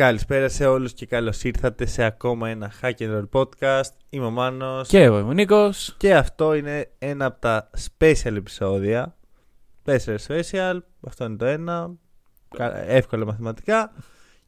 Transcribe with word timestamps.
Καλησπέρα 0.00 0.48
σε 0.48 0.66
όλους 0.66 0.92
και 0.92 1.06
καλώς 1.06 1.42
ήρθατε 1.44 1.86
σε 1.86 2.04
ακόμα 2.04 2.48
ένα 2.48 2.72
Hack 2.82 2.92
and 2.98 3.18
Roll 3.20 3.28
podcast. 3.40 3.90
Είμαι 4.10 4.24
ο 4.26 4.30
Μάνος 4.30 4.88
Και 4.88 5.02
εγώ 5.02 5.18
είμαι 5.18 5.28
ο 5.28 5.32
Νίκος. 5.32 5.94
και 5.98 6.14
αυτό 6.14 6.54
είναι 6.54 6.90
ένα 6.98 7.24
από 7.24 7.40
τα 7.40 7.70
special 7.98 8.34
επεισόδια. 8.36 9.14
Τέσσερα 9.82 10.18
special, 10.28 10.78
αυτό 11.06 11.24
είναι 11.24 11.36
το 11.36 11.44
ένα. 11.44 11.90
Κα- 12.56 12.76
Εύκολα 12.90 13.24
μαθηματικά. 13.24 13.92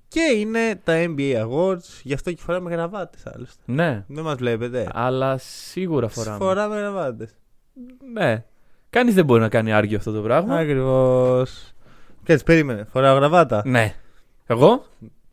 Και 0.08 0.20
είναι 0.36 0.80
τα 0.84 0.92
NBA 0.96 1.46
Awards, 1.46 2.00
γι' 2.02 2.14
αυτό 2.14 2.32
και 2.32 2.42
φοράμε 2.42 2.70
γραβάτες 2.70 3.26
άλλωστε. 3.26 3.62
Ναι, 3.64 4.04
Δεν 4.08 4.24
μας 4.24 4.34
βλέπετε. 4.36 4.88
αλλά 4.92 5.38
σίγουρα 5.38 6.08
φοράμε. 6.08 6.36
Φοράμε 6.36 6.76
γραβάτες. 6.78 7.30
Ναι. 8.12 8.44
Κανείς 8.90 9.14
δεν 9.14 9.24
μπορεί 9.24 9.40
να 9.40 9.48
κάνει 9.48 9.72
άργιο 9.72 9.96
αυτό 9.98 10.12
το 10.12 10.20
πράγμα. 10.20 10.56
Ακριβώς. 10.56 11.72
Κάτσε, 12.24 12.44
περίμενε. 12.44 12.84
Φοράω 12.84 13.16
γραβάτα. 13.16 13.62
Ναι. 13.64 13.94
Εγώ; 14.46 14.84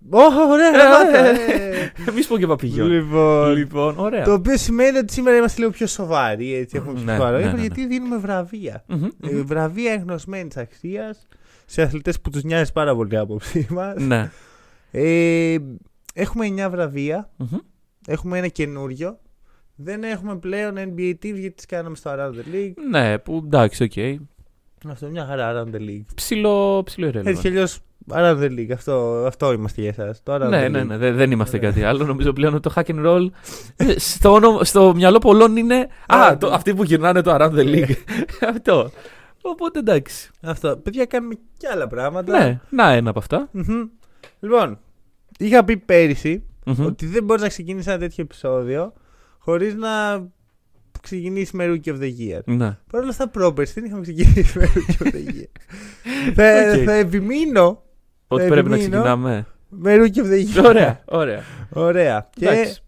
Ωχ, 0.10 0.34
ωραία 0.50 0.72
γραβάτα. 0.72 1.26
ε. 1.26 1.92
Εμείς 2.08 2.28
πω 2.28 2.38
και 2.38 2.48
παπηγιόν. 2.48 2.88
Λοιπόν, 2.88 3.54
Λοιπόν, 3.56 3.98
ωραία. 3.98 4.24
Το 4.24 4.34
οποίο 4.34 4.58
σημαίνει 4.58 4.98
ότι 4.98 5.14
σήμερα 5.14 5.38
είμαστε 5.38 5.60
λίγο 5.60 5.72
πιο 5.72 5.88
σοβαροί, 5.88 6.54
έτσι, 6.56 6.78
έχουμε 6.78 6.94
πιο 6.94 7.04
Ναι, 7.04 7.12
σοβαρό 7.14 7.38
ναι, 7.38 7.44
ύφος, 7.44 7.54
ναι, 7.54 7.60
ναι. 7.60 7.66
γιατί 7.68 7.88
δίνουμε 7.88 8.18
βραβεία. 8.18 8.84
Μμμ, 8.88 9.04
Ε, 9.04 9.32
μμμ. 9.32 9.46
βραβεία 9.46 9.92
εγνωσμένης 9.92 10.58
αξίας 10.58 11.28
σε 11.66 11.82
αθλητές 11.82 12.20
που 12.22 12.30
τους 12.30 12.44
νοιάζει 12.44 12.72
πάρα 12.72 12.96
πολύ 12.96 13.14
η 13.14 13.18
άποψή 13.18 13.68
μας. 13.70 13.96
Ναι. 14.04 14.32
Ε, 14.92 15.58
έχουμε 16.14 16.46
9 16.46 16.70
βραβεία. 16.70 17.30
Μμμ. 17.38 17.58
Έχουμε 18.08 18.38
ένα 18.38 18.48
καινούριο. 18.48 19.20
Δεν 19.76 20.04
έχουμε 20.04 20.36
πλέον 20.38 20.76
NBA 20.78 21.10
teams 21.10 21.20
γιατί 21.22 21.52
τις 21.52 21.66
κάναμε 21.66 21.96
στο 21.96 22.12
Around 22.14 22.32
the 22.32 22.56
League. 22.56 22.74
Ναι, 22.90 23.18
που 23.18 23.42
εντάξει, 23.46 23.84
οκ. 23.84 24.22
Αυτό 24.88 25.08
μια 25.08 25.26
χαρά 25.26 25.52
Around 25.54 25.76
the 25.76 25.80
League. 25.80 26.06
Ψιλο, 26.16 26.84
ψιλο 26.86 27.08
Έτσι 27.08 27.22
κι 27.34 27.40
irrelevant. 27.42 27.46
αλλιώς 27.48 27.80
Around 28.12 28.40
the 28.40 28.50
League. 28.60 28.72
Αυτό, 28.74 29.24
αυτό 29.28 29.52
είμαστε 29.52 29.82
για 29.82 29.90
εσάς. 29.90 30.24
Το 30.24 30.36
Around 30.36 30.50
Ναι, 30.50 30.66
the 30.66 30.70
ναι, 30.72 30.82
League. 30.82 30.86
ναι, 30.86 30.98
δεν, 30.98 31.16
δεν 31.16 31.32
είμαστε 31.32 31.58
Ωραία. 31.58 31.70
κάτι 31.70 31.84
άλλο. 31.84 32.06
Νομίζω 32.06 32.34
πλέον 32.34 32.54
ότι 32.54 32.70
το 32.70 32.74
hack 32.76 32.86
and 32.96 33.06
roll 33.06 33.28
ε, 33.76 34.00
στο, 34.00 34.34
όνομα- 34.34 34.64
στο 34.64 34.94
μυαλό 34.96 35.18
πολλών 35.20 35.58
είναι. 35.58 35.88
Α, 36.08 36.18
Α, 36.26 36.38
το, 36.38 36.50
ναι. 36.50 36.56
αυτοί 36.56 36.74
που 36.74 36.84
γυρνάνε 36.84 37.22
το 37.22 37.36
Around 37.36 37.52
the 37.54 37.66
League. 37.76 37.92
Αυτό. 38.54 38.90
Οπότε 39.42 39.80
εντάξει. 39.80 40.30
Αυτό. 40.42 40.78
Παιδιά, 40.78 41.06
κάνουμε 41.06 41.34
και 41.58 41.68
άλλα 41.74 41.88
πράγματα. 41.88 42.40
Ναι, 42.40 42.60
να 42.70 42.92
ένα 42.92 43.10
από 43.10 43.20
αυτά. 43.20 43.50
Μμμ. 43.52 43.88
Λοιπόν, 44.40 44.80
είχα 45.40 45.64
πει 45.64 45.78
πέρυσι 45.78 46.44
Μμμ. 46.66 46.86
ότι 46.86 47.06
δεν 47.06 47.24
μπορεί 47.24 47.42
να 47.42 47.48
ξεκινήσεις 47.48 47.88
ένα 47.88 47.98
τέτοιο 47.98 48.24
επεισόδιο 48.24 48.94
χωρίς 49.40 49.76
να 49.76 49.90
ξεκινήσει 51.02 51.56
με 51.56 51.66
Rookie 51.68 51.90
of 51.90 52.00
the 52.00 52.12
Year. 52.20 52.42
Ναι. 52.46 52.78
Παρ' 52.92 53.02
όλα 53.02 53.10
αυτά, 53.10 53.28
πρόπερση 53.28 53.74
δεν 53.74 53.86
είχαμε 53.86 54.02
ξεκινήσει 54.02 54.60
με 54.60 54.72
Rookie 54.76 55.04
of 55.04 55.08
the 55.08 55.30
Year. 55.30 55.50
θα, 56.36 56.74
okay. 56.74 56.84
θα 56.86 56.94
επιμείνω. 56.94 57.84
Ότι 58.28 58.44
θα 58.44 58.50
πρέπει 58.50 58.70
να 58.70 58.78
ξεκινάμε. 58.78 59.48
Με 59.70 59.96
Rookie 59.96 60.20
of 60.20 60.26
the 60.26 60.62
Year. 60.62 60.66
Ωραία, 60.66 61.04
ωραία. 61.06 61.44
ωραία. 61.70 62.30
Και 62.36 62.80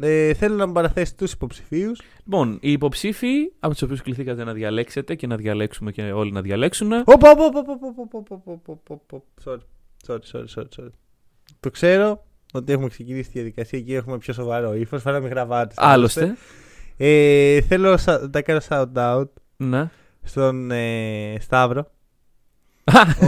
ε, 0.00 0.34
θέλω 0.34 0.56
να 0.56 0.72
παραθέσει 0.72 1.16
τους 1.16 1.32
υποψηφίους. 1.32 2.00
Λοιπόν, 2.24 2.58
οι 2.60 2.72
υποψήφοι 2.72 3.52
από 3.58 3.72
τους 3.72 3.82
οποίους 3.82 4.02
κληθήκατε 4.02 4.44
να 4.44 4.52
διαλέξετε 4.52 5.14
και 5.14 5.26
να 5.26 5.36
διαλέξουμε 5.36 5.92
και 5.92 6.02
όλοι 6.02 6.32
να 6.32 6.40
διαλέξουν. 6.40 6.92
Οπα, 6.92 7.30
οπα, 7.30 7.44
οπα, 7.44 7.64
οπα, 9.04 9.22
Sorry, 9.44 10.18
sorry, 10.32 10.46
sorry, 10.54 10.68
sorry. 10.76 10.90
Το 11.60 11.70
ξέρω 11.70 12.24
ότι 12.52 12.72
έχουμε 12.72 12.88
ξεκινήσει 12.88 13.30
τη 13.30 13.32
διαδικασία 13.32 13.80
και 13.80 13.94
έχουμε 13.94 14.18
πιο 14.18 14.32
σοβαρό 14.32 14.74
ύφος. 14.74 15.02
Φέραμε 15.02 15.28
γραβάτες. 15.28 15.76
Άλλωστε. 15.78 16.36
Ε, 17.04 17.60
θέλω 17.60 17.96
σα- 17.96 18.28
να 18.28 18.40
κάνω 18.42 18.60
shout 18.68 18.86
out 18.94 19.24
Ναι. 19.56 19.90
στον 20.22 20.70
ε, 20.70 21.36
Σταύρο. 21.40 21.90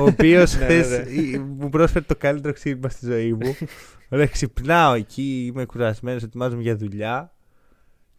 ο 0.01 0.03
οποίος 0.03 0.55
Ναι, 0.57 0.65
χθες 0.65 0.89
ναι, 0.91 1.39
μου 1.39 1.69
πρόσφερε 1.69 2.05
το 2.09 2.17
καλύτερο 2.17 2.55
ξύπνημα 2.55 2.89
στη 2.89 3.07
ζωή 3.07 3.33
μου. 3.33 3.57
Ωραία, 4.11 4.27
ξυπνάω 4.27 4.93
εκεί, 4.95 5.45
είμαι 5.53 5.65
κουρασμένος, 5.65 6.23
ετοιμάζομαι 6.23 6.63
για 6.63 6.77
δουλειά. 6.77 7.33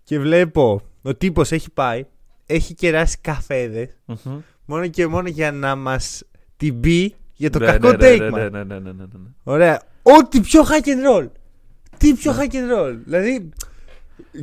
Και 0.03 0.19
βλέπω 0.19 0.81
ο 1.01 1.16
τύπος 1.16 1.51
έχει 1.51 1.72
πάει, 1.72 2.05
έχει 2.45 2.73
κεράσει 2.73 3.17
καφέδες 3.22 3.89
Μμμ. 4.05 4.39
μόνο 4.66 4.87
και 4.87 5.07
μόνο 5.07 5.27
για 5.27 5.51
να 5.51 5.75
μας 5.75 6.23
την 6.57 6.79
πει 6.79 7.16
για 7.33 7.49
το 7.49 7.59
Ναι, 7.59 7.66
κακό 7.66 7.87
ναι, 7.91 7.95
ναι, 7.97 8.13
take 8.16 8.19
ναι, 8.19 8.29
μας. 8.29 8.39
ναι, 8.41 8.49
ναι, 8.49 8.63
ναι, 8.63 8.79
ναι, 8.79 8.91
ναι, 8.91 9.03
ναι. 9.13 9.29
Ωραία. 9.43 9.81
Ό,τι 10.01 10.39
πιο 10.41 10.61
hack 10.61 10.85
and 10.87 11.19
roll. 11.22 11.29
Τι 11.97 12.13
πιο 12.13 12.33
Ναι. 12.33 12.37
hack 12.43 12.53
and 12.53 12.77
roll. 12.79 12.97
Δηλαδή. 13.05 13.49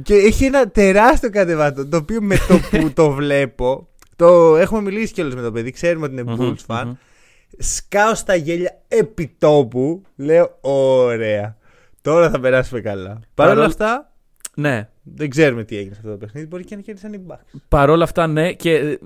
Και 0.03 0.15
έχει 0.15 0.45
ένα 0.45 0.69
τεράστιο 0.71 1.31
κατεβάτο 1.31 1.87
το 1.89 1.97
οποίο 1.97 2.23
με 2.23 2.37
το 2.49 2.59
που 2.71 2.93
το 2.93 3.11
βλέπω. 3.21 3.89
Το 4.17 4.57
έχουμε 4.57 4.81
μιλήσει 4.81 5.13
κιόλας 5.13 5.35
με 5.35 5.43
το 5.43 5.53
παιδί, 5.53 5.71
ξέρουμε 5.71 6.05
ότι 6.07 6.15
είναι 6.15 6.23
Μμμ, 6.33 6.37
Bulls 6.41 6.75
fan. 6.75 6.83
μμμ. 6.85 6.93
Σκάω 7.59 8.15
στα 8.15 8.35
γέλια 8.35 8.81
επί 8.89 9.35
τόπου. 9.39 10.03
Λέω, 10.17 10.59
ωραία. 10.61 11.57
Τώρα 12.01 12.31
θα 12.31 12.41
περάσουμε 12.41 12.81
καλά. 12.81 13.21
Παρ' 13.35 13.47
όλα 13.47 13.55
Παρόλο- 13.55 13.65
αυτά, 13.67 14.12
Ναι. 14.57 14.89
δεν 15.03 15.31
ξέρουμε 15.31 15.65
τι 15.65 15.77
έγινε 15.77 15.95
σε 15.95 16.01
αυτό 16.01 16.13
το 16.13 16.17
παιχνίδι. 16.19 16.47
Μπορεί 16.47 16.65
και 16.65 16.75
να 16.77 16.81
κέρδισαν 16.81 17.13
οι 17.13 17.21
Bucks. 17.29 17.59
Παρόλα 17.69 18.05
αυτά, 18.05 18.27
ναι, 18.27 18.53
και 18.53 18.73
ε, 18.75 18.99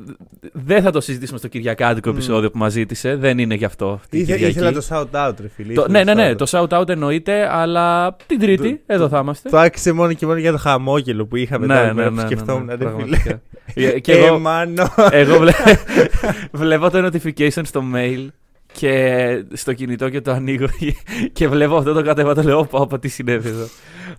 δεν 0.52 0.82
θα 0.82 0.90
το 0.90 1.00
συζητήσουμε 1.00 1.38
στο 1.38 1.48
Κυριακάτικο 1.48 2.10
Μμ. 2.10 2.14
επεισόδιο 2.14 2.50
που 2.50 2.58
μας 2.58 2.72
ζήτησε. 2.72 3.16
Δεν 3.16 3.38
είναι 3.38 3.54
γι' 3.54 3.64
αυτό. 3.64 4.00
την 4.10 4.20
Ήθε, 4.20 4.32
Κυριακή. 4.32 4.58
ήθελα 4.58 4.72
το 4.72 4.86
shout 4.90 5.28
out, 5.28 5.32
ρε 5.40 5.48
φίλε. 5.48 5.72
Το- 5.72 5.84
ήθελα 5.88 6.04
ναι, 6.04 6.14
ναι, 6.14 6.22
ναι, 6.24 6.32
shout-out. 6.32 6.36
το 6.36 6.46
shout 6.68 6.80
out 6.80 6.88
εννοείται, 6.88 7.48
αλλά 7.54 8.16
την 8.26 8.38
Τρίτη, 8.38 8.74
Το- 8.76 8.82
εδώ 8.86 9.02
το- 9.02 9.08
θα 9.08 9.18
είμαστε. 9.18 9.48
Το 9.48 9.58
άξιζε 9.58 9.92
μόνο 9.92 10.12
και 10.12 10.26
μόνο 10.26 10.38
για 10.38 10.52
το 10.52 10.58
χαμόγελο 10.58 11.26
που 11.26 11.36
είχα 11.36 11.58
μετά 11.58 11.84
ναι, 11.84 11.90
που 11.90 11.96
ναι, 11.96 12.10
ναι, 12.10 12.20
σκεφτόμουν. 12.20 12.64
ναι, 12.64 12.72
ρε 12.74 12.78
φίλε. 12.78 12.90
πραγματικά. 12.90 13.40
Ε, 13.74 14.00
και 14.00 14.12
Ε, 14.12 14.24
εγώ, 14.26 14.38
μάνο. 14.38 14.86
εγώ 15.10 15.38
βλέ... 15.38 15.52
βλέπω 16.52 16.90
το 16.90 17.06
notification 17.06 17.60
στο 17.62 17.84
mail 17.94 18.26
και 18.76 19.44
στο 19.52 19.72
κινητό 19.74 20.08
και 20.08 20.20
το 20.20 20.30
ανοίγω 20.30 20.66
και 21.32 21.48
βλέπω 21.48 21.76
αυτό 21.76 21.92
το 21.92 22.02
κατέβατο 22.02 22.42
λέω 22.42 22.58
όπα, 22.58 22.78
όπα, 22.78 22.98
τι 22.98 23.08
συνέβη 23.08 23.48
εδώ. 23.48 23.66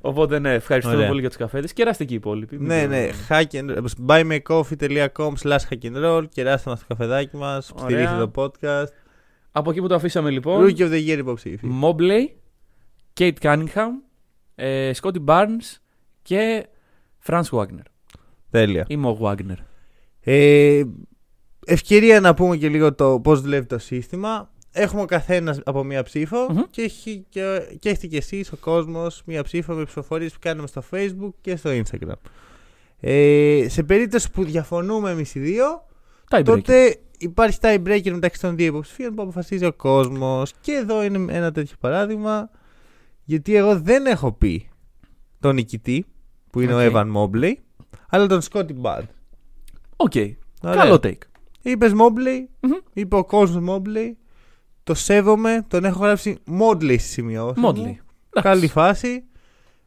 Οπότε 0.02 0.40
ναι, 0.40 0.54
ευχαριστούμε 0.54 0.96
Ωραία. 0.98 1.08
πολύ 1.08 1.20
για 1.20 1.30
τους 1.30 1.38
καφέδες. 1.38 1.74
Κεράστε 1.74 2.04
και 2.06 2.14
οι 2.14 2.16
υπόλοιποι. 2.18 2.58
μην 2.58 2.68
Ναι, 2.68 2.82
το- 2.82 2.88
ναι. 2.88 3.10
Hack 3.30 3.44
and, 3.52 3.86
buymecoffee.com 4.08 5.34
slash 5.44 5.64
hack 5.70 5.84
and 5.84 6.04
roll. 6.06 6.24
Κεράστε 6.30 6.70
μας 6.70 6.80
το 6.80 6.86
καφεδάκι 6.88 7.36
μας. 7.38 7.72
Ωραία. 7.76 7.86
Στηρίξτε 8.08 8.18
το 8.18 8.32
podcast. 8.36 8.88
Από 9.52 9.70
εκεί 9.70 9.82
που 9.82 9.88
το 9.88 9.96
αφήσαμε 9.96 10.30
λοιπόν, 10.30 10.66
Rookie 10.66 10.80
of 10.82 10.90
the 10.92 11.08
Year 11.08 11.18
υποψήφι. 11.18 11.68
Mobley, 11.82 12.26
Kate 13.20 13.34
Cunningham, 13.42 13.90
ε, 14.56 14.92
Scotty 15.02 15.26
Barnes 15.26 15.78
και 16.22 16.66
Franz 17.28 17.44
Wagner. 17.52 17.86
Τέλεια. 18.50 18.86
Ή 18.88 18.98
Mo 19.06 19.18
Wagner. 19.18 19.58
Ε, 20.22 20.84
ευκαιρία 21.68 22.20
να 22.20 22.34
πούμε 22.34 22.58
και 22.58 22.70
λίγο 22.70 22.94
το 22.94 23.20
πώς 23.20 23.42
δουλεύει 23.42 23.66
το 23.66 23.78
σύστημα. 23.78 24.52
Έχουμε 24.72 25.02
ο 25.02 25.06
καθένας 25.06 25.60
από 25.66 25.84
μία 25.84 26.04
ψήφο 26.04 26.48
Μμμ. 26.50 26.62
και, 26.70 26.82
έχει 26.82 27.26
και, 27.30 27.62
και 27.80 27.90
έχετε 27.90 28.08
και 28.08 28.18
εσείς 28.18 28.52
ο 28.52 28.56
κόσμος 28.56 29.22
μία 29.26 29.44
ψήφο 29.44 29.74
με 29.74 29.84
ψηφοφορίες 29.84 30.34
που 30.34 30.40
κάνουμε 30.42 30.68
στο 30.68 30.84
facebook 30.92 31.34
και 31.42 31.56
στο 31.56 31.70
instagram. 31.70 32.14
Ε, 33.00 33.66
σε 33.70 33.84
περίπτωση 33.84 34.32
που 34.32 34.44
διαφωνούμε 34.44 35.12
εμείς 35.12 35.36
οι 35.36 35.40
δύο, 35.40 35.66
Tiebreaker. 36.30 36.44
τότε 36.46 37.00
υπάρχει 37.18 37.58
tie 37.62 37.84
breaker 37.88 38.12
μεταξύ 38.12 38.42
των 38.42 38.56
δύο 38.56 38.66
υποψηφίων 38.66 39.16
που 39.16 39.22
αποφασίζει 39.22 39.66
ο 39.66 39.74
κόσμος. 39.74 40.54
Και 40.62 40.72
εδώ 40.72 41.04
είναι 41.04 41.34
ένα 41.34 41.52
τέτοιο 41.52 41.76
παράδειγμα. 41.80 42.50
Γιατί 43.24 43.56
εγώ 43.56 43.80
δεν 43.80 44.06
έχω 44.06 44.32
πει 44.32 44.70
τον 45.40 45.56
νικητή, 45.56 46.06
που 46.52 46.62
είναι 46.62 46.74
Οκ. 46.74 46.80
ο 46.80 46.92
Evan 46.94 47.14
Mobley, 47.16 47.54
αλλά 48.10 48.28
τον 48.28 48.42
Scottie 48.52 48.82
Barnes. 48.82 49.02
Οκ. 49.96 50.14
Καλό 50.62 51.00
take. 51.04 51.18
Είπες 51.72 51.92
Mobley, 51.94 52.46
Μμμ. 52.60 52.72
είπε 52.94 53.16
ο 53.16 53.24
κόσμος 53.26 53.64
Mobley. 53.70 54.12
Το 54.84 54.94
σέβομαι, 54.94 55.66
τον 55.68 55.86
έχω 55.86 56.04
γράψει 56.04 56.38
Mobley 56.62 56.96
στη 57.00 57.10
σημειώση. 57.10 57.60
μου. 57.60 57.74
Mobley. 57.76 57.96
Καλή 58.42 58.68
φάση. 58.68 59.24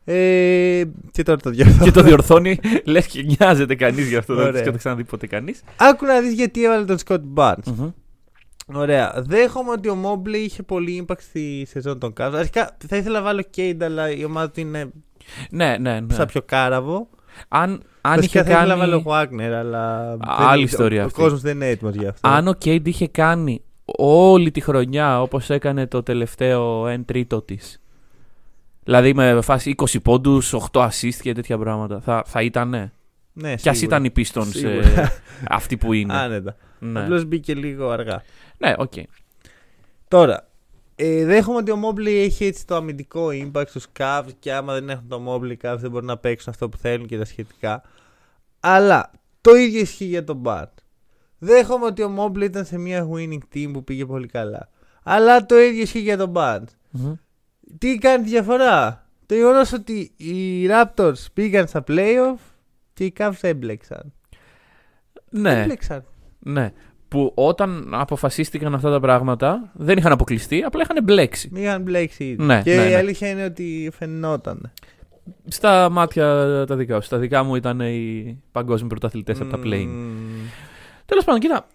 Ε, 0.05 0.83
και 1.11 1.23
τώρα 1.23 1.39
το 1.41 1.51
διορθώ. 1.51 1.85
και 1.85 1.91
το 1.91 2.03
διορθώνει, 2.03 2.59
λες 2.85 3.07
και 3.07 3.23
νοιάζεται 3.23 3.75
κανείς 3.75 4.09
γι' 4.09 4.17
αυτό. 4.17 4.35
Δεν 4.35 4.47
Ωραία. 4.47 4.63
το 4.65 4.73
ξαναδεί 4.73 5.05
ποτέ 5.05 5.27
κανείς. 5.27 5.63
Άκου 5.77 6.05
να 6.07 6.21
δεις 6.21 6.33
γιατί 6.33 6.65
έβαλε 6.65 6.85
τον 6.85 6.97
Scott 7.07 7.21
Barnes. 7.35 7.93
Ωραία. 8.75 9.23
Δέχομαι 9.27 9.71
ότι 9.71 9.89
ο 9.89 9.99
Mobley 10.05 10.35
είχε 10.37 10.63
πολύ 10.63 11.07
impact 11.07 11.21
στη 11.21 11.67
σεζόν 11.71 11.99
των 11.99 12.13
Cavs. 12.21 12.33
Αρχικά 12.35 12.77
θα 12.89 12.97
ήθελα 12.97 13.19
να 13.19 13.25
βάλω 13.25 13.43
Cade, 13.57 13.77
αλλά 13.83 14.11
η 14.11 14.25
ομάδα 14.25 14.51
του 14.51 14.61
είναι 14.61 14.91
Ναι, 15.51 15.77
ναι, 15.81 16.01
ναι. 16.01 16.15
σαν 16.15 16.27
πιο 16.27 16.43
κάραβο. 16.43 17.09
Αν, 17.49 17.83
αν 18.01 18.15
Βασικά 18.17 18.41
είχε 18.41 18.51
θα 18.51 18.57
ήθελα 18.59 18.75
να 18.77 18.87
κάνει. 18.87 19.03
βάλω 19.03 19.03
Wagner, 19.07 19.53
αλλά. 19.59 20.17
Άλλη 20.21 20.55
δεν- 20.57 20.65
ιστορία 20.65 21.01
Ο, 21.01 21.03
ο 21.03 21.07
αυτή. 21.07 21.21
κόσμος 21.21 21.41
δεν 21.41 21.55
είναι 21.57 21.69
έτοιμος 21.69 21.95
γι' 21.95 22.07
αυτό. 22.07 22.29
Αν 22.29 22.49
ο 22.49 22.53
Κέιντ 22.53 22.87
είχε 22.87 23.09
κάνει 23.09 23.63
όλη 23.99 24.51
τη 24.51 24.61
χρονιά 24.61 25.23
όπως 25.23 25.51
έκανε 25.51 25.87
το 25.87 26.03
τελευταίο 26.03 26.85
1 26.87 27.05
τρίτο 27.05 27.43
της. 27.43 27.81
Δηλαδή 28.85 29.15
με 29.15 29.41
φάση 29.43 29.75
20 29.79 30.01
πόντους, 30.03 30.53
8 30.55 30.81
assist 30.89 31.15
και 31.23 31.33
τέτοια 31.33 31.59
πράγματα. 31.59 32.01
Θα, 32.01 32.23
θα 32.27 32.43
ήταν. 32.43 32.93
Ναι, 33.33 33.55
Κι 33.55 33.69
ας 33.69 33.79
σίγουρα. 33.79 33.97
ήταν 33.97 34.05
οι 34.05 34.13
Pistons 34.17 34.47
ε, 34.47 34.59
Σίγουρα. 34.59 35.13
αυτοί 35.49 35.77
που 35.77 35.93
είναι. 35.93 36.13
Άνετα. 36.15 36.57
ναι, 36.79 37.01
Απλώς 37.01 37.25
μπήκε 37.25 37.55
λίγο 37.55 37.89
αργά. 37.91 38.23
ναι 38.59 38.75
οκ. 38.79 38.93
Τώρα, 40.09 40.49
ε, 41.03 41.25
δέχομαι 41.25 41.57
ότι 41.57 41.71
ο 41.71 41.79
Mobley 41.85 42.07
έχει 42.07 42.45
έτσι 42.45 42.67
το 42.67 42.75
αμυντικό 42.77 43.29
impact 43.33 43.67
στους 43.69 43.87
Cavs 43.99 44.29
και 44.39 44.53
άμα 44.53 44.73
δεν 44.73 44.89
έχουν 44.89 45.09
το 45.09 45.25
Mobley 45.33 45.51
οι 45.51 45.57
Cavs 45.63 45.77
δεν 45.79 45.91
μπορούν 45.91 46.07
να 46.07 46.17
παίξουν 46.19 46.53
αυτό 46.53 46.69
που 46.69 46.77
θέλουν 46.77 47.07
και 47.07 47.19
τα 47.19 47.25
σχετικά. 47.25 47.83
Αλλά 48.61 49.11
το 49.41 49.55
ίδιο 49.55 49.81
ισχύει 49.81 50.05
για 50.05 50.25
τον 50.25 50.43
Bart. 50.45 50.73
Δέχομαι 51.39 51.85
ότι 51.85 52.03
ο 52.03 52.15
Mobley 52.19 52.43
ήταν 52.43 52.65
σε 52.65 52.79
μια 52.79 53.09
winning 53.15 53.39
team 53.55 53.71
που 53.73 53.85
πήγε 53.85 54.07
πολύ 54.07 54.27
καλά. 54.27 54.69
Αλλά 55.03 55.47
το 55.47 55.59
ίδιο 55.59 55.83
ισχύει 55.83 55.99
για 56.01 56.17
τον 56.17 56.33
Bart. 56.35 56.65
Μμμ. 56.91 57.13
Τι 57.79 57.99
κάνει 57.99 58.25
τη 58.25 58.31
διαφορά; 58.31 59.07
Το 59.27 59.35
γεγονός 59.35 59.73
ότι 59.73 60.13
οι 60.17 60.67
Raptors 60.71 61.25
πήγαν 61.33 61.67
στα 61.67 61.85
playoff 61.89 62.39
και 62.93 63.05
οι 63.05 63.13
Cavs 63.19 63.33
έμπλεξαν. 63.41 64.13
Ναι, 65.31 65.61
Έμπλεξαν. 65.61 66.05
ναι. 66.39 66.73
Που 67.11 67.33
όταν 67.35 67.89
αποφασίστηκαν 67.95 68.75
αυτά 68.75 68.91
τα 68.91 69.01
πράγματα 69.01 69.71
δεν 69.73 69.99
είχαν 69.99 70.13
αποκλειστεί, 70.13 70.63
απλά 70.63 70.83
είχαν 70.83 71.05
μπλέξει. 71.05 71.51
Είχαν 71.55 71.83
μπλέξει 71.83 72.25
ήδη. 72.25 72.43
Ναι, 72.45 72.63
και 72.63 72.77
ναι, 72.77 72.83
η 72.83 72.89
ναι. 72.89 72.97
αλήθεια 72.97 73.29
είναι 73.29 73.45
ότι 73.45 73.91
φαινόταν. 73.99 74.73
Στα 75.49 75.89
μάτια 75.91 76.25
τα 76.67 76.77
δικά 76.77 76.95
σου. 77.01 77.07
Στα 77.07 77.19
δικά 77.19 77.43
μου 77.43 77.55
ήταν 77.55 77.81
οι 77.81 78.39
παγκόσμιοι 78.53 78.89
πρωταθλητές 78.89 79.41
από 79.41 79.51
τα 79.51 79.59
play. 79.65 79.85
Μμμ. 79.87 80.09
Τέλος 81.07 81.25
πάντων, 81.25 81.41
κοίτα. 81.41 81.67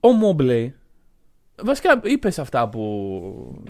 Ο 0.00 0.08
Μόμπλεϊ. 0.12 0.74
Βασικά 1.62 2.00
είπες 2.04 2.38
αυτά 2.38 2.68
που. 2.68 2.82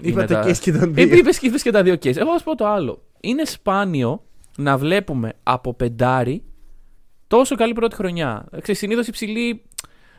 Είπα 0.01 0.09
είναι 0.23 0.27
το 0.27 0.35
τα- 0.35 0.45
case 0.49 0.57
και 0.59 0.73
τον 0.73 0.93
Ε, 0.97 1.05
δύο. 1.05 1.17
είπες, 1.17 1.39
είπες 1.41 1.63
και 1.63 1.71
τα 1.71 1.83
δύο 1.83 1.95
case. 1.95 2.17
Εγώ 2.17 2.31
θα 2.33 2.39
σου 2.39 2.45
πω 2.45 2.55
το 2.57 2.67
άλλο. 2.67 3.03
Είναι 3.21 3.45
σπάνιο 3.45 4.23
να 4.57 4.77
βλέπουμε 4.79 5.33
από 5.43 5.75
πεντάρι 5.75 6.43
τόσο 7.27 7.55
καλή 7.57 7.73
πρώτη 7.73 7.95
χρονιά. 7.95 8.47
Ξέρεις, 8.51 8.79
συνήθως 8.79 9.07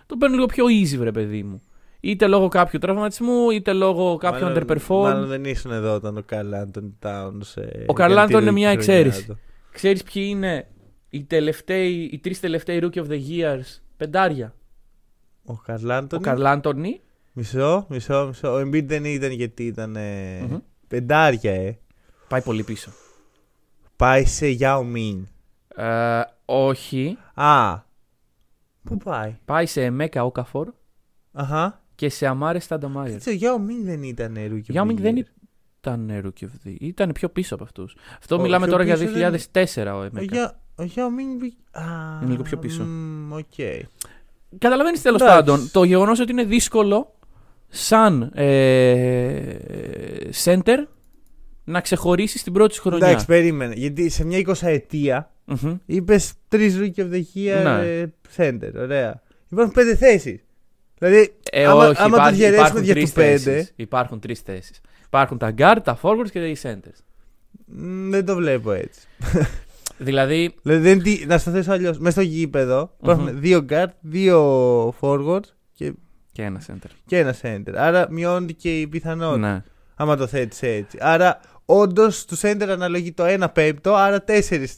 οι 0.07 0.17
ψηλοί 0.17 0.17
το 0.17 0.17
παίρνουν 0.17 0.37
λίγο 0.39 0.45
πιο 0.47 0.65
easy, 0.65 0.97
βρε 0.99 1.11
παιδί 1.11 1.43
μου. 1.43 1.61
Είτε 1.99 2.27
λόγω 2.27 2.47
κάποιου 2.47 2.79
τραυματισμού, 2.79 3.49
είτε 3.49 3.73
λόγω 3.73 4.17
κάποιου 4.17 4.43
Μάλλον- 4.45 4.63
underperform. 4.67 5.01
Μάλλον 5.01 5.27
δεν 5.27 5.45
ήσουν 5.45 5.71
εδώ 5.71 5.93
όταν 5.95 6.17
ο 6.17 6.21
Καρλ 6.25 6.53
Άντων 6.53 6.97
Towns. 7.03 7.55
ε, 7.61 7.83
Ο 7.87 7.93
Καρλ 7.93 8.11
έκανε 8.11 8.25
Άντων 8.25 8.37
τη 8.39 8.43
είναι 8.47 8.51
μια 8.51 8.71
ρούκι 8.73 8.83
χρονιά 8.83 9.01
εξαίρεση. 9.01 9.25
του. 9.27 9.37
Ξέρεις 9.71 10.03
ποιοι 10.03 10.25
είναι 10.29 10.67
οι, 11.09 11.23
τελευταίοι, 11.23 12.09
οι 12.11 12.19
τρεις 12.19 12.39
τελευταίοι 12.39 12.79
Rookie 12.83 12.97
of 13.03 13.07
the 13.07 13.19
Years; 13.29 13.81
Πεντάρια. 13.97 14.53
Ο 15.45 15.53
Καρλ 15.53 15.89
Ο 15.89 15.93
Άντων. 15.93 16.21
Καρλ 16.21 16.45
Άντωνη. 16.45 17.01
Μισό, 17.33 17.85
μισό, 17.89 18.25
μισό. 18.27 18.53
Ο 18.53 18.59
Embiid 18.59 18.83
δεν 18.85 19.05
ήταν 19.05 19.31
γιατί 19.31 19.63
ήταν. 19.65 19.95
ε, 19.95 20.39
Μμμ. 20.49 20.57
Πεντάρια, 20.87 21.51
ε. 21.53 21.77
Πάει 22.27 22.41
πολύ 22.41 22.63
πίσω. 22.63 22.91
Πάει 23.95 24.25
σε 24.25 24.57
Yao 24.59 24.79
Ming. 24.95 25.21
Ε, 25.75 26.21
όχι. 26.45 27.17
Α. 27.33 27.85
Πού 28.87 28.97
πάει; 28.97 29.35
Πάει 29.45 29.65
σε 29.65 29.83
Εμέκα 29.83 30.23
Όκαφορ 30.25 30.67
Αχα. 31.31 31.83
και 31.95 32.09
σε 32.09 32.25
Αμάρε 32.27 32.59
Στανταμάιερ. 32.59 33.15
Έτσι, 33.15 33.29
ο 33.29 33.33
Yao 33.41 33.69
Ming 33.69 33.83
δεν 33.83 34.03
ήταν 34.03 34.35
ε, 34.35 34.47
rookie. 34.51 34.73
of 34.73 34.75
Yao 34.75 34.85
the 34.87 34.89
Ming 34.91 34.95
δεν 34.99 35.15
year. 35.17 35.23
ήταν 35.79 36.09
Rookie 36.23 36.43
of 36.43 36.67
the 36.67 36.69
Year. 36.71 36.75
Ήταν 36.79 37.11
πιο 37.11 37.29
πίσω 37.29 37.55
από 37.55 37.63
αυτούς. 37.63 37.95
Αυτό 38.19 38.35
Ο 38.35 38.41
μιλάμε 38.41 38.65
πιο 38.67 38.71
τώρα 38.77 38.83
για 38.83 38.97
πίσω 38.97 39.11
2004 39.85 39.93
ο 39.93 39.97
Ο 39.97 40.03
Εμέκα. 40.03 40.51
Yao- 40.77 40.83
Ο 40.85 40.89
Yao 40.95 40.99
Ming. 41.07 41.37
μπη- 41.39 41.57
Α, 41.71 41.81
Είναι 42.21 42.31
λίγο 42.31 42.43
πιο 42.43 42.57
πίσω. 42.57 42.83
μ, 42.83 43.33
Οκ. 43.33 43.43
Καταλαβαίνεις 44.57 45.01
τέλος 45.01 45.21
Εντάξει. 45.21 45.37
πάντων 45.43 45.69
το 45.71 45.83
γεγονός 45.83 46.19
ότι 46.19 46.31
είναι 46.31 46.43
δύσκολο 46.43 47.15
σαν 47.67 48.31
ε, 48.33 49.57
center 50.43 50.77
να 51.63 51.81
ξεχωρίσεις 51.81 52.43
την 52.43 52.53
πρώτη 52.53 52.73
σου 52.73 52.81
χρονιά. 52.81 53.07
Εντάξει, 53.07 53.25
περίμενε. 53.25 53.73
Γιατί 53.73 54.09
σε 54.09 54.25
μια 54.25 54.37
20 54.37 54.53
ετία 54.67 55.31
Μμμ. 55.47 55.77
είπες 55.85 56.33
τρεις 56.47 56.77
rookie 56.79 56.99
of 56.99 57.11
the 57.11 57.21
year 57.35 57.61
Ναι. 57.63 57.99
ε, 57.99 58.13
center. 58.37 58.71
Ωραία. 58.77 59.21
Υπάρχουν 59.51 59.73
πέντε 59.73 59.95
θέσεις. 59.95 60.39
Δηλαδή, 60.97 61.33
Ε, 61.51 61.65
άμα, 61.65 61.87
όχι, 61.87 62.01
άμα 62.01 62.09
το 62.09 62.15
υπάρχει- 62.15 62.35
διαιρέσουμε 62.37 62.65
υπάρχουν 62.67 62.83
για 62.83 62.93
τρεις 62.93 63.03
τους 63.03 63.13
πέντε, 63.13 63.37
θέσεις. 63.37 63.73
Υπάρχουν 63.75 64.19
τρεις 64.19 64.39
θέσεις. 64.39 64.81
Υπάρχουν 65.05 65.37
τα 65.37 65.53
guard, 65.57 65.77
τα 65.83 65.99
forwards 66.01 66.29
και 66.31 66.47
οι 66.47 66.57
centers. 66.61 66.99
μ, 67.65 68.09
δεν 68.09 68.25
το 68.25 68.35
βλέπω 68.35 68.71
έτσι. 68.71 68.99
Δηλαδή, 69.97 70.55
Δηλαδή, 70.63 70.81
δεν, 70.81 71.01
τι- 71.01 71.25
να 71.25 71.37
στο 71.37 71.51
θέσω 71.51 71.71
αλλιώς. 71.71 71.97
Μέσα 71.97 72.11
στο 72.11 72.21
γήπεδο 72.29 72.91
υπάρχουν 73.01 73.25
Μμμ. 73.31 73.39
δύο 73.39 73.65
guard, 73.69 73.87
δύο 74.01 74.89
forwards 75.01 75.45
και, 75.73 75.93
και 76.31 76.43
ένα 76.43 76.61
center. 76.67 76.89
και 77.05 77.17
ένα 77.19 77.35
center. 77.41 77.73
Άρα 77.75 78.07
μειώνεται 78.11 78.53
και 78.53 78.79
η 78.79 78.87
πιθανότητα. 78.87 79.51
Ναι. 79.53 79.63
Άμα 79.99 80.15
το 80.17 80.27
θέτεις 80.27 80.61
έτσι. 80.61 80.97
Άρα, 81.01 81.39
όντως 81.65 82.25
τους 82.25 82.39
center 82.43 82.67
αναλογεί 82.69 83.11
το 83.11 83.23
1 83.25 83.47
πέμπτο, 83.53 83.93
άρα 83.95 84.23
4 84.27 84.31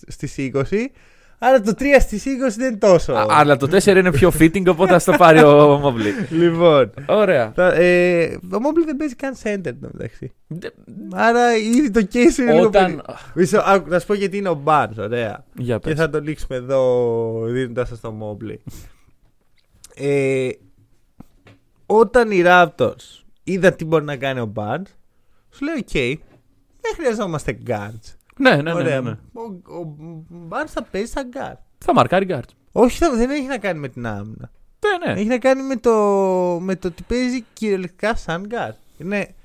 στις 0.08 0.36
20. 0.38 0.92
Άρα 1.42 1.62
το 1.62 1.74
3 1.80 1.84
στις 2.00 2.26
20 2.26 2.56
δεν 2.58 2.68
είναι 2.70 2.78
τόσο. 2.78 3.14
Α, 3.14 3.26
αλλά 3.30 3.58
το 3.58 3.68
4 3.78 3.86
είναι 3.98 4.12
πιο 4.12 4.32
fitting, 4.40 4.66
οπότε 4.68 5.00
θα 5.00 5.12
το 5.12 5.18
πάρει 5.18 5.40
ο 5.44 5.82
Mobley. 5.84 6.28
Λοιπόν. 6.30 6.92
Ωραία. 7.08 7.52
Θα, 7.56 7.74
ε, 7.74 8.26
ο 8.36 8.58
Mobley 8.58 8.84
δεν 8.86 8.96
παίζει 8.96 9.16
καν 9.16 9.34
center 9.44 9.66
εν 9.66 9.82
τω 9.82 9.90
μεταξύ. 9.92 10.32
Ντε- 10.54 10.74
Άρα 11.14 11.56
ήδη 11.56 11.92
το 11.92 12.08
case 12.14 12.38
είναι 12.40 12.54
λίγο 12.54 12.66
Όταν. 12.66 12.86
περί- 12.86 13.02
Μισό, 13.34 13.62
άκου, 13.66 13.90
να 13.90 14.00
σου 14.00 14.06
πω 14.08 14.14
γιατί 14.14 14.38
είναι 14.38 14.50
ο 14.50 14.62
Barnes, 14.66 14.98
ωραία. 14.98 15.46
Για 15.56 15.78
Και 15.78 15.90
πες. 15.90 15.98
θα 16.00 16.10
το 16.10 16.20
λήξουμε 16.22 16.56
εδώ 16.58 17.42
δίνοντας 17.46 17.88
σας 17.88 18.00
το 18.00 18.14
Mobley. 18.22 18.56
ε, 19.96 20.50
όταν 21.86 22.32
οι 22.32 22.42
Raptors 22.46 23.24
είδαν 23.44 23.76
τι 23.76 23.86
μπορεί 23.86 24.04
να 24.06 24.16
κάνει 24.16 24.40
ο 24.40 24.52
Barnes, 24.56 24.82
σου 25.52 25.66
λέει: 25.66 25.76
Οκ, 25.78 25.92
δεν 26.82 26.94
χρειαζόμαστε 26.96 27.58
guards. 27.68 28.14
Ναι, 28.38 28.56
ναι, 28.56 28.62
ναι, 28.62 28.74
Ωραία. 28.74 29.02
ναι, 29.02 29.10
ναι. 29.10 29.18
Ο, 29.34 29.42
ο 29.80 29.96
Barnes 30.50 30.68
θα 30.68 30.84
παίζει 30.84 31.12
σαν 31.12 31.30
guard. 31.34 31.58
Θα 31.78 31.94
μαρκάρει 31.94 32.26
guard. 32.30 32.50
Όχι, 32.72 32.98
θα- 32.98 33.16
δεν 33.16 33.30
έχει 33.30 33.46
να 33.46 33.58
κάνει 33.58 33.80
με 33.80 33.88
την 33.88 34.06
άμυνα. 34.06 34.52
Ναι, 34.80 35.12
ναι. 35.14 35.20
Έχει 35.20 35.28
να 35.30 35.38
κάνει 35.38 35.62
με 35.64 35.76
το, 35.76 35.92
με 36.62 36.76
το 36.76 36.88
ότι 36.88 37.04
παίζει 37.04 37.42
κυριολεκτικά 37.54 38.16
σαν 38.16 38.48
guard. 38.52 38.74
Είναι 38.98 39.36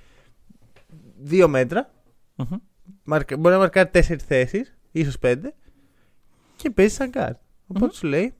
δύο 1.19 1.49
μέτρα. 1.49 1.91
Μμμ. 2.37 2.57
Μαρκα- 3.05 3.37
μπορεί 3.39 3.55
να 3.55 3.61
μαρκάρει 3.61 3.89
τέσσερις 3.89 4.25
θέσεις, 4.25 4.77
ίσως 4.93 5.19
πέντε. 5.19 5.55
Και 6.57 6.71
παίζει 6.71 6.95
σαν 6.95 7.11
guard. 7.15 7.35
Οπότε 7.67 7.85
Μμμ. 7.85 7.91
σου 7.93 8.07
λέει, 8.07 8.35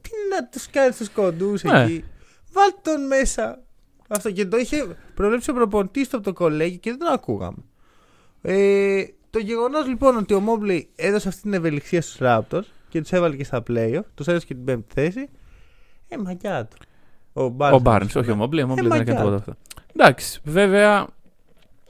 τι 0.00 0.10
να 0.30 0.48
τους 0.48 0.70
κάνεις 0.70 0.96
τους 0.96 1.10
κοντούς 1.10 1.62
Ναι. 1.62 1.82
εκεί; 1.82 2.04
Βάλτε 2.52 2.78
τον 2.82 3.06
μέσα. 3.06 3.62
Αυτό 4.08 4.30
και 4.30 4.46
το 4.46 4.56
είχε 4.56 4.96
προβλέψει 5.14 5.50
ο 5.50 5.54
προπονητής 5.54 6.08
του 6.08 6.16
από 6.16 6.24
το 6.24 6.32
κολέγιο 6.32 6.78
και 6.78 6.90
δεν 6.90 6.98
τον 6.98 7.08
ακούγαμε. 7.12 7.56
Ε, 8.42 9.04
το 9.30 9.38
γεγονός 9.38 9.86
λοιπόν 9.86 10.16
ότι 10.16 10.34
ο 10.34 10.40
Μόμπλεϊ 10.40 10.88
έδωσε 10.96 11.28
αυτή 11.28 11.40
την 11.42 11.52
ευελιξία 11.54 12.02
στους 12.02 12.16
Raptors 12.20 12.62
και 12.88 13.00
τους 13.00 13.12
έβαλε 13.12 13.36
και 13.36 13.44
στα 13.44 13.62
playoff, 13.70 14.00
τους 14.14 14.26
έδωσε 14.26 14.46
και 14.46 14.54
την 14.54 14.64
πέμπτη 14.64 14.92
θέση. 14.94 15.28
Ε, 16.08 16.16
μαγιά 16.16 16.64
του. 16.66 16.76
Ο 17.32 17.54
Barnes. 17.58 17.72
Ο 17.72 17.80
Barnes, 17.84 18.08
όχι 18.16 18.30
ο 18.30 18.38
Mobley. 18.42 18.64
Ο 18.64 18.72
Mobley 18.72 18.74
δεν 18.74 18.86
μαγιά 18.86 18.96
έκανε 18.96 19.04
τίποτα 19.18 19.30
του. 19.30 19.34
αυτό. 19.36 19.56
Εντάξει, 19.96 20.40
βέβαια 20.44 21.06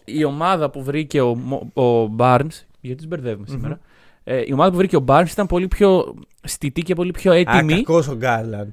η 0.05 0.25
ομάδα 0.25 0.71
που 0.71 0.83
βρήκε 0.83 1.21
ο, 1.21 1.37
Mo- 1.51 1.83
ο 1.83 2.15
Barnes. 2.19 2.63
Γιατί 2.81 2.97
τους 2.99 3.07
μπερδεύουμε 3.07 3.45
Μμμ. 3.49 3.55
σήμερα. 3.55 3.79
Ε, 4.25 4.43
η 4.47 4.53
ομάδα 4.53 4.71
που 4.71 4.77
βρήκε 4.77 4.97
ο 4.97 5.05
Barnes 5.09 5.29
ήταν 5.31 5.47
πολύ 5.47 5.69
πιο 5.69 6.15
στιτή 6.43 6.83
και 6.83 6.95
πολύ 6.95 7.11
πιο 7.11 7.33
Α, 7.33 7.37
έτοιμη. 7.37 7.75
κακός 7.75 8.09
ο 8.09 8.15
Γκάρλαντ. 8.15 8.69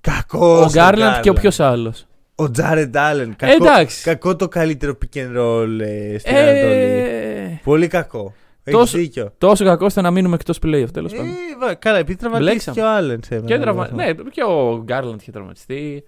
Κακός. 0.00 0.66
ο 0.66 0.70
Γκάρλαντ 0.70 1.22
και 1.22 1.30
ο 1.30 1.32
ποιος 1.32 1.60
άλλος. 1.60 2.06
Ο 2.40 2.50
Τζάρεντ 2.50 2.96
Άλεν. 2.96 3.30
Ε, 3.30 3.34
Κακό, 3.36 3.64
εντάξει. 3.64 4.02
κακό 4.02 4.36
το 4.36 4.48
καλύτερο 4.48 4.98
pick 5.02 5.16
and 5.18 5.36
roll 5.38 5.80
ε, 5.80 6.18
στην 6.18 6.36
Ανατολή. 6.36 6.72
Ε, 6.72 7.60
Πολύ 7.64 7.86
κακό. 7.86 8.34
Έχεις 8.64 8.80
τόσο- 8.80 8.98
δίκιο. 8.98 9.32
τόσο 9.38 9.64
κακό 9.64 9.84
ώστε 9.84 10.00
να 10.00 10.10
μείνουμε 10.10 10.34
εκτός 10.34 10.58
playoff 10.66 10.90
τέλος 10.92 11.12
πάντων. 11.12 11.26
Ε, 11.26 11.32
βα- 11.60 11.74
καλά, 11.74 11.98
επειδή 11.98 12.18
τραυματίστηκε 12.18 12.70
Μπλέξαμε. 12.70 12.76
και 12.76 12.82
ο 12.82 12.96
Άλεν 12.96 13.20
σε 13.24 13.40
Και 13.40 13.58
τραυμα... 13.58 13.88
Ναι, 13.92 14.12
και 14.30 14.42
ο 14.48 14.82
Γκάρλαντ 14.84 15.20
είχε 15.20 15.30
τραυματιστεί. 15.30 16.04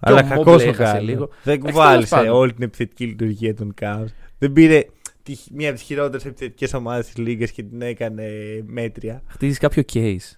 Αλλά 0.00 0.18
ο 0.20 0.28
κακός 0.28 0.62
Mobley 0.62 0.66
ο 0.66 0.68
έχασε 0.68 0.82
Γκάρλαντ. 0.92 1.08
λίγο. 1.08 1.28
Δεν 1.42 1.54
Εντάξει, 1.54 1.72
κουβάλισε 1.72 2.08
τέλος 2.08 2.24
πάντων. 2.24 2.40
όλη 2.40 2.52
την 2.52 2.62
επιθετική 2.62 3.04
λειτουργία 3.04 3.54
των 3.54 3.74
Cavs. 3.80 4.12
Δεν 4.38 4.52
πήρε 4.52 4.84
τη, 5.22 5.36
μία 5.52 5.68
από 5.68 5.76
τις 5.78 5.86
χειρότερες 5.86 6.24
επιθετικές 6.24 6.74
ομάδες 6.74 7.06
της 7.06 7.16
Λίγκα 7.16 7.46
και 7.46 7.62
την 7.62 7.82
έκανε 7.82 8.24
μέτρια. 8.66 9.22
Χτίζεις 9.28 9.58
κάποιο 9.58 9.82
case. 9.92 10.36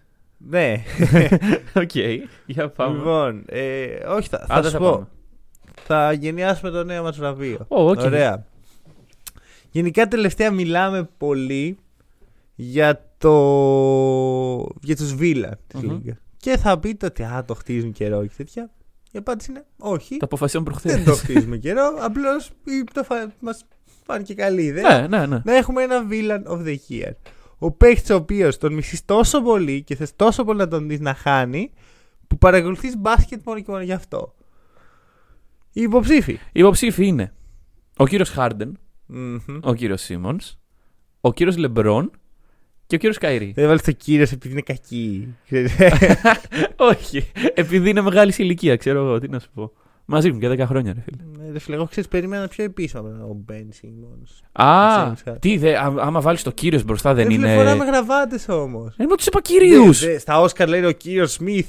Ναι. 0.49 0.83
Οκ, 1.83 1.91
για 2.47 2.69
πάμε. 2.69 2.97
λοιπόν, 2.97 3.45
ε, 3.49 3.85
όχι, 4.09 4.29
θα, 4.29 4.45
θα 4.49 4.55
Άντε, 4.55 4.67
σου 4.67 4.73
θα 4.73 4.79
πω. 4.79 4.91
πάμε. 4.93 5.07
Θα 5.83 6.13
εγκαινιάσουμε 6.13 6.71
το 6.71 6.85
νέο 6.85 7.03
μας 7.03 7.11
βραβείο. 7.11 7.67
Ω, 7.69 7.89
οκ. 7.89 8.01
Ωραία. 8.01 8.47
Γενικά 9.71 10.09
τελευταία 10.09 10.51
μιλάμε 10.51 11.09
πολύ 11.19 11.79
για 12.55 13.11
το 13.19 13.33
για 14.83 14.97
τους 14.97 15.15
villain 15.15 15.59
της 15.67 15.81
Μμμ. 15.81 15.91
Λίγκας. 15.91 16.17
Και 16.37 16.57
θα 16.57 16.79
πείτε 16.79 17.07
ότι 17.07 17.23
α, 17.23 17.45
το 17.47 17.55
χτίζουν 17.55 17.93
καιρό 17.93 18.27
και 18.27 18.33
τέτοια. 18.37 18.71
Η 19.11 19.19
απάντηση 19.19 19.51
είναι 19.51 19.65
όχι. 19.79 20.17
Το 20.17 20.25
αποφασίσαμε 20.25 20.65
προχθές. 20.65 20.93
Δεν 20.93 21.05
το 21.05 21.15
χτίζουμε 21.15 21.57
καιρό. 21.57 21.95
Απλώς 22.01 22.49
ή 22.49 22.85
το 22.93 23.05
φα... 23.05 23.33
μας 23.41 23.65
φάνηκε 24.07 24.35
καλή 24.35 24.63
ιδέα. 24.63 25.01
Ναι, 25.01 25.07
ναι, 25.19 25.27
ναι. 25.27 25.43
Να 25.45 25.57
έχουμε 25.57 25.83
ένα 25.83 26.07
villain 26.11 26.53
of 26.53 26.59
the 26.67 26.77
year. 26.89 27.13
Ο 27.59 27.71
παίχτης 27.71 28.11
ο 28.11 28.15
οποίος 28.15 28.59
τον 28.59 28.73
μισείς 28.73 29.05
τόσο 29.05 29.43
πολύ 29.43 29.83
και 29.83 29.97
θες 29.97 30.17
τόσο 30.17 30.45
πολύ 30.45 30.59
να 30.59 30.69
τον 30.69 30.89
δεις 30.89 31.01
να 31.01 31.15
χάνει, 31.15 31.71
που 32.27 32.39
παρακολουθείς 32.39 32.97
μπάσκετ 32.97 33.41
μόνο 33.45 33.61
και 33.61 33.71
μόνο 33.71 33.83
γι' 33.83 33.93
αυτό. 33.93 34.35
Οι 35.77 35.83
υποψήφοι. 35.83 36.33
Οι 36.33 36.39
υποψήφοι 36.53 37.07
είναι 37.07 37.33
ο 37.97 38.07
κύριος 38.07 38.29
Χάρντεν, 38.31 38.79
Μμμ. 39.07 39.37
ο 39.63 39.75
κύριος 39.75 40.03
Σίμονς, 40.03 40.55
ο 41.21 41.33
κύριος 41.33 41.57
Λεμπρόν 41.57 42.11
και 42.87 42.95
ο 42.95 42.99
κύριος 42.99 43.19
Καϊρή. 43.19 43.53
Δεν 43.57 43.67
βάλεις 43.67 43.83
το 43.83 43.93
κύριος 43.93 44.33
επειδή 44.33 44.53
είναι 44.53 44.63
κακή. 44.63 45.35
Όχι. 46.77 47.31
Επειδή 47.55 47.91
είναι 47.91 48.01
μεγάλη 48.01 48.33
σε 48.33 48.43
ηλικία, 48.43 48.77
ξέρω 48.77 48.99
εγώ. 48.99 49.19
Τι 49.19 49.29
να 49.29 49.39
σου 49.39 49.49
πω. 49.55 49.73
Μαζί 50.07 50.33
μου 50.33 50.39
και 50.39 50.49
10 50.49 50.59
χρόνια, 50.67 50.93
ρε 50.93 51.01
φίλε. 51.01 51.49
Ε, 51.49 51.53
Ρε 51.53 51.59
φίλε, 51.59 51.77
εγώ 51.77 51.87
ξέρεις, 51.87 52.09
περίμενα 52.11 52.49
πιο 52.49 52.65
επίσημα 52.65 53.01
από 53.01 53.31
ο 53.31 53.35
Μπεν 53.45 53.69
Σίμονς. 53.73 54.41
Α, 54.53 55.13
James 55.13 55.31
Harden. 55.33 55.37
τι, 55.41 55.57
δε, 55.57 55.77
α- 55.79 55.95
άμα 55.99 56.21
βάλεις 56.21 56.43
το 56.43 56.51
κύριος 56.51 56.85
μπροστά 56.85 57.15
δεν 57.15 57.31
είναι. 57.31 57.55
Φοράμε 57.55 57.85
γραβάτες 57.85 58.49
όμως. 58.49 58.95
Ε, 58.97 59.05
μα 59.07 59.15
τους 59.15 59.27
είπα 59.27 59.41
κυρίους! 59.41 60.03
Στα 60.19 60.41
Όσκαρ 60.41 60.69
λέει 60.69 60.85
ο 60.85 60.93
κύριος 60.93 61.33
Σμιθ. 61.33 61.67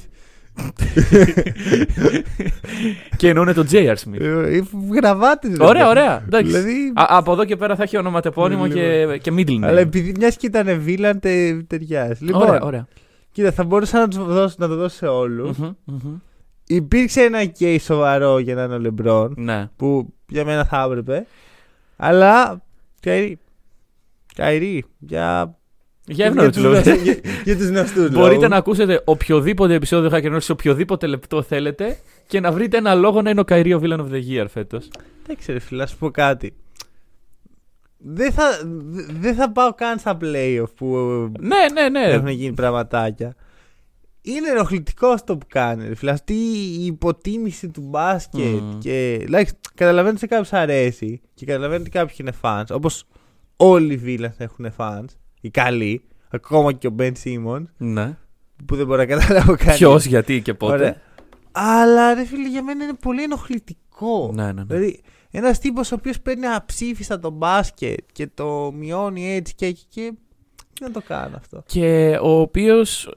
και 3.18 3.30
εννοούν 3.30 3.54
το 3.54 3.66
J.R. 3.72 3.96
Smith. 3.96 4.62
Γραβάτε. 4.94 5.48
Ωραία, 5.60 5.88
ωραία. 5.88 6.22
Εντάξει. 6.26 6.52
Δηλαδή- 6.52 6.92
Α, 6.96 7.06
από 7.08 7.32
εδώ 7.32 7.46
και 7.46 7.56
πέρα 7.56 7.76
θα 7.76 7.84
έχει 7.84 7.98
ονοματεπώνυμο 7.98 8.68
και, 8.68 9.18
και 9.22 9.32
middle 9.38 9.50
name. 9.50 9.64
Αλλά 9.64 9.80
επειδή 9.80 10.14
μια 10.18 10.30
και 10.30 10.46
ήταν 10.46 10.80
βίλαν, 10.82 11.20
τε, 11.20 11.54
ταιριάζει. 11.68 12.26
Λοιπόν, 12.26 12.42
Ωραία, 12.42 12.62
ωραία. 12.62 12.88
κοίτα, 13.32 13.52
θα 13.52 13.64
μπορούσα 13.64 14.00
να, 14.00 14.08
τους 14.08 14.26
δώσω, 14.26 14.56
να 14.58 14.68
το 14.68 14.76
δώσω 14.76 14.96
σε 14.96 15.08
όλους. 15.08 15.58
Μμμ, 15.58 15.70
μμμ. 15.86 16.16
Υπήρξε 16.68 17.22
ένα 17.22 17.40
case 17.60 17.78
σοβαρό 17.82 18.40
για 18.40 18.56
να 18.56 18.64
είναι 18.64 18.74
ο 18.74 18.80
Λεμπρόν. 18.80 19.34
Ναι. 19.38 19.70
Που 19.76 20.14
για 20.28 20.46
μένα 20.46 20.66
θα 20.66 20.84
έπρεπε. 20.90 21.26
Αλλά. 21.98 22.62
Καϊρή. 23.02 23.40
Καϊρή. 24.36 24.86
Για. 25.00 25.58
Για 26.08 26.26
εύνορο 26.26 26.48
τους 26.50 26.58
του 26.58 26.64
λόγου. 26.64 26.74
γνωστούς- 26.76 27.02
για, 27.04 27.16
για 27.44 27.58
τους 27.58 27.68
γνωστούς 27.68 28.10
Μπορείτε 28.12 28.34
λόγους. 28.34 28.50
να 28.50 28.56
ακούσετε 28.56 29.02
οποιοδήποτε 29.06 29.74
επεισόδιο 29.74 30.10
Hacker 30.14 30.34
News 30.34 30.42
σε 30.42 30.52
οποιοδήποτε 30.52 31.08
λεπτό 31.08 31.42
θέλετε 31.42 31.98
και 32.28 32.40
να 32.40 32.52
βρείτε 32.52 32.78
ένα 32.78 32.94
λόγο 32.96 33.22
να 33.22 33.30
είναι 33.30 33.40
ο 33.40 33.44
Καϊρή 33.44 33.74
ο 33.74 33.80
Villain 33.84 34.00
of 34.00 34.10
the 34.12 34.22
Year 34.30 34.46
φέτος. 34.50 34.88
Δεν 35.26 35.36
ξέρω, 35.38 35.60
φίλε, 35.60 35.82
να 35.82 35.88
σου 35.88 35.98
πω 35.98 36.12
κάτι. 36.12 36.54
Δεν 37.98 38.32
θα, 38.32 38.44
δε- 38.66 39.06
δεν 39.20 39.36
θα 39.36 39.52
πάω 39.52 39.74
καν 39.74 40.00
στα 40.00 40.18
playoff 40.22 40.74
που 40.76 40.96
Ναι, 41.40 41.56
ναι, 41.74 41.90
ναι. 41.90 42.06
έχουν 42.14 42.28
γίνει 42.28 42.54
πραγματάκια. 42.54 43.36
Είναι 44.22 44.50
ενοχλητικό 44.50 45.08
αυτό 45.08 45.38
που 45.38 45.46
κάνει. 45.50 45.88
ρε 45.88 45.96
Φίλε. 45.96 46.12
Αυτή 46.12 46.34
η 46.34 46.86
υποτίμηση 46.86 47.70
του 47.70 47.82
μπάσκετ. 47.82 48.44
Μμμ. 48.62 48.80
Και, 48.80 49.20
δηλαδή, 49.24 49.48
καταλαβαίνω 49.76 50.10
ότι 50.12 50.20
σε 50.20 50.28
κάποιους 50.28 50.54
αρέσει 50.54 51.22
και 51.34 51.46
καταλαβαίνω 51.46 51.82
ότι 51.82 51.90
κάποιοι 51.90 52.16
είναι 52.20 52.34
fans. 52.42 52.64
Όπως 52.72 53.06
όλοι 53.56 53.94
οι 53.94 54.02
villains 54.06 54.36
έχουν 54.38 54.74
fans. 54.78 55.06
Οι 55.46 55.50
καλοί. 55.50 56.02
Ακόμα 56.30 56.72
και 56.74 56.88
ο 56.88 56.96
Ben 57.00 57.12
Simmons. 57.24 57.64
ναι. 57.78 58.18
Που 58.66 58.76
δεν 58.76 58.86
μπορώ 58.86 58.98
να 58.98 59.06
καταλάβω 59.06 59.56
κάτι. 59.66 59.78
Ποιο, 59.78 59.98
γιατί 59.98 60.42
και 60.42 60.54
πότε. 60.54 60.74
Ωραία. 60.74 60.96
Αλλά 61.52 62.14
ρε 62.14 62.26
φίλε, 62.26 62.48
για 62.50 62.64
μένα 62.64 62.84
είναι 62.84 62.94
πολύ 63.02 63.24
ενοχλητικό. 63.24 64.32
Ναι, 64.34 64.44
ναι, 64.46 64.52
ναι. 64.52 64.64
Δηλαδή, 64.64 65.02
ένας 65.32 65.60
τύπος 65.60 65.92
ο 65.92 65.96
οποίος 65.96 66.20
παίρνει 66.22 66.46
αψήφιστα 66.48 67.20
το 67.20 67.30
μπάσκετ 67.30 68.00
και 68.12 68.28
το 68.34 68.72
μειώνει 68.76 69.34
έτσι 69.36 69.56
και 69.56 69.66
εκεί 69.66 69.86
και. 69.90 70.14
Τι 70.74 70.84
να 70.84 70.92
το 70.92 71.02
κάνω 71.08 71.36
αυτό. 71.38 71.64
Και 71.66 72.18
ο 72.22 72.40
οποίος 72.40 73.14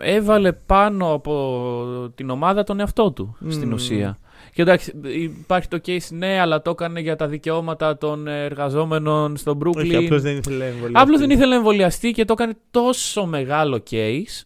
έβαλε 0.00 0.52
πάνω 0.52 1.12
από 1.12 2.12
την 2.14 2.30
ομάδα 2.30 2.64
τον 2.64 2.80
εαυτό 2.80 3.12
του 3.12 3.36
στην 3.48 3.66
Μμμ. 3.68 3.72
ουσία. 3.72 4.18
Και 4.54 4.62
εντάξει, 4.62 4.92
υπάρχει 5.38 5.68
το 5.68 5.80
case 5.86 6.08
ναι, 6.10 6.40
αλλά 6.40 6.62
το 6.62 6.70
έκανε 6.70 7.00
για 7.00 7.16
τα 7.16 7.26
δικαιώματα 7.26 7.98
των 7.98 8.26
εργαζόμενων 8.26 9.36
στο 9.36 9.58
Brooklyn. 9.64 9.76
Όχι, 9.76 9.96
απλώς 9.96 10.22
δεν 10.22 10.36
ήθελε 10.36 10.56
να 10.58 10.64
εμβολιαστεί. 10.64 10.98
Απλώς 11.02 11.18
δεν 11.20 11.30
ήθελε 11.30 11.48
να 11.48 11.54
εμβολιαστεί 11.56 12.10
και 12.10 12.24
το 12.24 12.32
έκανε 12.38 12.52
τόσο 12.70 13.26
μεγάλο 13.26 13.82
case 13.90 14.42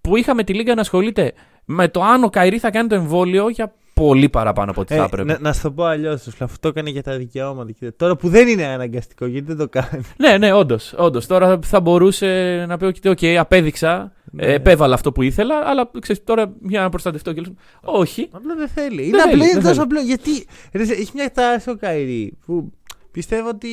που 0.00 0.16
είχαμε 0.16 0.42
τη 0.44 0.54
Λίγκα 0.54 0.74
να 0.74 0.80
ασχολείται 0.80 1.32
με 1.64 1.88
το 1.88 2.02
αν 2.02 2.24
ο 2.24 2.30
Καϊρή 2.30 2.58
θα 2.58 2.70
κάνει 2.70 2.88
το 2.88 2.94
εμβόλιο 2.94 3.48
για 3.48 3.74
πολύ 3.94 4.28
παραπάνω 4.28 4.70
από 4.70 4.80
ό,τι 4.80 4.94
θα 4.94 5.02
Ε, 5.02 5.04
έπρεπε. 5.04 5.32
να, 5.32 5.38
να 5.40 5.52
σου 5.52 5.62
το 5.62 5.70
πω 5.70 5.84
αλλιώς. 5.84 6.26
Αυτό 6.26 6.56
το 6.60 6.68
έκανε 6.68 6.90
για 6.90 7.02
τα 7.02 7.16
δικαιώματα. 7.16 7.72
Και 7.72 7.90
τώρα 7.90 8.16
που 8.16 8.28
δεν 8.28 8.48
είναι 8.48 8.64
αναγκαστικό, 8.66 9.26
γιατί 9.26 9.46
δεν 9.46 9.56
το 9.56 9.68
κάνει. 9.68 10.02
Ναι, 10.16 10.38
ναι, 10.38 10.52
όντως. 10.52 10.94
Όντως. 10.96 11.26
Τώρα 11.26 11.58
θα 11.62 11.80
μπορούσε 11.80 12.64
να 12.68 12.76
πει: 12.76 12.84
ότι 12.84 13.08
«Οκ, 13.08 13.18
απέδειξα, 13.38 14.12
Ναι. 14.30 14.46
ε, 14.46 14.52
επέβαλα 14.54 14.94
αυτό 14.94 15.12
που 15.12 15.22
ήθελα, 15.22 15.54
αλλά 15.64 15.90
ξέρεις, 16.00 16.24
τώρα 16.24 16.54
για 16.62 16.80
να 16.80 16.88
προστατευτώ 16.88 17.32
και 17.32 17.40
λέω, 17.40 17.54
Όχι. 17.80 18.28
Απλά 18.32 18.54
δεν 18.54 18.68
θέλει. 18.68 18.96
Δεν 18.96 19.04
είναι 19.06 19.18
θέλει, 19.20 19.32
απλό, 19.32 19.42
είναι 19.44 19.52
δεν 19.52 19.62
τόσο 19.62 19.74
θέλει. 19.74 19.80
απλό. 19.84 20.00
Γιατί 20.00 20.46
ρε, 20.72 20.82
έχει 20.82 21.10
μια 21.14 21.30
τάση 21.32 21.70
ο 21.70 21.76
Kyrie 21.76 22.32
που 22.46 22.72
πιστεύω 23.10 23.48
ότι 23.48 23.68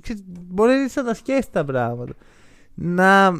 ξέρεις, 0.00 0.22
μπορεί 0.26 0.72
να 0.94 1.04
τα 1.04 1.14
σκέφτεται 1.14 1.50
τα 1.52 1.64
πράγματα. 1.64 2.12
Να 2.74 3.32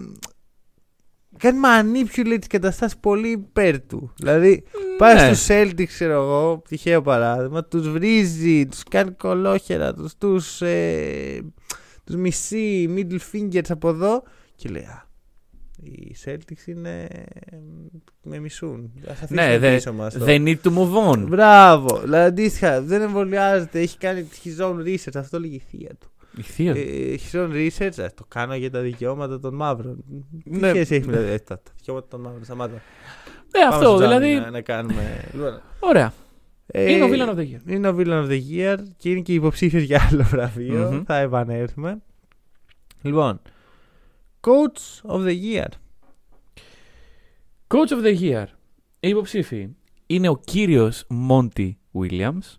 κάνει 1.39 1.59
manipulate 1.65 2.37
τις 2.39 2.47
καταστάσεις 2.49 2.99
πολύ 2.99 3.29
υπέρ 3.31 3.81
του. 3.87 4.13
Δηλαδή, 4.17 4.63
πάει 4.99 5.15
Ναι. 5.15 5.35
στους 5.35 5.47
Celtics, 5.51 5.85
ξέρω 5.87 6.13
εγώ, 6.13 6.63
τυχαίο 6.69 7.03
παράδειγμα, 7.03 7.65
τους 7.65 7.89
βρίζει, 7.91 8.67
τους 8.67 8.83
κάνει 8.83 9.11
κολόχερα, 9.11 9.95
τους, 9.95 10.15
τους, 10.19 10.61
ε, 10.63 11.41
τους 12.05 12.17
μισεί, 12.17 12.95
middle 12.97 13.19
fingers 13.33 13.69
από 13.69 13.89
εδώ 13.89 14.23
και 14.57 14.69
λέει, 14.69 14.83
α, 14.83 15.09
οι 15.85 16.15
Celtics 16.25 16.67
είναι, 16.67 17.09
με 18.23 18.39
μισούν. 18.39 18.93
Ας 19.07 19.11
αφήσουμε 19.23 19.47
Ναι, 19.47 19.59
δε- 19.59 19.75
πίσω 19.75 19.93
μας 19.93 20.15
το». 20.15 20.25
they 20.29 20.39
need 20.45 20.57
to 20.63 20.71
move 20.77 21.13
on. 21.13 21.19
Μπράβο. 21.29 21.99
Δηλαδή, 22.01 22.27
αντίστοιχα, 22.27 22.83
δεν 22.83 23.03
εμβολιάζεται. 23.03 23.81
Έχει 23.81 23.99
κάνει 23.99 24.29
his 24.45 24.65
own 24.65 24.77
research. 24.87 25.15
Αυτό 25.17 25.41
λέγει 25.41 25.55
η 25.55 25.63
θεία 25.71 25.91
του. 26.01 26.09
Η 26.37 26.43
θεία. 26.43 26.71
Ε, 26.71 27.15
his 27.33 27.39
own 27.39 27.51
research. 27.53 27.99
ε, 27.99 28.07
το 28.15 28.25
κάνω 28.29 28.55
για 28.55 28.71
τα 28.71 28.81
δικαιώματα 28.81 29.41
των 29.41 29.55
μαύρων. 29.55 30.05
Τι 30.45 30.59
Ναι. 30.59 30.69
σχέση 30.69 30.95
έχει 30.95 31.07
με 31.07 31.13
τα, 31.13 31.19
ε, 31.23 31.39
τα, 31.39 31.55
τα 31.63 31.71
δικαιώματα 31.77 32.09
των 32.09 32.21
μαύρων. 32.21 32.45
Σταμάτα. 32.45 32.73
Ναι, 32.73 32.81
Πάμε 33.61 33.75
αυτό, 33.75 33.85
στο 33.85 33.97
Τζάνι 33.97 34.09
δηλαδή. 34.27 34.35
Να, 34.45 34.51
να 34.51 34.61
κάνουμε. 34.61 35.25
Λοιπόν, 35.33 35.61
Ωραία. 35.81 36.13
ε, 36.67 36.93
Είναι 36.93 37.05
ο 37.05 37.09
Villain 37.09 37.35
of 37.35 37.39
the 37.39 37.43
Year. 37.43 37.61
Είναι 37.71 37.89
ο 37.89 37.95
Villain 37.99 38.25
of 38.25 38.29
the 38.29 38.41
Year 38.57 38.77
και 38.97 39.11
είναι 39.11 39.21
και 39.21 39.33
υποψήφιος 39.33 39.83
για 39.83 40.09
άλλο 40.13 40.23
βραβείο. 40.23 40.91
Μμμ. 40.93 41.03
Θα 41.07 41.17
επανέλθουμε. 41.19 41.99
Λοιπόν. 43.03 43.41
Coach 44.45 45.11
of 45.15 45.21
the 45.27 45.37
Year. 45.53 45.69
Coach 47.69 47.91
of 47.93 48.05
the 48.05 48.21
Year. 48.21 48.45
Οι 49.01 49.09
υποψήφοι 49.09 49.69
είναι 50.07 50.29
ο 50.29 50.41
κύριος 50.45 51.07
Monty 51.31 51.71
Williams. 52.01 52.59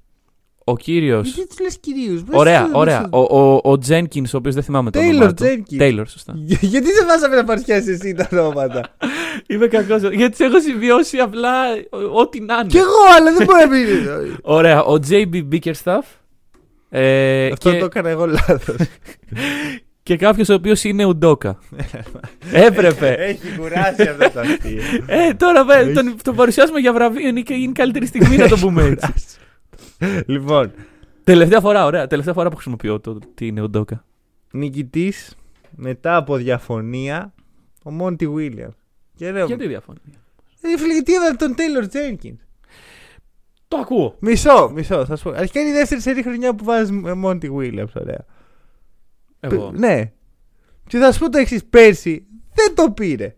Ο 0.67 0.77
κύριος... 0.77 1.33
Γιατί 1.33 1.47
τους 1.49 1.59
λες 1.59 1.77
κυρίους; 1.79 2.23
Ωραία, 2.31 2.69
ωραία. 2.73 3.07
Ο, 3.11 3.19
ο, 3.19 3.53
ο 3.71 3.77
Jenkins, 3.87 4.25
ο 4.33 4.37
οποίος 4.37 4.53
δεν 4.53 4.63
θυμάμαι 4.63 4.91
το 4.91 4.99
Taylor 4.99 5.09
όνομά 5.09 5.33
του. 5.33 5.43
Jenkins. 5.43 5.81
Taylor, 5.81 6.03
σωστά. 6.07 6.33
Γιατί 6.71 6.87
σε 6.93 7.05
βάζαμε 7.05 7.35
να 7.35 7.43
παρουσιάσεις 7.43 7.87
εσύ 7.99 8.13
τα 8.13 8.27
ονόματα; 8.31 8.95
Είμαι 9.49 9.67
κακός, 9.67 10.01
γιατί 10.01 10.35
σε 10.35 10.43
έχω 10.43 10.59
συμβιώσει 10.59 11.17
απλά 11.17 11.51
ό- 11.89 12.19
ό,τι 12.19 12.39
να 12.41 12.53
είναι. 12.55 12.65
Κι 12.67 12.77
εγώ, 12.77 13.01
αλλά 13.17 13.33
δεν 13.33 13.45
μπορεί 13.45 13.61
να 13.61 13.69
πει. 13.69 14.35
Ωραία, 14.57 14.83
ο 14.83 14.99
JB 15.09 15.47
Bickerstaff. 15.51 16.01
Ε, 16.89 17.47
Αυτό 17.51 17.71
και, 17.71 17.77
το 17.79 17.85
έκανα 17.85 18.09
εγώ 18.09 18.25
λάθος. 18.25 18.75
Και 20.05 20.15
κάποιος 20.17 20.49
ο 20.49 20.53
οποίος 20.53 20.83
είναι 20.83 21.05
Ουντόκα. 21.05 21.59
Έπρεπε. 22.67 23.07
Έχει 23.19 23.57
κουράσει 23.57 24.01
αυτό 24.01 24.29
το 24.31 24.39
αστείο. 24.39 24.81
ε, 25.07 25.33
τώρα 25.33 25.65
βέ, 25.65 25.73
Έχει. 25.75 25.93
τον, 25.93 26.15
τον 26.23 26.35
παρουσιάσουμε 26.35 26.79
για 26.79 26.93
βραβείο. 26.93 27.27
Είναι, 27.27 27.41
και- 27.41 27.53
είναι 27.53 27.69
η 27.69 27.71
καλύτερη 27.71 28.05
στιγμή 28.05 28.37
να 28.37 28.47
το 28.47 28.57
πούμε 28.57 28.83
έτσι. 28.83 29.13
Λοιπόν, 30.25 30.71
τελευταία 31.23 31.59
φορά, 31.59 31.85
ωραία. 31.85 32.07
Τελευταία 32.07 32.33
φορά 32.33 32.49
που 32.49 32.55
χρησιμοποιώ 32.55 32.99
το 32.99 33.19
τι 33.35 33.47
είναι 33.47 33.61
Ουντόκα. 33.61 34.05
νικητής 34.51 35.35
μετά 35.75 36.15
από 36.15 36.35
διαφωνία 36.35 37.33
ο 37.83 37.91
Μόντι 37.91 38.27
Βίλιαμ. 38.27 38.69
Και 39.15 39.31
λέω. 39.31 39.45
Γιατί 39.45 39.67
διαφωνεί. 39.67 39.99
Ε, 40.61 40.77
φίλε, 40.77 40.93
γιατί 40.93 41.13
έβαλε 41.13 41.35
τον 41.35 41.55
Τέιλορ 41.55 41.87
Τζένκιν. 41.87 42.37
Το 43.67 43.77
ακούω. 43.77 44.15
Μισό, 44.19 44.71
μισό, 44.75 45.05
θα 45.05 45.15
σου 45.15 45.23
πω. 45.23 45.29
Αρχικά 45.37 45.59
είναι 45.59 45.69
η 45.69 45.73
δεύτερη 45.73 46.01
σερή 46.01 46.23
χρονιά 46.23 46.55
που 46.55 46.63
βάζεις 46.63 46.91
Μόντι 47.15 47.49
Βίλιαμ. 47.49 47.87
Ωραία. 48.01 48.25
Εγώ. 49.51 49.69
Πε- 49.69 49.79
Ναι. 49.79 50.11
Και 50.87 50.97
θα 50.97 51.11
σου 51.11 51.19
πω 51.19 51.29
το 51.29 51.37
εξής. 51.37 51.65
Πέρσι 51.65 52.25
δεν 52.53 52.75
το 52.75 52.91
πήρε. 52.91 53.35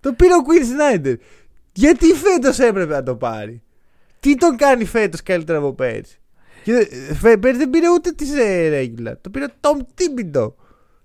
Το 0.00 0.12
πήρε 0.12 0.32
ο 0.34 0.38
Queen 0.46 0.64
Snyder. 1.06 1.14
Γιατί 1.72 2.06
φέτος 2.06 2.58
έπρεπε 2.58 2.92
να 2.92 3.02
το 3.02 3.16
πάρει; 3.16 3.62
Τι 4.20 4.34
τον 4.36 4.56
κάνει 4.56 4.84
φέτος 4.84 5.22
καλύτερα 5.22 5.58
από 5.58 5.72
πέρσι; 5.72 6.20
Και, 6.64 6.72
ε, 6.72 7.14
φε- 7.14 7.38
πέρσι 7.38 7.58
δεν 7.58 7.70
πήρε 7.70 7.86
ούτε 7.90 8.10
τη 8.12 8.26
ε, 8.42 8.82
regular. 8.82 9.12
Το 9.20 9.30
πήρε 9.30 9.44
ο 9.44 9.48
Tom 9.60 9.78
Thibodeau. 9.78 10.52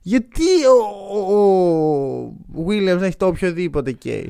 Γιατί 0.01 0.43
ο, 0.65 1.17
ο, 1.19 1.35
ο 2.61 2.65
Williams 2.67 2.97
να 2.99 3.05
έχει 3.05 3.17
το 3.17 3.25
οποιοδήποτε 3.27 3.97
case; 4.03 4.27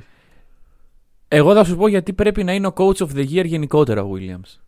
Εγώ 1.27 1.54
θα 1.54 1.63
σου 1.63 1.75
πω 1.77 1.88
γιατί 1.88 2.13
πρέπει 2.13 2.44
να 2.44 2.54
είναι 2.54 2.68
ο 2.68 2.74
coach 2.75 2.96
of 2.98 3.08
the 3.15 3.25
year 3.30 3.46
γενικότερα 3.46 4.04
ο 4.04 4.12
Williams. 4.15 4.60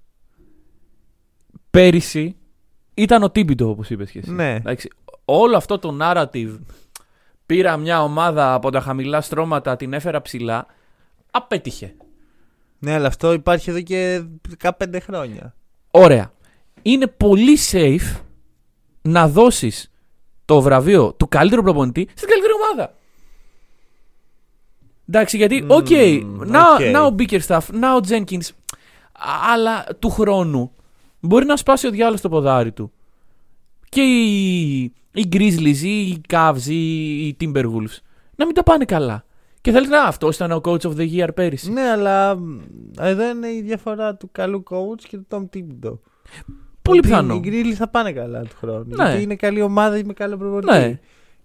Πέρυσι 1.71 2.35
ήταν 2.93 3.23
ο 3.23 3.31
Τίμπιντο 3.31 3.69
όπως 3.69 3.89
είπες 3.89 4.11
και 4.11 4.19
εσύ. 4.19 4.31
Ναι. 4.31 4.57
Εντάξει, 5.27 5.43
όλο 5.43 5.57
αυτό 5.57 5.79
το 5.79 5.97
narrative 6.01 6.59
πήρα 7.45 7.77
μια 7.77 8.03
ομάδα 8.03 8.53
από 8.53 8.71
τα 8.71 8.79
χαμηλά 8.79 9.21
στρώματα, 9.21 9.75
την 9.75 9.93
έφερα 9.93 10.21
ψηλά, 10.21 10.65
απέτυχε. 11.31 11.95
Ναι, 12.79 12.93
αλλά 12.93 13.07
αυτό 13.07 13.33
υπάρχει 13.33 13.69
εδώ 13.69 13.81
και 13.81 14.23
15 14.63 14.71
χρόνια. 15.01 15.55
Ωραία. 15.91 16.31
Είναι 16.81 17.07
πολύ 17.07 17.57
safe 17.71 18.21
να 19.01 19.27
δώσεις 19.27 19.91
το 20.45 20.61
βραβείο 20.61 21.13
του 21.13 21.27
καλύτερου 21.27 21.61
προπονητή 21.61 22.07
στην 22.13 22.29
καλύτερη 22.29 22.53
ομάδα. 22.53 22.93
Εντάξει, 25.09 25.37
γιατί, 25.37 25.61
Μμμ, 25.61 25.71
οκ, 25.71 25.89
να, 26.47 26.73
οκ. 26.73 26.79
να 26.79 27.05
ο 27.05 27.15
Bickerstaff, 27.19 27.61
να 27.73 27.95
ο 27.95 27.99
Jenkins, 28.07 28.49
αλλά 29.53 29.85
του 29.99 30.09
χρόνου 30.09 30.71
μπορεί 31.19 31.45
να 31.45 31.57
σπάσει 31.57 31.87
ο 31.87 31.89
διάολος 31.89 32.19
το 32.19 32.29
ποδάρι 32.29 32.71
του. 32.71 32.91
και 33.89 34.01
οι, 34.01 34.93
οι 35.17 35.29
Grizzlies 35.33 35.81
ή 35.83 35.99
οι 36.07 36.21
Cavs 36.33 36.65
ή 36.67 37.27
οι 37.27 37.35
Timberwolves 37.41 37.97
να 38.35 38.45
μην 38.45 38.55
τα 38.55 38.63
πάνε 38.63 38.85
καλά. 38.85 39.25
Και 39.61 39.71
θα 39.71 39.79
λες, 39.79 39.89
να 39.89 40.01
αυτό 40.03 40.29
ήταν 40.33 40.51
ο 40.51 40.61
coach 40.63 40.79
of 40.81 40.91
the 40.97 41.07
year 41.17 41.27
πέρυσι. 41.35 41.71
Ναι, 41.71 41.81
αλλά 41.81 42.35
μ, 42.35 42.59
εδώ 42.99 43.29
είναι 43.29 43.47
η 43.47 43.61
διαφορά 43.61 44.15
του 44.15 44.29
καλού 44.31 44.63
coach 44.69 45.01
και 45.09 45.17
του 45.17 45.25
Tom 45.29 45.41
Thibodeau. 45.57 45.97
Πολύ 46.81 46.99
Ότι 46.99 47.07
πιθανό. 47.07 47.33
Οι 47.35 47.41
Grizzlies 47.45 47.73
θα 47.75 47.87
πάνε 47.87 48.11
καλά 48.11 48.41
του 48.41 48.55
χρόνου. 48.59 48.85
Ναι. 48.95 49.03
Γιατί 49.05 49.21
είναι 49.21 49.35
καλή 49.35 49.61
ομάδα 49.61 50.01
με 50.05 50.13
καλό 50.13 50.37
προπονητή. 50.37 50.71
Ναι. 50.77 50.99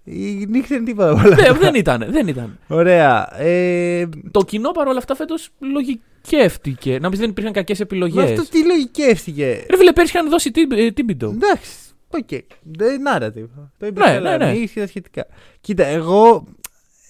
Οι 0.05 0.49
Knicks 0.53 0.65
δεν 0.69 0.77
είναι 0.77 0.87
τίποτα 0.87 1.11
από 1.11 1.21
όλα. 1.27 1.35
Δεν, 1.35 1.57
δεν 1.61 1.75
ήταν, 1.75 2.05
δεν 2.09 2.27
ήταν. 2.29 2.59
Ωραία. 2.69 3.41
Ε, 3.43 4.09
Το 4.31 4.41
κοινό 4.45 4.71
παρόλα 4.71 4.99
αυτά 4.99 5.15
φέτος 5.15 5.49
λογικεύτηκε. 5.59 6.99
Να 7.01 7.11
πεις 7.11 7.19
δεν 7.19 7.31
υπήρχαν 7.31 7.53
κακές 7.53 7.79
επιλογές. 7.79 8.23
αυτό 8.23 8.49
τι 8.49 8.67
λογικεύτηκε; 8.67 9.65
Ρε 9.71 9.77
φίλε, 9.77 9.93
πέρσι 9.93 10.13
είχαν 10.17 10.31
δώσει 10.31 10.51
τι- 10.51 10.67
ε, 10.85 10.91
Thibodeau. 10.91 11.27
Εντάξει. 11.31 11.71
Οκ. 12.15 12.29
Δεν 12.63 13.03
narrative. 13.15 13.49
Το 13.79 13.87
είπε 13.87 14.01
Ναι, 14.01 14.07
καλά. 14.07 14.37
ναι, 14.37 14.45
ναι. 14.47 14.59
Μη 14.59 14.69
και 14.69 14.81
τα 14.81 14.87
σχετικά. 14.87 15.27
Κοίτα, 15.61 15.85
εγώ 15.85 16.47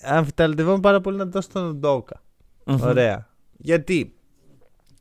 αμφιταλαντευόμαι 0.03 0.81
πάρα 0.81 1.01
πολύ 1.01 1.17
να 1.17 1.25
δώσω 1.25 1.49
τον 1.53 1.77
Udoka. 1.77 2.23
Ωραία. 2.81 3.29
Γιατί; 3.57 4.15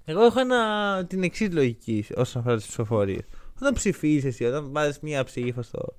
Εγώ 0.05 0.23
έχω 0.23 0.39
ένα, 0.39 1.03
την 1.07 1.23
εξής 1.23 1.51
λογική 1.53 2.05
όσον 2.15 2.41
αφορά 2.41 2.55
τις 2.57 2.65
ψηφοφορίες. 2.65 3.21
Όταν 3.61 3.73
ψηφίζεις 3.73 4.25
εσύ, 4.25 4.43
όταν 4.45 4.71
βάζεις 4.71 4.99
μία 4.99 5.23
ψήφο 5.23 5.61
στο. 5.61 5.95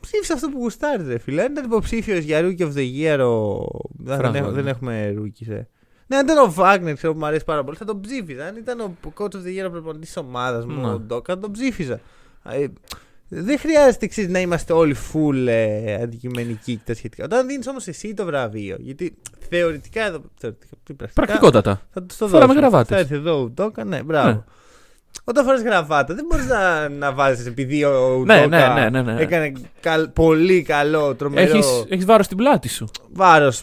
Ψήφισε 0.00 0.32
αυτό 0.32 0.48
που 0.48 0.58
γουστάρεις, 0.58 1.06
ρε 1.06 1.18
φίλε. 1.18 1.42
Αν 1.42 1.52
ήταν 1.52 1.64
υποψήφιος 1.64 2.18
για 2.24 2.40
Rookie 2.40 2.60
of 2.60 2.72
the 2.74 2.92
Year 3.00 3.18
ο. 3.18 3.64
Δεν, 3.98 4.18
Φράγκα, 4.18 4.38
έχουμε, 4.38 4.52
ναι. 4.54 4.62
δεν 4.62 4.66
έχουμε 4.66 5.14
rookies, 5.18 5.48
ε. 5.48 5.62
Ναι, 6.06 6.16
αν 6.16 6.24
ήταν 6.26 6.38
ο 6.48 6.52
Βάγνερ, 6.52 6.94
ξέρω 6.94 7.12
που 7.12 7.18
μου 7.18 7.26
αρέσει 7.26 7.44
πάρα 7.44 7.64
πολύ, 7.64 7.76
θα 7.76 7.84
τον 7.84 8.00
ψήφιζα. 8.00 8.46
Αν 8.46 8.56
ήταν 8.56 8.80
ο 8.80 8.94
coach 9.14 9.22
of 9.22 9.42
the 9.44 9.62
year 9.62 9.66
ο 9.66 9.70
προπονητής 9.70 10.06
της 10.08 10.16
ομάδας 10.16 10.66
μου, 10.66 10.80
Ναι. 10.80 10.88
ο 10.92 10.98
Ντόκα, 10.98 11.34
θα 11.34 11.40
τον 11.40 11.50
ψήφιζα. 11.52 12.00
Ε, 13.30 13.40
δεν 13.42 13.58
χρειάζεται 13.58 14.04
εξή 14.04 14.26
να 14.26 14.38
είμαστε 14.40 14.72
όλοι 14.72 14.96
full 15.12 15.46
ε, 15.46 15.94
αντικειμενικοί 16.02 16.74
και 16.74 16.80
τα 16.84 16.94
σχετικά. 16.94 17.24
Όταν 17.24 17.46
δίνεις 17.46 17.66
όμως 17.66 17.86
εσύ 17.86 18.14
το 18.14 18.24
βραβείο, 18.24 18.76
γιατί 18.78 19.16
θεωρητικά 19.48 20.06
εδώ. 20.06 20.20
Θεωρητικά, 20.40 20.76
τι 20.84 20.92
πρακτικά, 20.94 21.24
Πρακτικότατα. 21.26 21.80
θα 21.92 22.02
του 22.02 22.14
το 22.18 22.28
Φοράμε 22.28 22.46
δώσω. 22.46 22.58
γραβάτες. 22.58 22.88
Θα 22.96 23.02
έρθει 23.02 23.14
εδώ 23.14 23.40
ο 23.42 23.48
Ντόκα, 23.48 23.84
ναι, 23.84 24.02
μπράβο. 24.02 24.28
Ναι. 24.28 24.42
Όταν 25.24 25.44
φοράς 25.44 25.62
γραβάτα, 25.62 26.14
δεν 26.14 26.24
μπορείς 26.28 26.46
να, 26.46 26.88
να 26.88 27.12
βάζεις 27.12 27.46
επειδή 27.46 27.84
ο 27.84 28.22
Ναι, 28.26 28.42
Udoka 28.42 28.72
ναι, 28.74 28.88
ναι, 28.90 29.02
ναι, 29.02 29.12
ναι. 29.12 29.20
έκανε 29.20 29.52
καλ- 29.80 30.08
πολύ 30.08 30.62
καλό, 30.62 31.14
τρομερό 31.14 31.56
Έχεις 31.56 31.84
έχεις 31.88 32.04
βάρος 32.04 32.24
στην 32.26 32.36
πλάτη 32.36 32.68
σου. 32.68 32.88
βάρος. 33.12 33.62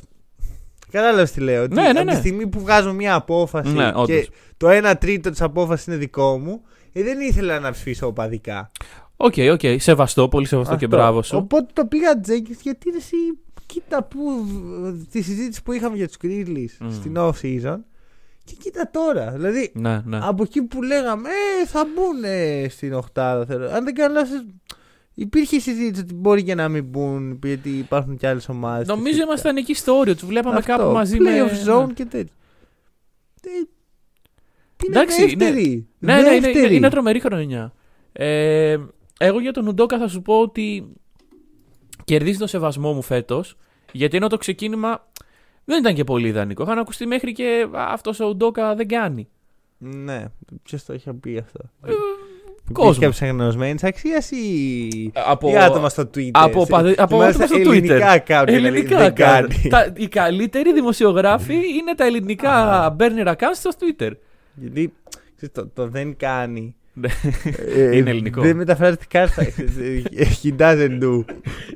Κατάλαβες 0.91 1.31
τι 1.31 1.39
λέω. 1.41 1.63
ότι 1.63 1.73
Ναι, 1.73 1.81
ναι, 1.81 1.89
Από 1.89 1.97
τη 1.99 2.03
ναι. 2.05 2.13
στιγμή 2.13 2.47
που 2.47 2.59
βγάζω 2.59 2.93
μια 2.93 3.15
απόφαση 3.15 3.71
Ναι, 3.73 3.87
όντως. 3.87 4.05
και 4.07 4.29
το 4.57 4.67
1 4.69 4.93
τρίτο 4.99 5.29
της 5.29 5.41
απόφασης 5.41 5.85
είναι 5.85 5.95
δικό 5.95 6.37
μου, 6.39 6.61
ε, 6.93 7.03
δεν 7.03 7.19
ήθελα 7.19 7.59
να 7.59 7.71
ψηφίσω 7.71 8.07
οπαδικά. 8.07 8.71
Οκ, 9.17 9.33
οκ. 9.51 9.59
Σεβαστό, 9.77 10.27
πολύ 10.27 10.45
σεβαστό 10.47 10.75
και 10.75 10.85
Αυτό. 10.85 10.97
μπράβο 10.97 11.21
σου. 11.21 11.37
Οπότε 11.37 11.67
το 11.73 11.85
πήγα 11.85 12.19
Τζέκη 12.19 12.57
γιατί 12.61 12.89
ρε, 12.89 12.97
εσύ 12.97 13.15
κοίτα 13.65 14.03
που 14.03 14.45
τη 15.11 15.21
συζήτηση 15.21 15.63
που 15.63 15.71
είχαμε 15.71 15.95
για 15.95 16.07
τους 16.07 16.17
Grizzlies 16.23 16.77
Μμ. 16.79 16.91
στην 16.91 17.13
off 17.17 17.31
season 17.41 17.77
και 18.43 18.53
κοίτα 18.59 18.89
τώρα. 18.91 19.31
Δηλαδή 19.31 19.71
Ναι, 19.75 20.01
ναι. 20.05 20.19
από 20.21 20.43
εκεί 20.43 20.61
που 20.63 20.81
λέγαμε 20.81 21.29
ε, 21.29 21.65
θα 21.67 21.85
μπουν 21.85 22.23
στην 22.69 22.93
οχτάδα. 22.93 23.45
Θέλω. 23.45 23.69
Αν 23.69 23.83
δεν 23.83 23.93
κάνω 23.93 24.13
λάθος, 24.13 24.45
υπήρχε 25.13 25.59
συζήτηση 25.59 26.01
ότι 26.01 26.13
μπορεί 26.13 26.43
και 26.43 26.55
να 26.55 26.69
μην 26.69 26.83
μπουν 26.83 27.39
γιατί 27.43 27.69
υπάρχουν 27.69 28.17
και 28.17 28.27
άλλες 28.27 28.49
ομάδες. 28.49 28.87
Νομίζω 28.87 29.21
ήμασταν 29.21 29.57
εκεί 29.57 29.73
στο 29.73 29.93
όριο. 29.97 30.13
Τους 30.15 30.25
βλέπαμε 30.25 30.61
κάπου 30.61 30.91
μαζί 30.91 31.19
με. 31.19 31.31
Playoff 31.31 31.69
zone 31.69 31.93
και 31.93 32.05
τέτοια. 32.05 32.33
Ε, 33.43 33.49
Είναι 34.85 34.95
Εντάξει, 34.99 35.21
δεύτερη. 35.25 35.87
Ναι, 35.99 36.13
ναι, 36.13 36.19
είναι, 36.19 36.29
είναι, 36.35 36.39
Δεύτερη. 36.51 36.75
είναι 36.75 36.89
τρομερή 36.89 37.19
χρονιά. 37.19 37.73
Ε, 38.11 38.77
εγώ 39.25 39.39
για 39.39 39.51
τον 39.51 39.67
Ουντόκα 39.67 39.97
θα 39.97 40.07
σου 40.07 40.21
πω 40.21 40.39
ότι 40.39 40.87
κερδίζει 42.03 42.37
τον 42.37 42.47
σεβασμό 42.47 42.93
μου 42.93 43.01
φέτος. 43.01 43.57
Γιατί 43.91 44.17
ενώ 44.17 44.27
το 44.27 44.37
ξεκίνημα 44.37 45.07
δεν 45.65 45.79
ήταν 45.79 45.93
και 45.95 46.03
πολύ 46.03 46.27
ιδανικό. 46.27 46.63
Είχαν 46.63 46.77
ακουστεί 46.77 47.05
μέχρι 47.05 47.31
και 47.31 47.67
αυτός 47.73 48.19
ο 48.19 48.25
Ουντόκα 48.27 48.75
δεν 48.75 48.87
κάνει. 48.87 49.27
Ναι, 49.77 50.25
ποιος 50.63 50.85
το 50.85 50.93
είχε 50.93 51.13
πει 51.13 51.37
αυτό; 51.37 51.59
Ε, 51.85 51.91
Κόσμο. 52.71 52.89
κόσμος. 52.91 52.97
Κάποια 52.97 53.27
γνωσμένη 53.31 53.79
αξίας 53.81 54.31
ή. 54.31 55.11
Από, 55.13 55.49
ή 55.49 55.57
άτομα 55.57 55.89
στο 55.89 56.01
Twitter; 56.15 56.29
από, 56.31 56.65
παδε- 56.65 56.99
από 56.99 57.17
Μάλιστα 57.17 57.43
άτομα 57.43 57.63
στο 57.63 57.71
Twitter. 57.71 57.75
Ελληνικά 57.75 58.23
account, 58.23 58.43
δηλαδή, 58.45 58.67
Ελληνικά 58.67 58.97
δεν 58.97 59.11
account. 59.11 59.15
κάνει. 59.15 59.67
Τα, 59.69 59.93
οι 59.95 60.07
καλύτεροι 60.07 60.73
δημοσιογράφοι 60.73 61.53
είναι 61.53 61.95
τα 61.95 62.05
ελληνικά 62.05 62.95
burner 62.99 63.27
accounts 63.27 63.53
στο 63.53 63.69
Twitter. 63.79 64.11
Γιατί 64.55 64.93
ξέρεις, 65.35 65.53
το, 65.55 65.67
το 65.67 65.87
δεν 65.87 66.15
κάνει. 66.17 66.75
Ναι. 66.93 67.07
ε, 67.75 67.97
Είναι 67.97 68.09
ελληνικό. 68.09 68.41
Δεν 68.41 68.55
μεταφράζεται 68.55 69.05
καν 69.07 69.27
στα. 69.27 69.43
He 70.43 70.57
doesn't 70.57 71.01
do. 71.03 71.23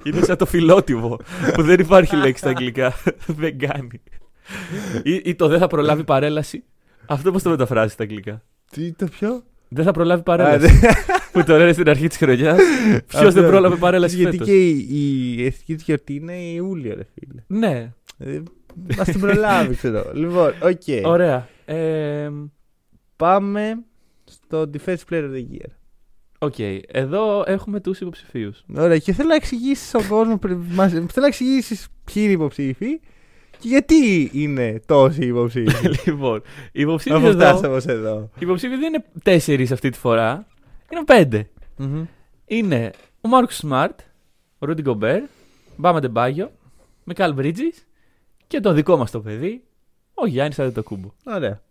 Είναι 0.03 0.21
σαν 0.21 0.38
το 0.38 0.45
φιλότιμο 0.45 1.17
που 1.53 1.63
δεν 1.63 1.80
υπάρχει 1.80 2.15
λέξη 2.15 2.38
στα 2.38 2.49
αγγλικά. 2.49 2.93
δεν 3.41 3.60
κάνει. 3.60 4.01
Ή, 5.03 5.21
ή 5.23 5.36
το 5.36 5.47
δεν 5.47 5.60
θα 5.60 5.67
προλάβει 5.67 6.03
παρέλαση. 6.03 6.63
Αυτό 7.06 7.32
πώς 7.32 7.43
το 7.43 7.49
μεταφράζει 7.49 7.91
στα 7.93 8.03
αγγλικά; 8.03 8.43
Τι 8.71 8.91
το 8.91 9.06
πιο. 9.06 9.43
Δεν 9.69 9.84
θα 9.86 9.91
προλάβει 9.91 10.19
Α, 10.19 10.23
παρέλαση. 10.23 10.73
ναι. 10.82 10.89
που 11.32 11.43
το 11.43 11.58
λένε 11.58 11.73
στην 11.73 11.89
αρχή 11.89 12.08
της 12.08 12.17
χρονιάς. 12.17 12.58
Ποιος 13.08 13.21
δεν 13.21 13.27
Αυτό. 13.27 13.41
πρόλαβε 13.47 13.75
παρέλαση 13.75 14.15
Γιατί 14.15 14.32
φέτος; 14.32 14.47
και 14.47 14.56
η, 14.69 14.86
η 15.38 15.45
εθνική 15.45 15.75
της 15.75 15.84
γιορτή 15.84 16.13
είναι 16.13 16.34
Ιούλιο, 16.34 16.95
ρε 16.95 17.03
φίλε. 17.13 17.41
Ναι, 17.47 17.91
Μα 18.97 19.03
την 19.03 19.19
προλάβει, 19.19 19.75
ξέρω. 19.75 20.12
Λοιπόν, 20.13 20.53
οκ. 20.62 21.06
ωραία. 21.06 21.47
Ε, 21.65 22.30
Πάμε 23.15 23.77
στο 24.47 24.69
Defense 24.73 24.97
Player 25.10 25.23
of 25.23 25.31
the 25.33 25.45
Year. 25.53 25.69
Οκ, 26.39 26.53
εδώ 26.88 27.43
έχουμε 27.47 27.79
τους 27.79 27.99
υποψηφίους. 27.99 28.63
Ωραία, 28.75 28.97
και 28.97 29.13
θέλω 29.13 29.27
να 29.27 29.36
εξηγήσεις 29.36 29.88
στον 29.88 30.07
κόσμο. 30.07 30.38
πριν- 30.38 30.57
μας- 30.69 30.91
Θέλω 30.91 31.07
να 31.15 31.27
εξηγήσεις 31.27 31.88
ποιοι 32.03 32.13
είναι 32.15 32.29
οι 32.29 32.33
υποψήφοι 32.33 32.99
και 33.60 33.67
γιατί 33.67 34.29
είναι 34.33 34.81
τόσοι 34.86 35.25
υποψήφοι. 35.25 35.88
λοιπόν, 36.05 36.41
οι 36.71 36.81
υποψήφοι 36.81 37.15
Αφού 37.15 37.25
εδώ, 37.27 37.38
φτάσαμε 37.39 37.75
ως 37.75 37.86
εδώ. 37.86 38.29
οι 38.33 38.39
υποψήφοι 38.39 38.75
δεν 38.75 38.93
είναι 38.93 39.05
τέσσερις 39.23 39.71
αυτή 39.71 39.89
τη 39.89 39.97
φορά. 39.97 40.47
Είναι 40.91 41.03
πέντε. 41.03 41.49
Είναι 42.45 42.91
ο 43.21 43.27
Marcus 43.28 43.56
Smart, 43.56 44.00
ο 44.60 44.65
Rudy 44.65 44.82
Gobert, 44.82 45.23
Bam 45.76 46.00
Adebayo, 46.00 46.52
Mikal 47.04 47.34
Bridges 47.34 47.88
και 48.47 48.60
το 48.60 48.73
δικό 48.73 48.97
μας 48.97 49.12
το 49.12 49.19
παιδί, 49.21 49.63
ο 50.13 50.25
Γιάννης 50.27 50.60
Αντετοκούμπο. 50.60 51.12
Ωραία. 51.25 51.62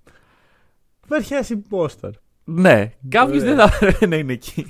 Υπάρχει 1.04 1.34
ένα 1.34 1.46
impostor. 1.48 2.10
Ναι, 2.48 2.90
κάποιο 3.08 3.40
Ωραία. 3.40 3.54
δεν 3.54 3.56
θα 3.56 3.74
έπρεπε 3.74 4.06
να 4.12 4.16
είναι 4.16 4.32
εκεί. 4.32 4.66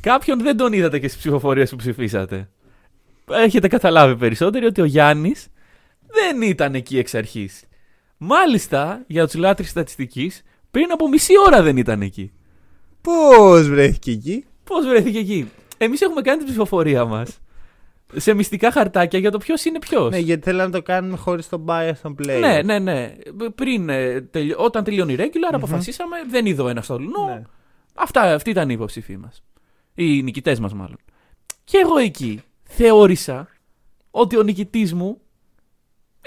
Κάποιον 0.00 0.42
δεν 0.42 0.56
τον 0.56 0.72
είδατε 0.72 0.98
και 0.98 1.08
στις 1.08 1.18
ψηφοφορίες 1.18 1.70
που 1.70 1.76
ψηφίσατε. 1.76 2.48
Έχετε 3.30 3.68
καταλάβει 3.68 4.16
περισσότεροι 4.16 4.66
ότι 4.66 4.80
ο 4.80 4.84
Γιάννης 4.84 5.48
δεν 6.06 6.42
ήταν 6.42 6.74
εκεί 6.74 6.98
εξ 6.98 7.14
αρχής. 7.14 7.64
Μάλιστα, 8.16 9.04
για 9.06 9.24
τους 9.24 9.34
λάτρε 9.34 9.66
στατιστικής, 9.66 10.42
πριν 10.70 10.92
από 10.92 11.08
μισή 11.08 11.32
ώρα 11.46 11.62
δεν 11.62 11.76
ήταν 11.76 12.02
εκεί. 12.02 12.32
Πώς 13.00 13.68
βρέθηκε 13.68 14.10
εκεί; 14.10 14.44
Πώς 14.64 14.86
βρέθηκε 14.86 15.18
εκεί; 15.18 15.50
Εμείς 15.78 16.00
έχουμε 16.00 16.20
κάνει 16.20 16.38
την 16.38 16.46
ψηφοφορία 16.46 17.04
μας 17.04 17.40
σε 18.16 18.34
μυστικά 18.34 18.70
χαρτάκια 18.72 19.18
για 19.18 19.30
το 19.30 19.38
ποιος 19.38 19.64
είναι 19.64 19.78
ποιος. 19.78 20.10
Ναι, 20.10 20.18
γιατί 20.18 20.42
θέλω 20.42 20.58
να 20.58 20.70
το 20.70 20.82
κάνουμε 20.82 21.16
χωρίς 21.16 21.48
τον 21.48 21.64
bias 21.68 21.92
των 22.02 22.16
player. 22.22 22.38
ναι, 22.40 22.62
ναι, 22.62 22.78
ναι. 22.78 23.14
Πριν, 23.54 23.88
ε, 23.88 24.20
τελει- 24.20 24.54
όταν 24.58 24.84
τελειώνει 24.84 25.12
η 25.12 25.16
regular, 25.20 25.50
αποφασίσαμε, 25.52 26.16
δεν 26.28 26.46
είδω 26.46 26.68
ένας 26.68 26.84
στο 26.84 26.98
λουνό. 26.98 27.24
Ναι. 27.26 27.42
Αυτά, 27.94 28.34
αυτοί 28.34 28.50
ήταν 28.50 28.68
οι 28.70 28.74
υποψήφοι 28.76 29.16
μας. 29.16 29.42
Οι 29.94 30.22
νικητές 30.22 30.60
μας, 30.60 30.74
μάλλον. 30.74 30.96
Και 31.64 31.78
εγώ 31.78 31.96
εκεί 31.98 32.42
θεώρησα 32.62 33.48
ότι 34.10 34.36
ο 34.38 34.42
νικητής 34.42 34.94
μου 34.94 35.20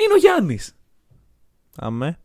είναι 0.03 0.13
ο 0.13 0.17
Γιάννης. 0.17 0.75
Αμέ. 1.77 2.17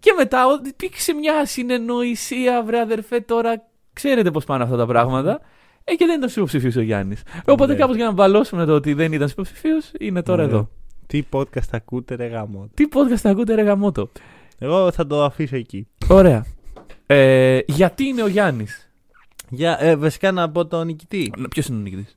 Και 0.00 0.14
μετά 0.16 0.46
ότι 0.46 0.68
υπήρξε 0.68 1.12
μια 1.12 1.46
συνεννοησία, 1.46 2.62
βρε 2.62 2.80
αδερφέ, 2.80 3.20
τώρα 3.20 3.68
ξέρετε 3.92 4.30
πώς 4.30 4.44
πάνε 4.44 4.64
αυτά 4.64 4.76
τα 4.76 4.86
πράγματα. 4.86 5.40
Ε, 5.84 5.94
και 5.94 6.06
δεν 6.06 6.16
ήταν 6.18 6.30
υποψηφίο 6.36 6.72
ο 6.76 6.84
Γιάννης. 6.84 7.22
Οπότε 7.44 7.72
Ναι. 7.72 7.78
κάπως 7.78 7.96
για 7.96 8.04
να 8.04 8.12
βαλώσουμε 8.14 8.64
το 8.64 8.72
ότι 8.74 8.92
δεν 8.94 9.12
ήταν 9.12 9.28
υποψηφίο, 9.30 9.76
είναι 9.98 10.22
τώρα 10.22 10.42
Ναι. 10.42 10.48
εδώ. 10.48 10.68
Τι 11.06 11.22
podcast 11.32 11.68
ακούτε, 11.70 12.14
ρε 12.14 12.26
γάμο. 12.26 12.68
Τι 12.74 12.84
podcast 12.94 13.20
ακούτε, 13.30 13.54
ρε 13.54 13.62
γαμότο. 13.62 14.10
Εγώ 14.58 14.90
θα 14.92 15.06
το 15.06 15.24
αφήσω 15.24 15.56
εκεί. 15.56 15.86
Ωραία. 16.08 16.46
Ε, 17.06 17.58
γιατί 17.66 18.04
είναι 18.04 18.22
ο 18.22 18.26
Γιάννης; 18.26 18.90
Για, 19.48 19.76
ε, 19.80 19.96
βασικά 19.96 20.32
να 20.32 20.50
πω 20.50 20.66
τον 20.66 20.86
νικητή. 20.86 21.32
Ποιος 21.50 21.66
είναι 21.66 21.78
ο 21.78 21.80
νικητής; 21.80 22.16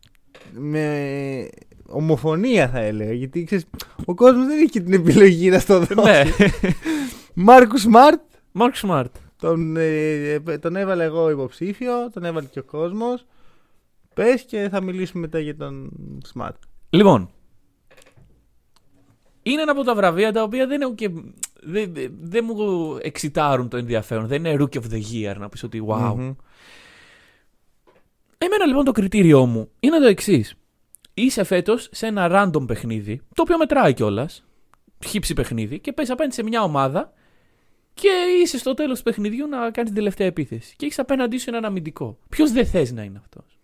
Με 0.52 1.50
ομοφωνία 1.88 2.68
θα 2.70 2.80
έλεγα. 2.80 3.14
Γιατί 3.14 3.44
ξέρεις, 3.44 3.66
ο 4.06 4.14
κόσμος 4.14 4.46
δεν 4.48 4.58
έχει 4.58 4.82
την 4.84 4.94
επιλογή 4.94 5.50
να 5.50 5.60
στο 5.60 5.80
δώσει. 5.80 5.94
ναι. 6.04 6.24
Μάρκους 7.34 7.82
Σμαρτ. 7.82 8.22
Μάρκ 8.52 8.76
Σμαρτ. 8.76 9.16
Τον, 9.40 9.78
ε, 9.78 9.86
ε, 10.48 10.58
τον 10.58 10.76
έβαλα 10.76 11.04
εγώ 11.04 11.30
υποψήφιο, 11.30 12.10
τον 12.14 12.24
έβαλε 12.24 12.48
και 12.52 12.60
ο 12.60 12.64
κόσμος. 12.64 13.26
Πες 14.16 14.44
και 14.46 14.68
θα 14.72 14.82
μιλήσουμε 14.82 15.22
μετά 15.22 15.40
για 15.40 15.56
τον 15.56 15.92
Smart. 16.34 16.56
Λοιπόν. 16.90 17.30
Είναι 19.44 19.62
ένα 19.62 19.72
από 19.72 19.84
τα 19.84 19.96
βραβεία 19.96 20.32
τα 20.32 20.44
οποία 20.44 20.68
δεν, 20.68 20.82
έχουν 20.82 20.96
και, 20.96 21.10
δεν, 21.62 21.94
δεν- 21.94 22.14
δεν 22.22 22.46
μου 22.48 22.98
εξητάρουν 23.02 23.70
το 23.70 23.78
ενδιαφέρον. 23.78 24.28
Δεν 24.28 24.46
είναι 24.46 24.56
Rookie 24.64 24.80
of 24.82 24.92
the 24.92 25.02
Year 25.14 25.36
να 25.38 25.50
πεις 25.50 25.64
ότι 25.64 25.84
wow. 25.88 26.14
Μμμ. 26.16 26.34
Εμένα 28.38 28.66
λοιπόν 28.66 28.86
το 28.86 28.92
κριτήριό 28.92 29.46
μου 29.46 29.70
είναι 29.80 30.00
το 30.00 30.06
εξής. 30.08 30.56
Είσαι 31.14 31.44
φέτος 31.44 31.90
σε 31.92 32.08
ένα 32.08 32.28
random 32.32 32.68
παιχνίδι, 32.68 33.22
το 33.34 33.42
οποίο 33.42 33.58
μετράει 33.58 33.94
κιόλας. 33.94 34.46
Χύψη 35.06 35.34
παιχνίδι 35.34 35.80
και 35.80 35.94
παίζει 35.94 36.12
απέναντι 36.12 36.36
σε 36.36 36.44
μια 36.44 36.64
ομάδα 36.64 37.14
και 37.94 38.10
είσαι 38.42 38.58
στο 38.58 38.74
τέλος 38.74 38.98
του 38.98 39.04
παιχνιδιού 39.04 39.48
να 39.48 39.58
κάνεις 39.58 39.76
την 39.92 39.94
τελευταία 39.94 40.28
επίθεση. 40.28 40.76
Και 40.78 40.86
έχεις 40.86 41.00
απέναντί 41.00 41.38
σου 41.38 41.50
έναν 41.50 41.66
αμυντικό. 41.66 42.18
Ποιος 42.30 42.52
δεν 42.52 42.66
θες 42.66 42.92
να 42.92 43.04
είναι 43.04 43.18
αυτός; 43.18 43.55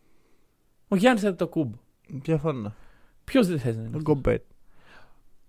Ο 0.92 0.96
Γιάννης 0.96 1.34
το 1.36 1.48
κούμπο. 1.48 1.78
Διαφωνώ. 2.08 2.74
Ποιος 3.24 3.48
δεν 3.48 3.60
θε 3.60 3.68
να 3.72 3.78
είναι. 3.78 3.82
Ο 3.84 3.88
αυτός; 3.88 4.02
Γκομπέτ. 4.04 4.42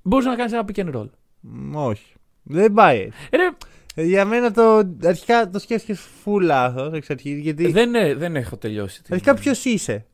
Μπορείς 0.03 0.27
να 0.27 0.37
κάνεις 0.37 0.53
ένα 0.53 0.65
pick 0.67 0.79
and 0.79 0.95
roll. 0.95 1.09
Μ, 1.41 1.77
Όχι. 1.77 2.15
Δεν 2.43 2.73
πάει 2.73 3.01
έτσι. 3.01 3.19
Ε, 3.31 3.37
ρε, 3.37 3.51
Ε, 3.95 4.03
Για 4.05 4.25
μένα 4.25 4.51
το 4.53 4.83
αρχικά 5.05 5.51
το 5.51 5.59
σκέφτηκες 5.59 6.07
full 6.25 6.41
λάθος 6.41 6.93
εξ 6.93 7.11
αρχής. 7.11 7.39
Γιατί 7.39 7.71
δεν, 7.73 7.95
ε, 7.95 8.15
δεν 8.15 8.37
έχω 8.37 8.57
τελειώσει. 8.57 9.03
την- 9.03 9.15
αρχικά 9.15 9.35
ποιος 9.35 9.65
είσαι; 9.65 10.07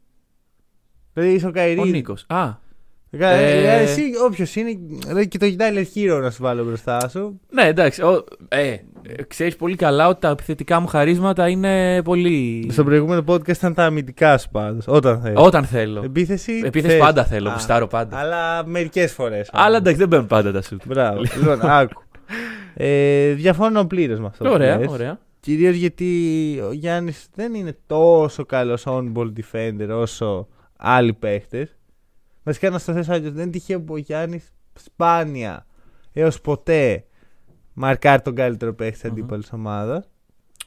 Δηλαδή 1.15 1.33
είσαι 1.35 1.47
ο 1.47 1.51
Καϊρή. 1.51 1.81
Ο 1.81 1.85
Νίκος. 1.85 2.25
Α, 2.29 2.55
Ε, 3.11 3.19
Ε, 3.27 3.83
Εσύ 3.83 4.03
όποιος 4.27 4.57
είναι. 4.57 4.79
Δηλαδή 5.07 5.29
και 5.29 5.39
το 5.39 5.47
Tyler 5.59 5.85
Hero 5.95 6.21
να 6.23 6.31
σου 6.31 6.43
βάλω 6.43 6.65
μπροστά 6.65 7.09
σου. 7.09 7.41
ναι, 7.51 7.63
εντάξει. 7.67 8.03
Ο, 8.03 8.25
ε, 8.49 8.77
ξέρεις 9.29 9.57
πολύ 9.57 9.77
καλά 9.77 10.09
ότι 10.09 10.21
τα 10.21 10.29
επιθετικά 10.29 10.81
μου 10.81 10.87
χαρίσματα 10.87 11.49
είναι 11.49 12.03
πολύ. 12.03 12.69
Στο 12.73 12.85
προηγούμενο 12.85 13.25
podcast 13.27 13.49
ήταν 13.57 13.75
τα 13.75 13.85
αμυντικά 13.85 14.39
σου 14.39 14.49
πάντως. 14.49 14.85
Όταν 14.89 15.21
θέλει. 15.21 15.35
Όταν 15.39 15.65
θέλω. 15.65 16.03
Επίθεση. 16.05 16.63
Επίθεση 16.65 16.93
θες. 16.95 17.03
πάντα 17.03 17.25
θέλω, 17.25 17.49
Α, 17.49 17.53
γουστάρω 17.53 17.87
πάντα. 17.87 18.17
Αλλά 18.19 18.67
μερικές 18.67 19.13
φορές. 19.13 19.49
Αλλά 19.53 19.77
εντάξει, 19.77 19.99
δεν 19.99 20.09
μπαίνουν 20.09 20.27
πάντα 20.27 20.53
τα 20.53 20.63
σουτ. 20.63 20.83
Μπράβο. 20.87 21.21
λοιπόν, 21.39 21.61
άκου. 21.63 22.03
Ε, 22.75 23.33
διαφωνώ 23.33 23.85
πλήρως 23.85 24.19
με 24.21 24.27
αυτό. 24.27 24.45
που 24.45 24.51
Ωραία, 24.53 24.79
λες. 24.79 24.89
ωραία. 24.91 25.19
Κυρίως 25.41 25.75
γιατί 25.77 26.07
ο 26.69 26.73
Γιάννης 26.73 27.27
δεν 27.35 27.55
είναι 27.55 27.77
τόσο 27.87 28.45
καλός 28.45 28.85
on-ball 28.87 29.33
defender 29.41 29.89
όσο 29.91 30.49
άλλοι 30.77 31.13
παίχτες. 31.13 31.78
Βασικά 32.43 32.71
να 32.71 32.79
στο 32.79 32.93
θέσω 32.93 33.13
αλλιώ. 33.13 33.31
Δεν 33.31 33.43
είναι 33.43 33.51
τυχαίο 33.51 33.81
που 33.81 33.93
ο 33.95 33.97
Γιάννης 33.97 34.53
σπάνια 34.75 35.67
έως 36.13 36.41
ποτέ 36.41 37.05
μαρκάρει 37.73 38.23
τον 38.23 38.35
καλύτερο 38.35 38.75
παίχτη 38.75 38.93
της 39.01 39.03
Μμμ. 39.11 39.13
αντίπαλης 39.13 39.53
ομάδας. 39.53 40.09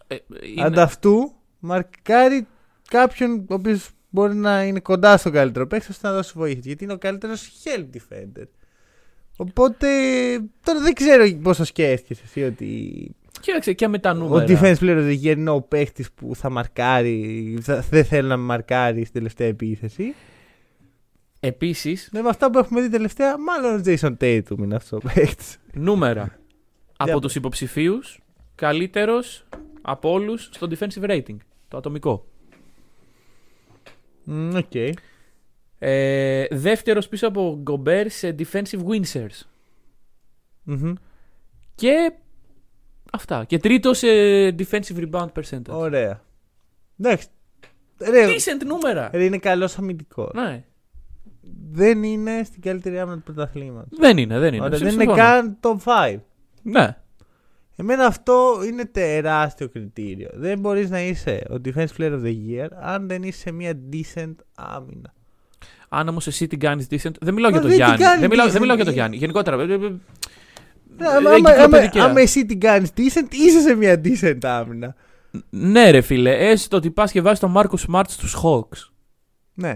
Ε, 0.07 0.15
είναι- 0.51 0.63
Ανταυτού 0.65 1.31
μαρκάρει 1.59 2.47
κάποιον 2.89 3.39
ο 3.49 3.53
οποίος 3.53 3.89
μπορεί 4.09 4.35
να 4.35 4.63
είναι 4.63 4.79
κοντά 4.79 5.17
στον 5.17 5.31
καλύτερο 5.31 5.67
παίχτη 5.67 5.91
ώστε 5.91 6.07
να 6.07 6.13
δώσει 6.13 6.31
βοήθεια. 6.35 6.61
Γιατί 6.65 6.83
είναι 6.83 6.93
ο 6.93 6.97
καλύτερος 6.97 7.51
help 7.63 7.85
defender. 7.97 8.45
Οπότε 9.37 9.87
τώρα 10.63 10.79
δεν 10.79 10.93
ξέρω 10.93 11.31
πόσο 11.41 11.63
σκέφτεσαι 11.63 12.21
εσύ 12.25 12.43
ότι 12.43 13.11
Κοίταξε 13.41 13.73
και 13.73 13.87
με 13.87 13.99
τα 13.99 14.09
ο 14.11 14.13
νούμερα. 14.13 14.45
defense 14.47 14.75
player 14.79 14.97
of 14.97 15.07
the 15.09 15.17
year 15.23 15.37
είναι 15.37 15.49
ο 15.49 15.61
παίχτης 15.61 16.11
που 16.11 16.35
θα 16.35 16.49
μαρκάρει, 16.49 17.57
θα- 17.61 17.83
δεν 17.89 18.05
θέλει 18.05 18.27
να 18.27 18.37
με 18.37 18.43
μαρκάρει 18.43 18.99
στην 19.01 19.13
τελευταία 19.13 19.47
επίθεση. 19.47 20.13
Επίσης, 21.43 21.97
Ναι, 22.11 22.21
με 22.21 22.29
αυτά 22.29 22.51
που 22.51 22.57
έχουμε 22.57 22.81
δει 22.81 22.89
τελευταία, 22.89 23.37
μάλλον 23.37 23.79
ο 23.79 23.81
Jason 23.85 24.17
Tatum 24.17 24.57
είναι 24.57 24.75
αυτός 24.75 24.99
ο 25.03 25.07
παίχτης. 25.13 25.45
νούμερα. 25.73 26.39
από 26.97 27.09
Για 27.11 27.19
τους 27.19 27.35
υποψηφίους, 27.35 28.19
καλύτερος 28.55 29.45
από 29.81 30.11
όλους 30.11 30.49
στο 30.51 30.67
defensive 30.69 31.03
rating. 31.09 31.35
Το 31.67 31.77
ατομικό. 31.77 32.25
Οκ. 34.55 34.75
Ε, 35.79 36.45
δεύτερος 36.51 37.07
πίσω 37.07 37.27
από 37.27 37.57
Γκομπέρ 37.61 38.09
σε 38.09 38.35
defensive 38.39 38.83
win 38.87 39.01
shares. 39.13 39.41
Μμμ. 40.63 40.93
Και 41.75 42.11
αυτά. 43.11 43.43
Και 43.45 43.57
τρίτος 43.57 43.97
σε 43.97 44.07
defensive 44.47 45.09
rebound 45.09 45.27
percentage. 45.33 45.69
Ωραία. 45.69 46.21
Εντάξει. 46.99 47.27
Ρε, 47.97 48.27
Decent 48.27 48.65
νούμερα. 48.65 49.09
ρε, 49.13 49.23
είναι 49.25 49.37
καλός 49.37 49.77
αμυντικός. 49.77 50.31
Ναι. 50.33 50.63
Δεν 51.71 52.03
είναι 52.03 52.41
στην 52.43 52.61
καλύτερη 52.61 52.99
άμυνα 52.99 53.15
του 53.17 53.23
πρωταθλήματος. 53.23 53.97
Δεν 53.99 54.17
είναι, 54.17 54.39
δεν 54.39 54.53
είναι. 54.53 54.63
Ωραία, 54.65 54.77
Σε 54.77 54.83
δεν 54.83 54.93
είναι 54.93 55.03
συμφωνώ. 55.03 55.23
καν 55.23 55.57
top 55.61 55.77
5. 56.13 56.17
Ναι. 56.61 56.97
Εμένα 57.75 58.05
αυτό 58.05 58.59
είναι 58.67 58.85
τεράστιο 58.85 59.69
κριτήριο. 59.69 60.29
Δεν 60.33 60.59
μπορείς 60.59 60.89
να 60.89 61.01
είσαι 61.01 61.43
ο 61.49 61.55
defense 61.65 61.87
player 61.97 62.11
of 62.11 62.21
the 62.23 62.35
year 62.49 62.67
αν 62.81 63.07
δεν 63.07 63.23
είσαι 63.23 63.39
σε 63.39 63.51
μια 63.51 63.73
decent 63.93 64.35
άμυνα. 64.55 65.13
Αν 65.89 66.07
όμως 66.07 66.27
εσύ 66.27 66.47
την 66.47 66.59
κάνεις 66.59 66.87
decent. 66.91 67.11
Δεν 67.21 67.33
μιλάω 67.33 67.51
Μα 67.51 67.57
για 67.59 67.67
τον 67.67 67.69
δεν 67.69 67.79
την 67.79 67.85
Γιάννη. 67.85 67.97
κάνεις 68.03 68.19
Δεν 68.19 68.29
μιλάω, 68.29 68.47
decent. 68.47 68.51
δεν 68.51 68.61
μιλάω 68.61 68.75
για 68.75 68.85
τον 68.85 68.93
Γιάννη. 68.93 69.15
Γενικότερα. 69.17 69.61
ε, 69.61 69.65
ε, 69.65 69.73
ε, 69.73 69.77
Ναι, 70.97 71.07
άμα, 71.07 71.29
ε, 71.29 71.33
άμα, 71.35 71.35
άμα, 71.35 71.49
εγκυκλοπαιδικαία. 71.49 72.03
άμα 72.05 72.19
εσύ 72.21 72.45
την 72.45 72.59
κάνεις 72.59 72.89
decent, 72.97 73.27
είσαι 73.33 73.59
σε 73.61 73.75
μια 73.75 74.01
decent 74.03 74.37
άμυνα. 74.41 74.95
Ναι, 75.49 75.89
ρε 75.91 76.01
φίλε. 76.01 76.49
Έστω 76.49 76.77
ότι 76.77 76.91
πας 76.91 77.11
και 77.11 77.21
βάζεις 77.21 77.39
τον 77.39 77.51
Μάρκο 77.51 77.77
Σμαρτ 77.77 78.09
στους 78.09 78.37
Hawks. 78.43 78.89
Ναι. 79.53 79.75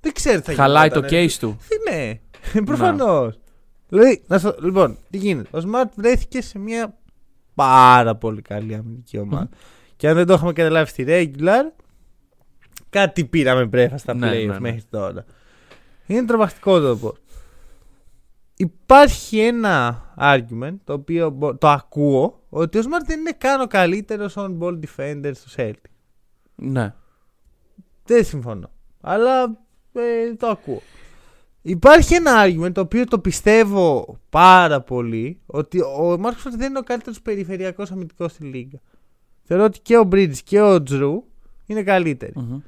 Δεν 0.00 0.12
ξέρω 0.12 0.40
τι 0.40 0.44
θα 0.44 0.62
Χαλάει 0.62 0.88
το 0.88 0.94
γινόταν, 0.94 1.18
ε. 1.18 1.24
case 1.26 1.32
του. 1.40 1.56
Τι 1.68 1.90
ναι. 1.94 2.20
Προφανώς. 2.64 3.38
Δηλαδή, 3.88 4.22
να 4.26 4.38
σου- 4.38 4.54
λοιπόν, 4.62 4.98
τι 5.10 5.16
γίνεται; 5.18 5.56
Ο 5.58 5.60
Smart 5.64 5.88
βρέθηκε 5.96 6.42
σε 6.42 6.58
μια 6.58 6.94
πάρα 7.54 8.16
πολύ 8.16 8.42
καλή 8.42 8.74
αμυντική 8.74 9.18
ομάδα. 9.18 9.48
Και 9.96 10.08
αν 10.08 10.14
δεν 10.14 10.26
το 10.26 10.32
είχαμε 10.32 10.52
καταλάβει 10.52 10.88
στη 10.90 11.04
regular, 11.08 11.72
κάτι 12.90 13.24
πήραμε 13.24 13.66
πρέφα 13.68 13.96
στα 13.96 14.14
Ναι, 14.14 14.28
playoff 14.30 14.46
ναι, 14.46 14.52
ναι. 14.52 14.60
μέχρι 14.60 14.82
τώρα. 14.90 15.24
Είναι 16.06 16.24
τρομακτικό 16.24 16.80
το 16.80 16.96
πω. 16.96 17.14
Υπάρχει 18.56 19.38
ένα 19.40 20.04
argument 20.18 20.74
το 20.84 20.92
οποίο 20.92 21.30
μπο- 21.30 21.56
το 21.56 21.68
ακούω 21.68 22.42
ότι 22.48 22.78
ο 22.78 22.80
Smart 22.84 23.04
δεν 23.06 23.20
είναι 23.20 23.32
καν 23.38 23.60
ο 23.60 23.66
καλύτερος 23.66 24.34
on 24.36 24.58
ball 24.58 24.80
defender 24.80 25.30
στο 25.34 25.50
Celtic. 25.56 25.90
Ναι. 26.54 26.94
Δεν 28.04 28.24
συμφωνώ. 28.24 28.70
Αλλά 29.00 29.58
ε, 30.00 30.34
το 30.34 30.46
ακούω. 30.46 30.82
Υπάρχει 31.62 32.14
ένα 32.14 32.44
argument 32.44 32.72
το 32.72 32.80
οποίο 32.80 33.04
το 33.04 33.18
πιστεύω 33.18 34.18
πάρα 34.30 34.80
πολύ 34.80 35.40
ότι 35.46 35.80
ο 35.80 36.16
Μάρκος 36.18 36.42
Smart 36.42 36.56
δεν 36.56 36.68
είναι 36.68 36.78
ο 36.78 36.82
καλύτερος 36.82 37.20
περιφερειακός 37.22 37.90
αμυντικός 37.90 38.32
στη 38.32 38.44
Λίγκα. 38.44 38.78
Θεωρώ 39.42 39.64
ότι 39.64 39.80
και 39.80 39.98
ο 39.98 40.08
Bridges 40.12 40.36
και 40.44 40.60
ο 40.60 40.82
Τζρου 40.82 41.24
είναι 41.66 41.82
καλύτεροι. 41.82 42.32
Μμμ. 42.34 42.58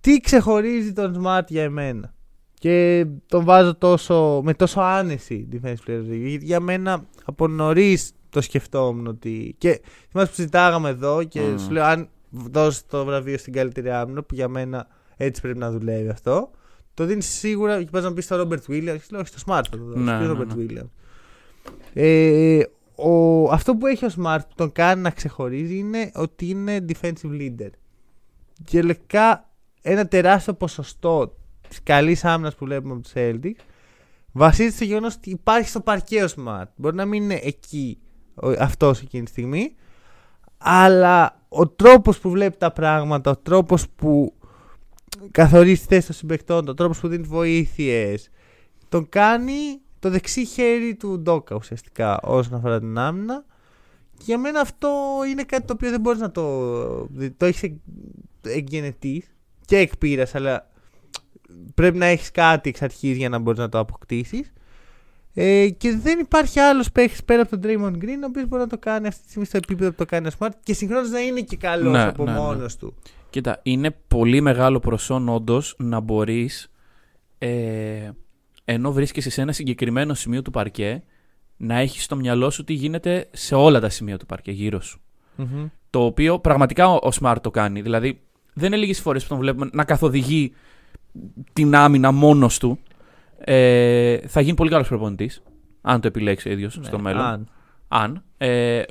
Τι 0.00 0.20
ξεχωρίζει 0.20 0.92
τον 0.92 1.22
Smart 1.22 1.46
για 1.48 1.62
εμένα; 1.62 2.14
Και 2.54 3.06
τον 3.26 3.44
βάζω 3.44 3.74
τόσο, 3.74 4.40
με 4.44 4.54
τόσο 4.54 4.80
άνεση 4.80 5.48
defense 5.52 5.74
player 5.86 6.00
of 6.00 6.08
the 6.10 6.14
year, 6.14 6.26
γιατί 6.28 6.44
για 6.44 6.60
μένα 6.60 7.04
από 7.24 7.48
νωρίς 7.48 8.12
το 8.30 8.40
σκεφτόμουν 8.40 9.06
ότι. 9.06 9.54
Και 9.58 9.80
θυμάσαι 10.10 10.28
που 10.28 10.34
συζητάγαμε 10.34 10.88
εδώ 10.88 11.24
και 11.24 11.40
Μμμ. 11.40 11.58
σου 11.58 11.70
λέω 11.70 11.84
αν 11.84 12.08
δώσεις 12.30 12.86
το 12.86 13.04
βραβείο 13.04 13.38
στην 13.38 13.52
καλύτερη 13.52 13.90
άμυνα, 13.90 14.22
που 14.22 14.34
για 14.34 14.48
μένα 14.48 14.86
έτσι 15.16 15.40
πρέπει 15.40 15.58
να 15.58 15.70
δουλεύει 15.70 16.08
αυτό. 16.08 16.50
Το 16.94 17.04
δίνει 17.04 17.22
σίγουρα 17.22 17.82
και 17.82 17.90
πας 17.90 18.02
να 18.02 18.12
πεις 18.12 18.24
στο 18.24 18.40
Robert 18.40 18.70
Williams. 18.72 18.98
Λέω, 19.10 19.20
όχι 19.20 19.26
στο 19.26 19.38
Smart 19.46 19.62
θα 19.70 19.76
το 19.78 19.84
δώσει. 19.84 19.98
Ναι, 19.98 20.18
Ποιος 20.18 20.38
ναι, 20.38 20.44
Robert 20.44 20.56
ναι. 20.56 20.64
Williams; 20.66 20.88
Ε, 21.92 22.62
ο, 22.94 23.44
αυτό 23.50 23.76
που 23.76 23.86
έχει 23.86 24.04
ο 24.04 24.10
Smart 24.16 24.40
που 24.48 24.54
τον 24.54 24.72
κάνει 24.72 25.02
να 25.02 25.10
ξεχωρίζει 25.10 25.78
είναι 25.78 26.10
ότι 26.14 26.48
είναι 26.48 26.84
defensive 26.88 27.30
leader. 27.30 27.70
Και 28.64 28.82
λογικά 28.82 29.50
ένα 29.82 30.08
τεράστιο 30.08 30.54
ποσοστό 30.54 31.36
της 31.68 31.82
καλής 31.82 32.24
άμυνας 32.24 32.54
που 32.54 32.64
βλέπουμε 32.64 32.92
από 32.92 33.02
τους 33.02 33.12
Celtics 33.14 33.64
βασίζεται 34.34 34.74
στο 34.74 34.84
γεγονός 34.84 35.14
ότι 35.14 35.30
υπάρχει 35.30 35.68
στο 35.68 35.80
παρκέ 35.80 36.22
ο 36.22 36.28
Smart. 36.36 36.68
Μπορεί 36.76 36.96
να 36.96 37.04
μην 37.04 37.22
είναι 37.22 37.40
εκεί 37.42 37.98
αυτός 38.58 39.00
εκείνη 39.00 39.24
τη 39.24 39.30
στιγμή, 39.30 39.74
αλλά 40.58 41.40
ο 41.48 41.68
τρόπος 41.68 42.18
που 42.18 42.30
βλέπει 42.30 42.56
τα 42.56 42.72
πράγματα, 42.72 43.30
ο 43.30 43.36
τρόπος 43.36 43.88
που 43.88 44.34
καθορίζει 45.30 45.80
τη 45.80 45.86
θέση 45.86 46.06
των 46.06 46.16
συμπεκτών, 46.16 46.68
ο 46.68 46.74
τρόπος 46.74 47.00
που 47.00 47.08
δίνει 47.08 47.26
βοήθειες, 47.26 48.30
τον 48.88 49.08
κάνει 49.08 49.80
το 49.98 50.10
δεξί 50.10 50.44
χέρι 50.44 50.94
του 50.94 51.18
Ντόκα 51.18 51.54
ουσιαστικά 51.54 52.20
όσον 52.20 52.54
αφορά 52.54 52.78
την 52.78 52.98
άμυνα. 52.98 53.44
Και 54.16 54.22
για 54.24 54.38
μένα 54.38 54.60
αυτό 54.60 54.90
είναι 55.30 55.42
κάτι 55.42 55.64
το 55.66 55.72
οποίο 55.72 55.90
δεν 55.90 56.00
μπορείς 56.00 56.20
να 56.20 56.30
το. 56.30 56.68
Το 57.36 57.46
έχεις 57.46 57.72
εκγενετή 58.42 59.24
και 59.64 59.76
εκπείρας, 59.76 60.34
αλλά 60.34 60.70
πρέπει 61.74 61.98
να 61.98 62.06
έχεις 62.06 62.30
κάτι 62.30 62.68
εξ 62.68 62.82
αρχής 62.82 63.16
για 63.16 63.28
να 63.28 63.38
μπορείς 63.38 63.58
να 63.58 63.68
το 63.68 63.78
αποκτήσεις. 63.78 64.52
Ε, 65.34 65.68
και 65.68 65.96
δεν 65.96 66.18
υπάρχει 66.18 66.58
άλλος 66.58 66.92
παίχτης 66.92 67.24
πέρα 67.24 67.42
από 67.42 67.58
τον 67.58 67.60
Draymond 67.64 68.04
Green 68.04 68.20
ο 68.22 68.26
οποίος 68.26 68.48
μπορεί 68.48 68.62
να 68.62 68.68
το 68.68 68.78
κάνει 68.78 69.06
αυτή 69.06 69.22
τη 69.22 69.28
στιγμή 69.28 69.46
στο 69.46 69.56
επίπεδο 69.56 69.90
που 69.90 69.96
το 69.96 70.04
κάνει 70.04 70.26
ο 70.26 70.30
Smart 70.38 70.50
και 70.62 70.74
συγχρόνως 70.74 71.10
να 71.10 71.20
είναι 71.20 71.40
και 71.40 71.56
καλός 71.56 71.92
Ναι, 71.92 72.02
από 72.02 72.24
ναι, 72.24 72.32
ναι. 72.32 72.38
μόνος 72.38 72.76
του. 72.76 72.94
Κοίτα, 73.34 73.60
είναι 73.62 73.90
πολύ 74.08 74.40
μεγάλο 74.40 74.78
προσόν 74.78 75.28
όντως 75.28 75.74
να 75.78 76.00
μπορείς 76.00 76.70
ε, 77.38 78.10
ενώ 78.64 78.92
βρίσκεσαι 78.92 79.30
σε 79.30 79.42
ένα 79.42 79.52
συγκεκριμένο 79.52 80.14
σημείο 80.14 80.42
του 80.42 80.50
παρκέ 80.50 81.02
να 81.56 81.78
έχεις 81.78 82.04
στο 82.04 82.16
μυαλό 82.16 82.50
σου 82.50 82.64
τι 82.64 82.72
γίνεται 82.72 83.28
σε 83.32 83.54
όλα 83.54 83.80
τα 83.80 83.88
σημεία 83.88 84.18
του 84.18 84.26
παρκέ 84.26 84.50
γύρω 84.50 84.80
σου. 84.80 85.00
Το 85.90 86.04
οποίο 86.04 86.38
πραγματικά 86.38 86.88
ο, 86.88 86.94
ο 86.94 87.08
Smart 87.20 87.36
το 87.42 87.50
κάνει. 87.50 87.82
Δηλαδή, 87.82 88.20
δεν 88.54 88.66
είναι 88.66 88.76
λίγες 88.76 89.00
φορές 89.00 89.22
που 89.22 89.28
τον 89.28 89.38
βλέπουμε 89.38 89.68
να 89.72 89.84
καθοδηγεί 89.84 90.52
την 91.52 91.74
άμυνα 91.74 92.12
μόνος 92.12 92.58
του. 92.58 92.78
Ε, 93.38 94.18
θα 94.26 94.40
γίνει 94.40 94.54
πολύ 94.56 94.70
καλός 94.70 94.88
προπονητής. 94.88 95.42
Αν 95.80 96.00
το 96.00 96.06
επιλέξει 96.06 96.48
ο 96.48 96.52
ίδιος 96.52 96.76
Ναι, 96.78 96.84
στο 96.84 96.98
μέλλον. 96.98 97.22
αν. 97.22 97.48
Αν. 97.88 98.24
Ε, 98.38 98.82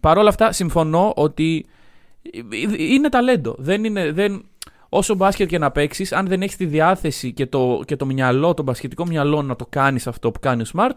Παρ' 0.00 0.18
όλα 0.18 0.28
αυτά, 0.28 0.52
συμφωνώ 0.52 1.12
ότι 1.16 1.66
είναι 2.76 3.08
ταλέντο. 3.08 3.54
Δεν 3.58 3.84
είναι, 3.84 4.12
δεν... 4.12 4.44
όσο 4.88 5.14
μπάσκετ 5.14 5.48
και 5.48 5.58
να 5.58 5.70
παίξεις, 5.70 6.12
αν 6.12 6.26
δεν 6.26 6.42
έχεις 6.42 6.56
τη 6.56 6.64
διάθεση 6.64 7.32
και 7.32 7.46
το, 7.46 7.82
και 7.84 7.96
το 7.96 8.06
μυαλό, 8.06 8.54
το 8.54 8.62
μπασκετικό 8.62 9.06
μυαλό 9.06 9.42
να 9.42 9.56
το 9.56 9.66
κάνεις 9.68 10.06
αυτό 10.06 10.30
που 10.30 10.40
κάνει 10.40 10.62
ο 10.62 10.64
Smart, 10.74 10.94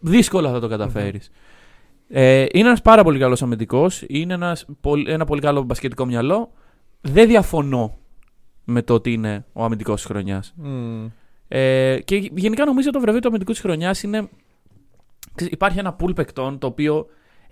δύσκολα 0.00 0.50
θα 0.50 0.60
το 0.60 0.68
καταφέρεις. 0.68 1.30
Ε, 2.08 2.46
είναι 2.52 2.68
ένας 2.68 2.82
πάρα 2.82 3.02
πολύ 3.02 3.18
καλός 3.18 3.42
αμυντικός. 3.42 4.04
Είναι 4.06 4.34
ένας, 4.34 4.66
πολ- 4.80 5.08
ένα 5.08 5.24
πολύ 5.24 5.40
καλό 5.40 5.62
μπασκετικό 5.62 6.04
μυαλό. 6.04 6.52
Δεν 7.00 7.28
διαφωνώ 7.28 7.98
με 8.64 8.82
το 8.82 8.94
ότι 8.94 9.12
είναι 9.12 9.44
ο 9.52 9.64
αμυντικός 9.64 10.00
της 10.00 10.04
χρονιάς. 10.04 10.52
Μμ. 10.56 11.06
Ε, 11.48 11.98
και 12.04 12.30
γενικά 12.34 12.64
νομίζω 12.64 12.90
το 12.90 13.00
βραβείο 13.00 13.20
του 13.20 13.28
αμυντικού 13.28 13.52
της 13.52 13.60
χρονιάς 13.60 14.02
είναι. 14.02 14.28
ξέρεις, 15.34 15.52
Υπάρχει 15.52 15.78
ένα 15.78 15.96
pool 16.00 16.14
παικτών 16.14 16.58
το 16.58 16.66
οποίο 16.66 17.06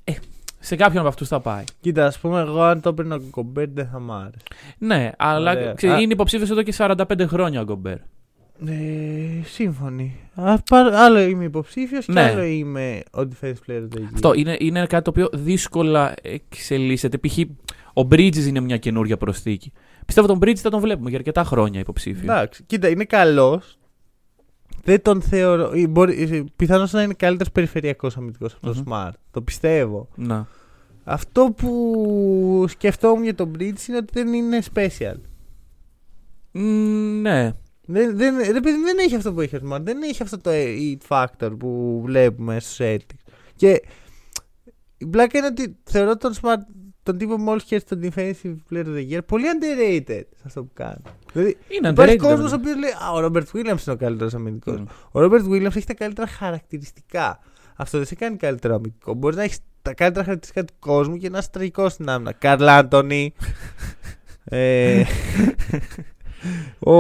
ε, 0.05 0.13
σε 0.61 0.77
κάποιον 0.77 0.99
από 0.99 1.09
αυτούς 1.09 1.29
θα 1.29 1.41
πάει. 1.41 1.65
Κοίτα, 1.81 2.07
ας 2.07 2.19
πούμε, 2.19 2.41
εγώ 2.41 2.61
αν 2.63 2.81
το 2.81 2.89
έπαιρνα 2.89 3.15
ο 3.15 3.21
Κομπέρ 3.31 3.69
δεν 3.69 3.89
θα 3.93 4.01
μ' 4.01 4.13
άρεσε. 4.13 4.37
Ναι, 4.79 5.11
αλλά 5.19 5.51
Ωραία. 5.51 5.73
ξέρεις, 5.73 5.97
Α. 5.97 6.01
είναι 6.01 6.13
υποψήφιος 6.13 6.51
εδώ 6.51 6.63
και 6.63 6.73
45 6.77 7.27
χρόνια 7.27 7.61
ο 7.61 7.65
Γκομπέρ. 7.65 7.97
Ε, 8.67 9.43
σύμφωνοι. 9.45 10.17
Α, 10.35 10.59
πάρ- 10.71 10.95
άλλο 10.95 11.19
είμαι 11.21 11.45
υποψήφιος 11.45 12.05
και 12.07 12.13
Ναι. 12.13 12.21
άλλο 12.23 12.43
είμαι 12.43 13.03
ο 13.11 13.21
defense 13.21 13.53
player 13.71 13.81
of 13.81 13.89
the 13.97 13.99
year. 14.01 14.09
Αυτό 14.15 14.33
είναι, 14.35 14.57
είναι 14.61 14.87
κάτι 14.87 15.05
το 15.05 15.11
οποίο 15.11 15.29
δύσκολα 15.33 16.15
εξελίσσεται. 16.23 17.19
Π.χ. 17.19 17.39
ο 17.95 18.01
Bridges 18.11 18.47
είναι 18.47 18.61
μια 18.61 18.77
καινούργια 18.77 19.17
προσθήκη. 19.17 19.73
Πιστεύω 20.07 20.27
τον 20.27 20.39
Bridges 20.43 20.55
θα 20.57 20.71
τον 20.71 20.81
βλέπουμε 20.81 21.09
για 21.09 21.19
αρκετά 21.19 21.45
χρόνια 21.45 21.81
υποψήφιο. 21.81 22.33
Εντάξει, 22.33 22.63
κοίτα, 22.67 22.89
είναι 22.89 23.05
καλός. 23.05 23.79
Δεν 24.85 25.03
τον 25.03 25.23
θεωρώ. 25.23 25.73
ή 25.75 25.87
Μπορεί, 25.87 26.45
πιθανώς 26.57 26.93
να 26.93 27.03
είναι 27.03 27.15
καλύτερος 27.15 27.53
περιφερειακός 27.53 28.17
αμυντικός 28.17 28.55
από 28.55 28.67
τον 28.67 28.77
Μμμ. 28.77 28.85
Smart. 28.87 29.13
Το 29.31 29.43
πιστεύω. 29.43 30.09
Να. 30.15 30.47
Αυτό 31.05 31.55
που 31.57 32.65
σκεφτόμουν 32.69 33.25
για 33.25 33.35
τον 33.35 33.53
Bridges 33.59 33.89
είναι 33.89 33.97
ότι 33.97 34.13
δεν 34.13 34.33
είναι 34.33 34.59
special. 34.75 35.15
Μ, 36.51 36.61
ναι. 37.21 37.53
Δεν, 37.87 38.17
δεν, 38.17 38.37
ρε 38.37 38.61
παιδί, 38.61 38.83
δεν 38.83 38.99
έχει 38.99 39.15
αυτό 39.15 39.33
που 39.33 39.41
έχει 39.41 39.57
ο 39.57 39.61
Smart. 39.65 39.81
Δεν 39.83 40.03
έχει 40.03 40.23
αυτό 40.23 40.39
το 40.39 40.51
it 40.55 40.99
factor 41.09 41.51
που 41.59 42.01
βλέπουμε 42.05 42.61
στους 42.61 42.77
Celtics. 42.81 43.31
Και 43.57 43.83
η 44.99 45.07
πλάκα 45.07 45.39
είναι 45.39 45.47
ότι 45.47 45.77
θεωρώ 45.85 46.17
τον 46.17 46.35
Smart, 46.43 46.61
τον 47.11 47.19
τύπο 47.19 47.37
που 47.37 47.43
μόλι 47.43 47.61
χέρι 47.67 47.83
τον 47.83 48.01
defensive 48.03 48.57
player 48.71 48.85
of 48.85 48.97
the 48.97 49.13
year, 49.13 49.19
πολύ 49.27 49.45
underrated 49.55 50.23
σε 50.31 50.43
αυτό 50.47 50.63
που 50.63 50.71
κάνει. 50.75 51.03
Δηλαδή, 51.33 51.57
Είναι 51.69 51.89
υπάρχει 51.89 52.15
underrated, 52.15 52.23
κόσμος 52.23 52.53
ο 52.53 52.57
βέβαια. 52.57 52.73
οποίος 52.73 52.77
λέει 52.77 52.91
Α, 53.09 53.13
ο 53.13 53.21
Ρόμπερτ 53.21 53.49
Williams 53.53 53.83
είναι 53.87 53.93
ο 53.93 53.97
καλύτερος 53.97 54.35
αμυντικός. 54.35 54.79
Μμ. 54.79 54.85
Ο 55.11 55.21
Ρόμπερτ 55.21 55.45
Williams 55.49 55.77
έχει 55.77 55.87
τα 55.87 55.95
καλύτερα 55.95 56.27
χαρακτηριστικά. 56.27 57.39
Αυτό 57.77 57.99
δεν 57.99 58.07
σε 58.07 58.15
κάνει 58.15 58.37
καλύτερο 58.37 58.75
αμυντικό. 58.75 59.15
Μπορείς 59.15 59.37
να 59.37 59.43
έχεις 59.43 59.59
τα 59.83 59.95
καλύτερα 59.95 60.25
χαρακτηριστικά 60.25 60.65
του 60.65 60.75
κόσμου 60.79 61.17
και 61.17 61.29
να 61.29 61.39
είσαι 61.39 61.51
τραγικός 61.51 61.93
στην 61.93 62.09
άμυνα. 62.09 62.33
Καρλ 62.33 62.69
Άντωνη. 62.69 63.33
ε, 64.45 65.03
ο... 66.79 66.95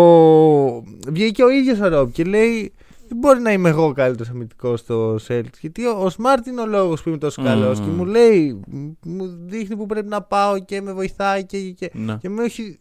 Βγήκε 1.09 1.42
ο 1.44 1.51
ίδιος 1.51 1.81
ο 1.81 1.88
Ρόμπ 1.88 2.11
και 2.11 2.25
λέει: 2.25 2.73
Δεν 3.12 3.18
μπορεί 3.18 3.40
να 3.40 3.53
είμαι 3.53 3.68
εγώ 3.68 3.85
ο 3.87 3.92
καλύτερος 3.92 4.29
αμυντικός 4.33 4.81
στο 4.81 5.18
Celtics. 5.29 5.59
Γιατί 5.61 5.87
ο, 5.87 5.90
ο 5.90 6.07
Smart 6.18 6.46
είναι 6.46 6.61
ο 6.61 6.66
λόγος 6.66 7.03
που 7.03 7.09
είμαι 7.09 7.18
τόσο 7.18 7.40
Μμμ. 7.40 7.49
καλός 7.49 7.79
και 7.81 7.87
μου 7.87 8.05
λέει, 8.05 8.61
μου 9.05 9.37
δείχνει 9.46 9.77
που 9.77 9.87
πρέπει 9.87 10.09
να 10.09 10.23
πάω 10.23 10.59
και 10.64 10.81
με 10.81 10.92
βοηθάει 10.92 11.44
και, 11.46 11.59
και, 11.70 11.90
Ναι. 11.94 12.16
και 12.20 12.29
μου 12.29 12.40
έχει 12.40 12.79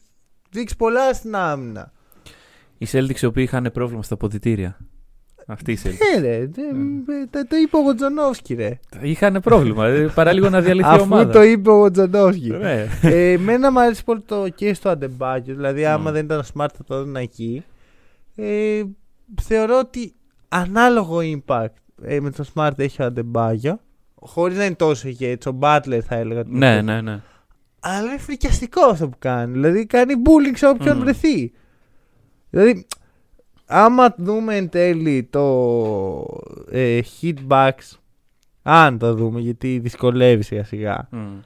δείξει 0.49 0.75
πολλά 0.75 1.13
στην 1.13 1.35
άμυνα. 1.35 1.91
Οι 2.77 2.87
Celtics 2.91 3.19
οι 3.21 3.25
οποίοι 3.25 3.43
είχαν 3.47 3.69
πρόβλημα 3.73 4.03
στα 4.03 4.17
ποδητήρια. 4.17 4.77
Αυτοί 5.47 5.71
οι 5.71 5.77
Celtics. 5.83 6.15
Ε, 6.15 6.19
ρε, 6.19 6.45
δε- 6.51 6.61
ε, 6.61 7.25
το, 7.29 7.47
το 7.47 7.55
είπε 7.55 7.77
ο 7.77 7.79
Γοτζονόφσκι, 7.81 8.53
ρε. 8.53 8.79
Είχαν 9.01 9.39
πρόβλημα. 9.43 9.87
ε, 9.87 10.07
Παρά 10.15 10.33
λίγο 10.33 10.49
να 10.49 10.61
διαλυθεί 10.61 10.89
η 10.89 10.91
Αφού 10.91 11.03
ομάδα. 11.03 11.31
το 11.31 11.43
είπε 11.43 11.69
ο 11.69 11.77
Γοτζονόφσκι. 11.77 12.49
Ναι. 12.49 12.87
ε, 13.01 13.31
εμένα 13.31 13.71
μου 13.71 13.79
αρέσει 13.79 14.03
πολύ 14.03 14.21
το 14.21 14.49
και 14.55 14.73
στο 14.73 14.89
Αντεμπάκιο. 14.89 15.55
Δηλαδή, 15.55 15.85
άμα 15.85 16.09
Mm. 16.09 16.13
δεν 16.13 16.25
ήταν 16.25 16.41
smart 16.53 16.67
θα 16.77 16.83
το 16.87 16.95
έδινα 16.95 17.19
εκεί. 17.19 17.63
Ε, 18.35 18.81
θεωρώ 19.41 19.79
ότι 19.79 20.13
ανάλογο 20.49 21.17
impact 21.21 21.73
ε, 22.01 22.19
με 22.19 22.31
το 22.31 22.45
smart 22.53 22.71
έχει 22.79 23.01
ο 23.01 23.05
Αντεμπάκιο. 23.05 23.79
Χωρίς 24.21 24.57
να 24.57 24.65
είναι 24.65 24.75
τόσο 24.75 25.07
ηγέτη. 25.07 25.49
Ο 25.49 25.51
Μπάτλερ 25.51 26.01
θα 26.05 26.15
έλεγα. 26.15 26.39
ότι 26.39 26.57
ναι, 26.57 26.71
είναι. 26.71 26.81
ναι, 26.81 27.01
ναι. 27.01 27.21
Αλλά 27.79 28.09
είναι 28.09 28.17
φρικιαστικό 28.17 28.81
αυτό 28.81 29.09
που 29.09 29.17
κάνει. 29.19 29.51
Δηλαδή 29.51 29.85
κάνει 29.85 30.13
bullying 30.25 30.55
σε 30.57 30.67
όποιον 30.67 30.97
Μμ. 30.97 30.99
βρεθεί. 30.99 31.51
Δηλαδή, 32.49 32.85
άμα 33.65 34.15
δούμε 34.17 34.55
εν 34.55 34.69
τέλει 34.69 35.23
το 35.23 35.45
ε, 36.71 36.99
hitbacks, 37.21 37.97
αν 38.61 38.97
το 38.97 39.13
δούμε 39.13 39.39
γιατί 39.39 39.79
δυσκολεύει 39.79 40.43
σιγά 40.43 40.63
σιγά, 40.63 41.07
Μμ. 41.11 41.39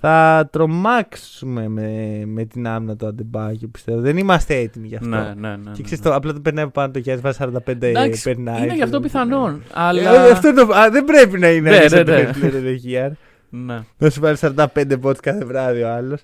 Θα 0.00 0.48
τρομάξουμε 0.52 1.68
με, 1.68 2.22
με 2.26 2.44
την 2.44 2.66
άμυνα 2.66 2.96
του 2.96 3.06
Αντεμπάγιο 3.06 3.68
πιστεύω. 3.68 4.00
Δεν 4.00 4.16
είμαστε 4.16 4.54
έτοιμοι 4.56 4.86
γι' 4.88 4.94
αυτό. 4.94 5.08
Ναι, 5.08 5.18
ναι, 5.36 5.48
ναι. 5.48 5.56
Και 5.56 5.68
ναι, 5.68 5.82
ξέρεις, 5.82 6.04
ναι. 6.04 6.10
το, 6.10 6.14
απλά 6.14 6.32
το 6.32 6.40
περνάει 6.40 6.64
από 6.64 6.72
πάνω 6.72 6.92
το 6.92 6.98
Γιάννη, 6.98 7.22
βάζει 7.22 7.38
45 7.40 7.60
Εντάξει, 7.66 8.22
περνάει. 8.22 8.62
είναι 8.62 8.74
γι' 8.74 8.82
αυτό 8.82 9.00
πιθανόν. 9.00 9.54
Ε, 9.54 9.64
Αλλά. 9.72 10.22
αυτό 10.32 10.48
είναι 10.48 10.64
το- 10.64 10.72
α, 10.74 10.90
δεν 10.90 11.04
πρέπει 11.04 11.38
να 11.38 11.50
είναι 11.50 11.70
Ναι, 11.70 11.76
έτσι 11.76 11.94
ναι, 11.94 12.00
ότι 12.00 12.10
ναι. 12.10 12.32
δεν 12.32 12.48
είναι 12.50 12.60
δεχεία. 12.60 13.16
Ναι. 13.50 13.80
Να 13.98 14.10
σου 14.10 14.20
πάρει 14.20 14.36
45 14.40 14.96
πόντ 15.00 15.16
κάθε 15.22 15.44
βράδυ 15.44 15.82
ο 15.82 15.88
άλλος. 15.92 16.22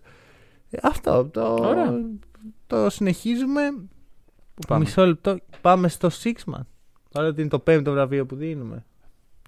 αυτό. 0.82 1.28
Το, 1.32 1.56
Ωραία. 1.60 1.92
το 2.66 2.90
συνεχίζουμε. 2.90 3.60
Πού 4.54 4.62
πάμε; 4.68 4.84
Μισό 4.84 5.06
λεπτό. 5.06 5.36
Πάμε 5.60 5.88
στο 5.88 6.08
Sixman. 6.22 6.60
Τώρα 7.12 7.28
ότι 7.28 7.40
είναι 7.40 7.50
το 7.50 7.58
πέμπτο 7.58 7.92
βραβείο 7.92 8.26
που 8.26 8.34
δίνουμε. 8.36 8.84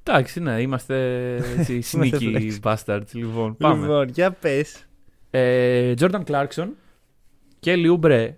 Εντάξει, 0.08 0.40
ναι, 0.40 0.60
είμαστε 0.60 1.34
έτσι 1.58 1.82
sneaky 1.92 2.36
flex. 2.36 2.50
bastards. 2.62 3.10
Λοιπόν, 3.12 3.56
πάμε. 3.56 3.80
Λοιπόν, 3.80 4.08
για 4.08 4.30
πες. 4.32 4.86
Ε, 5.30 5.94
Jordan 5.98 6.22
Clarkson, 6.24 6.68
Kelly 7.64 7.98
Oubre 8.00 8.30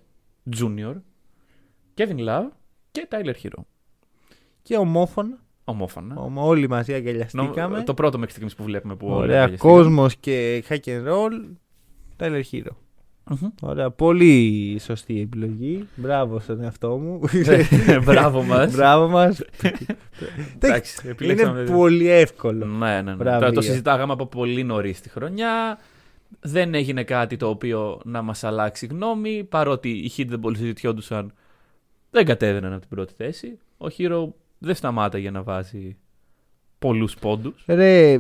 Jr., 0.57 0.95
Kevin 1.97 2.19
Love 2.29 2.49
και 2.91 3.09
Tyler 3.11 3.35
Hero. 3.43 3.63
Και 4.63 4.77
ομόφωνα. 4.77 5.39
Ομόφωνα. 5.65 6.15
Ομο- 6.17 6.47
Όλοι 6.47 6.69
μαζί 6.69 6.91
Νο- 6.93 6.99
αγκαλιαστήκαμε. 6.99 7.83
Το 7.83 7.95
πρώτο 7.95 8.17
μέχρι 8.19 8.33
στιγμής 8.33 8.55
που 8.55 8.63
βλέπουμε 8.63 8.97
που 8.97 9.07
όλοι 9.07 9.17
Ωραία. 9.23 9.39
αγκαλιαστήκαμε. 9.43 9.75
Κόσμος 9.83 10.17
και 10.17 10.65
hack 10.69 10.85
and 10.85 11.07
roll. 11.09 11.51
Tyler 12.19 12.43
Hero. 12.53 12.75
Μμμ. 13.31 13.49
Ωραία. 13.63 13.91
Πολύ 13.91 14.77
σωστή 14.81 15.21
επιλογή. 15.21 15.87
Μπράβο 15.95 16.41
στον 16.41 16.63
εαυτό 16.63 16.97
μου. 16.97 17.21
Μπράβο 18.05 18.43
μας. 18.43 18.73
Μπράβο 18.75 19.09
μας. 19.09 19.41
Εντάξει, 20.55 21.01
είναι 21.03 21.13
επιλέξαμε- 21.13 21.71
πολύ 21.71 22.09
εύκολο. 22.09 22.67
Ναι, 22.67 22.87
ναι, 22.95 23.03
ναι. 23.03 23.15
Βραβεία. 23.15 23.39
Τώρα 23.39 23.53
το 23.53 23.61
συζητάγαμε 23.61 24.13
από 24.13 24.27
πολύ 24.27 24.63
νωρίς 24.65 25.01
τη 25.01 25.09
χρονιά. 25.09 25.79
Δεν 26.41 26.75
έγινε 26.75 27.05
κάτι 27.05 27.37
το 27.37 27.49
οποίο 27.49 28.01
να 28.05 28.23
μας 28.23 28.45
αλλάξει 28.45 28.87
γνώμη. 28.87 29.45
Παρότι 29.49 29.89
οι 29.91 30.11
Heat 30.17 30.27
δεν 30.29 30.41
πολύ 30.41 30.57
συζητιόντουσαν, 30.57 31.33
δεν 32.11 32.25
κατέβαιναν 32.25 32.73
από 32.73 32.81
την 32.81 32.91
πρώτη 32.91 33.13
θέση. 33.17 33.59
Ο 33.79 33.87
Hero 33.99 34.29
δεν 34.59 34.75
σταμάταγε 34.75 35.31
να 35.31 35.43
βάζει 35.43 35.97
πολλούς 36.79 37.15
πόντους. 37.15 37.65
Ρε, 37.67 38.13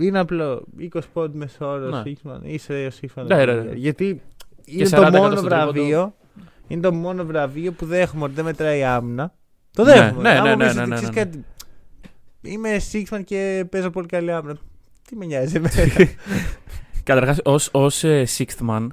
είναι 0.00 0.18
απλό. 0.18 0.64
20 0.94 1.00
πόντ 1.12 1.34
μεσόωρο 1.34 1.88
Ναι. 1.88 2.02
Σίξμαν. 2.04 2.40
Είσαι 2.44 2.84
ο 2.86 2.90
Σίξμαν. 2.90 3.26
Ναι, 3.26 3.44
ρε, 3.44 3.62
ρε. 3.62 3.74
Γιατί 3.74 4.22
είναι 4.64 4.88
40% 4.92 5.08
το 5.12 5.18
μόνο 5.18 5.36
στο 5.36 5.42
βραβείο. 5.44 6.14
Είναι 6.68 6.80
το 6.80 6.92
μόνο 6.92 7.24
βραβείο 7.24 7.72
που 7.72 7.86
δέχομαι 7.86 8.24
ότι 8.24 8.32
δεν 8.34 8.44
μετράει 8.44 8.78
η 8.78 8.84
άμυνα. 8.84 9.34
Το 9.72 9.84
Ναι, 9.84 9.92
δέχομαι. 9.92 10.22
ναι, 10.22 10.38
Άμα 10.38 10.42
ναι, 10.42 10.50
μου 10.56 10.56
πεις 10.66 10.74
ναι, 10.74 10.80
ότι 10.80 10.88
ναι, 10.90 10.94
ξέρεις 10.96 11.14
ναι. 11.16 11.24
κάτι, 11.24 11.44
Είμαι 12.40 12.78
Σίξμαν 12.78 13.24
και 13.24 13.66
παίζω 13.70 13.90
πολύ 13.90 14.06
καλή 14.06 14.32
άμυνα. 14.32 14.56
Τι 15.08 15.16
με 15.16 15.24
νοιάζει 15.24 15.56
εμένα. 15.56 15.72
Καταρχάς, 17.02 17.38
ως 17.44 17.68
ως, 17.72 18.04
ε, 18.04 18.26
sixth 18.38 18.68
man, 18.68 18.86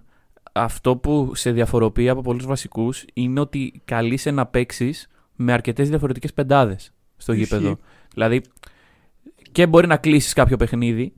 αυτό 0.52 0.96
που 0.98 1.32
σε 1.36 1.52
διαφοροποιεί 1.52 2.10
από 2.10 2.22
πολλούς 2.22 2.46
βασικούς 2.46 3.06
είναι 3.14 3.40
ότι 3.40 3.82
καλείσαι 3.86 4.32
να 4.32 4.46
παίξεις 4.46 5.08
με 5.36 5.54
αρκετές 5.54 5.90
διαφορετικές 5.90 6.34
πεντάδες 6.34 6.94
στο 7.18 7.34
Ισχύει. 7.34 7.44
γήπεδο. 7.56 7.78
Δηλαδή, 8.14 8.42
και 9.52 9.68
μπορεί 9.68 9.88
να 9.88 9.98
κλείσεις 9.98 10.34
κάποιο 10.34 10.58
παιχνίδι 10.58 11.14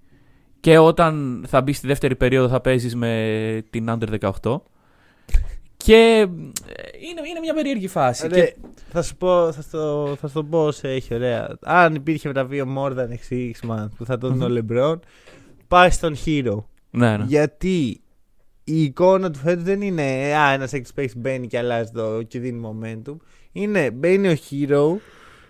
και 0.61 0.77
όταν 0.77 1.43
θα 1.47 1.61
μπει 1.61 1.73
στη 1.73 1.87
δεύτερη 1.87 2.15
περίοδο 2.15 2.47
θα 2.47 2.61
παίζεις 2.61 2.95
με 2.95 3.63
την 3.69 3.85
Under 3.89 4.31
18. 4.41 4.61
Και 5.77 5.95
ε, 5.95 6.83
είναι, 7.09 7.21
είναι 7.29 7.39
μια 7.41 7.53
περίεργη 7.53 7.87
φάση. 7.87 8.27
Ρε, 8.27 8.35
Και- 8.41 8.55
θα 8.91 9.01
σου 9.01 9.15
πω, 9.15 9.51
θα 9.51 9.61
στο, 9.61 10.15
θα 10.19 10.27
στο 10.27 10.43
πω 10.43 10.65
όσο 10.65 10.87
έχει 10.87 11.13
ωραία. 11.13 11.57
Αν 11.61 11.95
υπήρχε 11.95 12.29
βραβείο 12.29 12.75
More 12.77 12.91
Than 12.91 13.07
a 13.09 13.33
Six 13.33 13.69
Man 13.69 13.87
που 13.97 14.05
θα 14.05 14.17
το 14.17 14.29
δίνει 14.29 14.43
ο 14.43 14.49
Λεμπρόν, 14.49 14.99
πάει 15.67 15.89
στον 15.89 16.15
Hero. 16.25 16.63
ναι, 16.91 17.17
ναι. 17.17 17.23
Γιατί 17.27 18.01
η 18.63 18.83
εικόνα 18.83 19.31
του 19.31 19.39
φέτος 19.39 19.63
δεν 19.63 19.81
είναι 19.81 20.03
Α, 20.35 20.51
ένας 20.51 20.73
έξι 20.73 20.93
παίχτη 20.93 21.19
μπαίνει 21.19 21.47
και 21.47 21.57
αλλάζει 21.57 21.91
το 21.91 22.21
και 22.23 22.39
δίνει 22.39 22.61
momentum. 22.65 23.15
Είναι 23.51 23.91
μπαίνει 23.91 24.27
ο 24.27 24.35
hero 24.49 24.95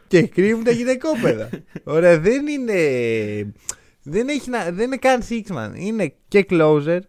και 0.08 0.22
κρύβουν 0.28 0.64
τα 0.64 0.72
γυναικόπαιδα. 0.72 1.50
Ωραία, 1.84 2.20
δεν 2.20 2.48
είναι. 2.48 2.80
Δεν, 4.04 4.28
έχει 4.30 4.50
να, 4.50 4.72
δεν 4.72 4.86
είναι 4.86 4.98
καν 4.98 5.22
Sixman. 5.30 5.72
Είναι 5.76 6.14
και 6.28 6.46
closer. 6.50 7.00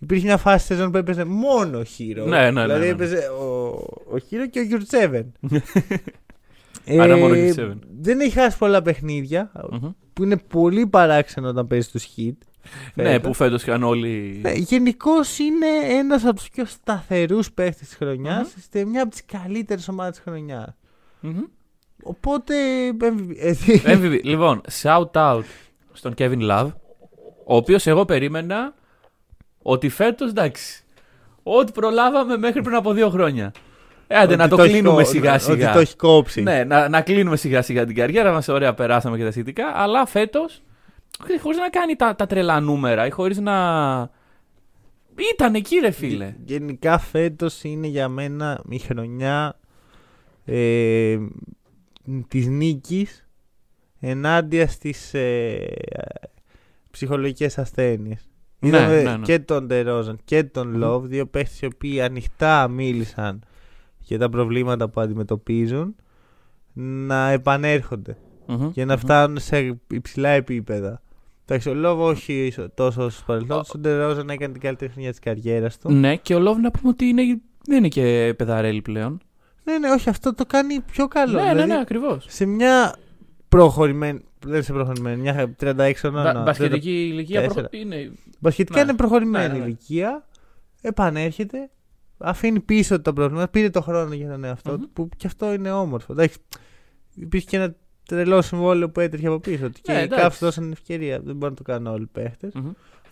Υπήρχε 0.00 0.24
μια 0.26 0.36
φάση 0.36 0.64
στη 0.64 0.74
σεζόν 0.74 0.90
που 0.90 0.96
έπαιζε 0.96 1.24
μόνο 1.24 1.78
hero. 1.80 2.24
Ναι, 2.26 2.50
ναι, 2.50 2.50
ναι, 2.50 2.62
δηλαδή 2.62 2.84
ναι. 2.84 2.90
έπαιζε 2.90 3.28
ο, 3.28 3.44
ο 4.12 4.14
hero 4.30 4.46
και 4.50 4.58
ο 4.58 4.62
Γιουρτσέβεν. 4.62 5.32
Άρα 7.00 7.16
μόνο 7.16 7.34
Γιουρτσέβεν. 7.34 7.80
δεν 8.00 8.20
έχει 8.20 8.30
χάσει 8.30 8.58
πολλά 8.58 8.82
παιχνίδια 8.82 9.52
Μμμ. 9.70 9.90
που 10.12 10.22
είναι 10.24 10.36
πολύ 10.36 10.86
παράξενο 10.86 11.48
όταν 11.48 11.66
παίζει 11.66 11.88
τους 11.90 12.06
hit. 12.16 12.32
Ναι, 12.94 13.02
φέτος. 13.04 13.20
που 13.28 13.34
φέτος 13.34 13.62
είχαν 13.62 13.82
όλοι. 13.82 14.38
Ναι, 14.42 14.52
Γενικώς 14.52 15.38
είναι 15.38 15.66
ένας 15.90 16.24
από 16.24 16.34
τους 16.36 16.48
πιο 16.50 16.64
σταθερούς 16.64 17.52
παίχτε 17.52 17.84
της 17.84 17.94
χρονιάς. 17.94 18.46
Μμμ. 18.46 18.52
Είστε 18.58 18.84
μια 18.84 19.02
από 19.02 19.10
τις 19.10 19.24
καλύτερες 19.26 19.88
ομάδες 19.88 20.14
της 20.14 20.22
χρονιάς. 20.24 20.74
Μμμ. 21.20 21.40
Οπότε. 22.02 22.54
MVP. 23.00 23.34
εσύ- 23.38 23.82
MVP. 23.84 24.20
Λοιπόν, 24.22 24.60
shout 24.82 25.10
out 25.12 25.42
στον 25.98 26.14
Kevin 26.18 26.50
Love, 26.50 26.70
ο 27.44 27.56
οποίος 27.56 27.86
εγώ 27.86 28.04
περίμενα 28.04 28.74
ότι 29.62 29.88
φέτος 29.88 30.30
εντάξει. 30.30 30.82
Ό,τι 31.42 31.72
προλάβαμε 31.72 32.36
μέχρι 32.36 32.62
πριν 32.62 32.74
από 32.76 32.92
δύο 32.92 33.08
χρόνια. 33.10 33.52
Ε, 34.06 34.16
άντε, 34.16 34.26
Ότι 34.26 34.36
να 34.36 34.48
το, 34.48 34.62
έχει 34.62 34.72
κλείνουμε 34.72 35.02
κο- 35.02 35.08
σιγά 35.08 35.32
Ότι 35.34 35.42
σιγά. 35.42 35.72
το 35.72 35.78
έχει 35.78 35.96
κόψει. 35.96 36.42
Ναι, 36.42 36.64
να, 36.64 36.88
να 36.88 37.00
κλείνουμε 37.00 37.36
σιγά 37.36 37.62
σιγά 37.62 37.86
την 37.86 37.94
καριέρα 37.94 38.32
μας. 38.32 38.48
Ωραία, 38.48 38.74
περάσαμε 38.74 39.16
και 39.16 39.24
τα 39.24 39.30
σχετικά. 39.30 39.72
Αλλά 39.74 40.06
φέτος, 40.06 40.62
χωρίς 41.40 41.58
να 41.58 41.68
κάνει 41.68 41.96
τα, 41.96 42.14
τα 42.14 42.26
τρελά 42.26 42.60
νούμερα 42.60 43.06
ή 43.06 43.10
χωρίς 43.10 43.38
να. 43.38 43.56
Ήταν 45.32 45.54
εκεί, 45.54 45.76
ρε 45.78 45.90
φίλε. 45.90 46.34
Γενικά 46.44 46.98
φέτος 46.98 47.62
είναι 47.64 47.86
για 47.86 48.08
μένα 48.08 48.60
η 48.68 48.78
χρονιά 48.78 49.58
ε, 50.44 51.18
της 52.28 52.46
νίκης 52.46 53.27
ενάντια 54.00 54.68
στις 54.68 55.14
ε, 55.14 55.66
ψυχολογικές 56.90 57.58
ασθένειες. 57.58 58.28
Ναι, 58.58 58.68
Είδαμε 58.68 59.02
ναι, 59.02 59.16
ναι. 59.16 59.22
και 59.24 59.38
τον 59.38 59.66
Ντερόζαν 59.66 60.18
και 60.24 60.44
τον 60.44 60.68
Μμμ. 60.68 60.76
Λόβ, 60.76 61.04
δύο 61.06 61.26
παίχτες 61.26 61.60
οι 61.60 61.66
οποίοι 61.66 62.00
ανοιχτά 62.00 62.68
μίλησαν 62.68 63.42
για 64.00 64.18
τα 64.18 64.28
προβλήματα 64.28 64.88
που 64.88 65.00
αντιμετωπίζουν 65.00 65.96
να 67.06 67.30
επανέρχονται 67.30 68.16
Μμμ, 68.46 68.70
και 68.72 68.84
να 68.84 68.92
μμμ. 68.94 69.00
φτάνουν 69.00 69.38
σε 69.38 69.78
υψηλά 69.92 70.28
επίπεδα. 70.28 71.02
Εντάξει, 71.44 71.68
ο 71.68 71.74
Λόβ 71.74 72.00
όχι 72.00 72.46
ίσο- 72.46 72.70
τόσο 72.74 73.04
όσο 73.04 73.22
παρελθόν. 73.26 73.62
Ο 73.74 73.78
Ντερόζαν 73.78 74.28
έκανε 74.30 74.52
την 74.52 74.62
καλύτερη 74.62 74.90
χρονιά 74.92 75.10
της 75.10 75.18
καριέρας 75.18 75.78
του. 75.78 75.92
Ναι, 75.92 76.16
και 76.16 76.34
ο 76.34 76.38
Λόβ 76.40 76.58
να 76.58 76.70
πούμε 76.70 76.88
ότι 76.88 77.04
είναι, 77.04 77.22
δεν 77.66 77.76
είναι 77.78 77.88
και 77.88 78.34
πεδαρέλη 78.36 78.82
πλέον. 78.82 79.20
Ναι, 79.64 79.78
ναι, 79.78 79.90
όχι, 79.90 80.08
αυτό 80.08 80.34
το 80.34 80.44
κάνει 80.46 80.80
πιο 80.80 81.08
καλό. 81.08 81.32
ναι, 81.38 81.42
ναι, 81.42 81.50
δηλαδή, 81.52 81.68
ναι, 81.70 81.78
ακριβώς. 81.80 82.26
Σε 82.28 82.46
μια 82.46 82.94
προχωρημένη. 83.48 84.20
Δεν 84.46 84.62
σε 84.62 84.72
προχωρημένη, 84.72 85.20
μια 85.20 85.54
36 85.60 85.92
χρονών. 85.96 86.36
ναι, 86.36 86.42
Μπασχετική 86.42 87.06
ηλικία 87.06 87.40
προχω- 87.42 87.68
τέσσερα. 87.70 87.84
είναι. 87.96 88.12
Μπασχετικά 88.38 88.76
Ναι. 88.78 88.82
είναι 88.84 88.94
προχωρημένη 88.96 89.46
Ναι, 89.46 89.52
ναι, 89.52 89.58
ναι. 89.58 89.64
ηλικία. 89.64 90.26
Επανέρχεται. 90.82 91.70
Αφήνει 92.18 92.60
πίσω 92.60 93.00
τα 93.00 93.12
προβλήματα. 93.12 93.48
Πήρε 93.48 93.70
το 93.70 93.82
χρόνο 93.82 94.14
για 94.14 94.28
τον 94.30 94.44
εαυτό 94.44 94.70
Μμμ. 94.72 94.80
του. 94.80 94.90
Που 94.92 95.08
και 95.16 95.26
αυτό 95.26 95.52
είναι 95.52 95.70
όμορφο. 95.70 96.12
Εντάξει, 96.12 96.38
υπήρχε 97.14 97.46
και 97.46 97.56
ένα 97.56 97.74
τρελό 98.06 98.42
συμβόλαιο 98.42 98.90
που 98.90 99.00
έτρεχε 99.00 99.26
από 99.26 99.38
πίσω. 99.38 99.64
Ότι 99.66 99.80
Ναι, 99.86 99.94
και 99.94 100.00
εντάξει. 100.00 100.22
κάποιοι 100.22 100.38
δώσαν 100.40 100.70
ευκαιρία. 100.72 101.20
Δεν 101.20 101.36
μπορούν 101.36 101.48
να 101.58 101.64
το 101.64 101.72
κάνουν 101.72 101.92
όλοι 101.92 102.02
οι 102.02 102.08
παίχτες. 102.12 102.52
Μμμ. 102.54 102.70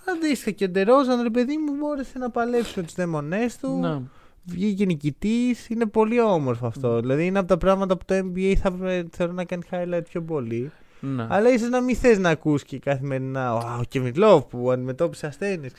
Αντίστοιχα 0.08 0.50
και 0.50 0.64
ο 0.64 0.68
Ντερόζαν, 0.68 1.22
ρε 1.22 1.30
παιδί 1.30 1.56
μου, 1.56 1.76
μπόρεσε 1.76 2.18
να 2.18 2.30
παλέψει 2.30 2.72
με 2.76 2.82
του 2.86 2.92
δαίμονέ 2.96 3.46
του. 3.60 3.78
Ναι. 3.80 4.00
Βγήκε 4.48 4.84
νικητή. 4.84 5.56
Είναι 5.68 5.86
πολύ 5.86 6.20
όμορφο 6.20 6.66
αυτό. 6.66 7.00
Δηλαδή 7.00 7.26
είναι 7.26 7.38
από 7.38 7.48
τα 7.48 7.56
πράγματα 7.58 7.96
που 7.96 8.04
το 8.04 8.14
NBA 8.14 8.54
θα 8.62 8.68
έπρεπε, 8.74 9.08
θέλω 9.16 9.32
να 9.32 9.44
κάνει 9.44 9.62
highlight 9.70 10.02
πιο 10.08 10.22
πολύ. 10.22 10.70
Ναι. 11.00 11.26
Αλλά 11.30 11.52
ίσως 11.52 11.68
να 11.68 11.80
μην 11.80 11.96
θες 11.96 12.18
να 12.18 12.30
ακούς 12.30 12.62
και 12.64 12.78
καθημερινά 12.78 13.54
ο 13.54 13.80
Kevin 13.94 14.12
Love 14.14 14.48
που 14.48 14.70
αντιμετώπισε 14.72 15.26
ασθένειες. 15.26 15.72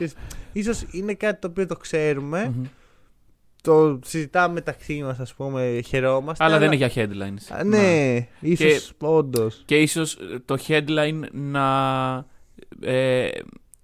σω 0.64 0.88
είναι 0.92 1.14
κάτι 1.14 1.40
το 1.42 1.48
οποίο 1.48 1.66
το 1.66 1.76
ξέρουμε. 1.76 2.54
Μμμ. 2.56 2.64
Το 3.62 4.00
συζητάμε 4.06 4.54
μεταξύ 4.54 5.02
μας, 5.04 5.20
ας 5.20 5.34
πούμε, 5.34 5.80
χαιρόμαστε. 5.86 6.44
Αλλά 6.44 6.58
δεν 6.58 6.72
είναι 6.72 6.88
για 6.88 6.92
headlines. 6.96 7.56
Α, 7.58 7.64
Ναι, 7.64 8.16
ίσως 8.40 8.68
Και- 9.00 9.06
όντως. 9.06 9.62
Και 9.66 9.78
ίσως 9.82 10.18
το 10.46 10.58
headline 10.68 11.20
να 11.32 12.26
ε, 12.82 13.28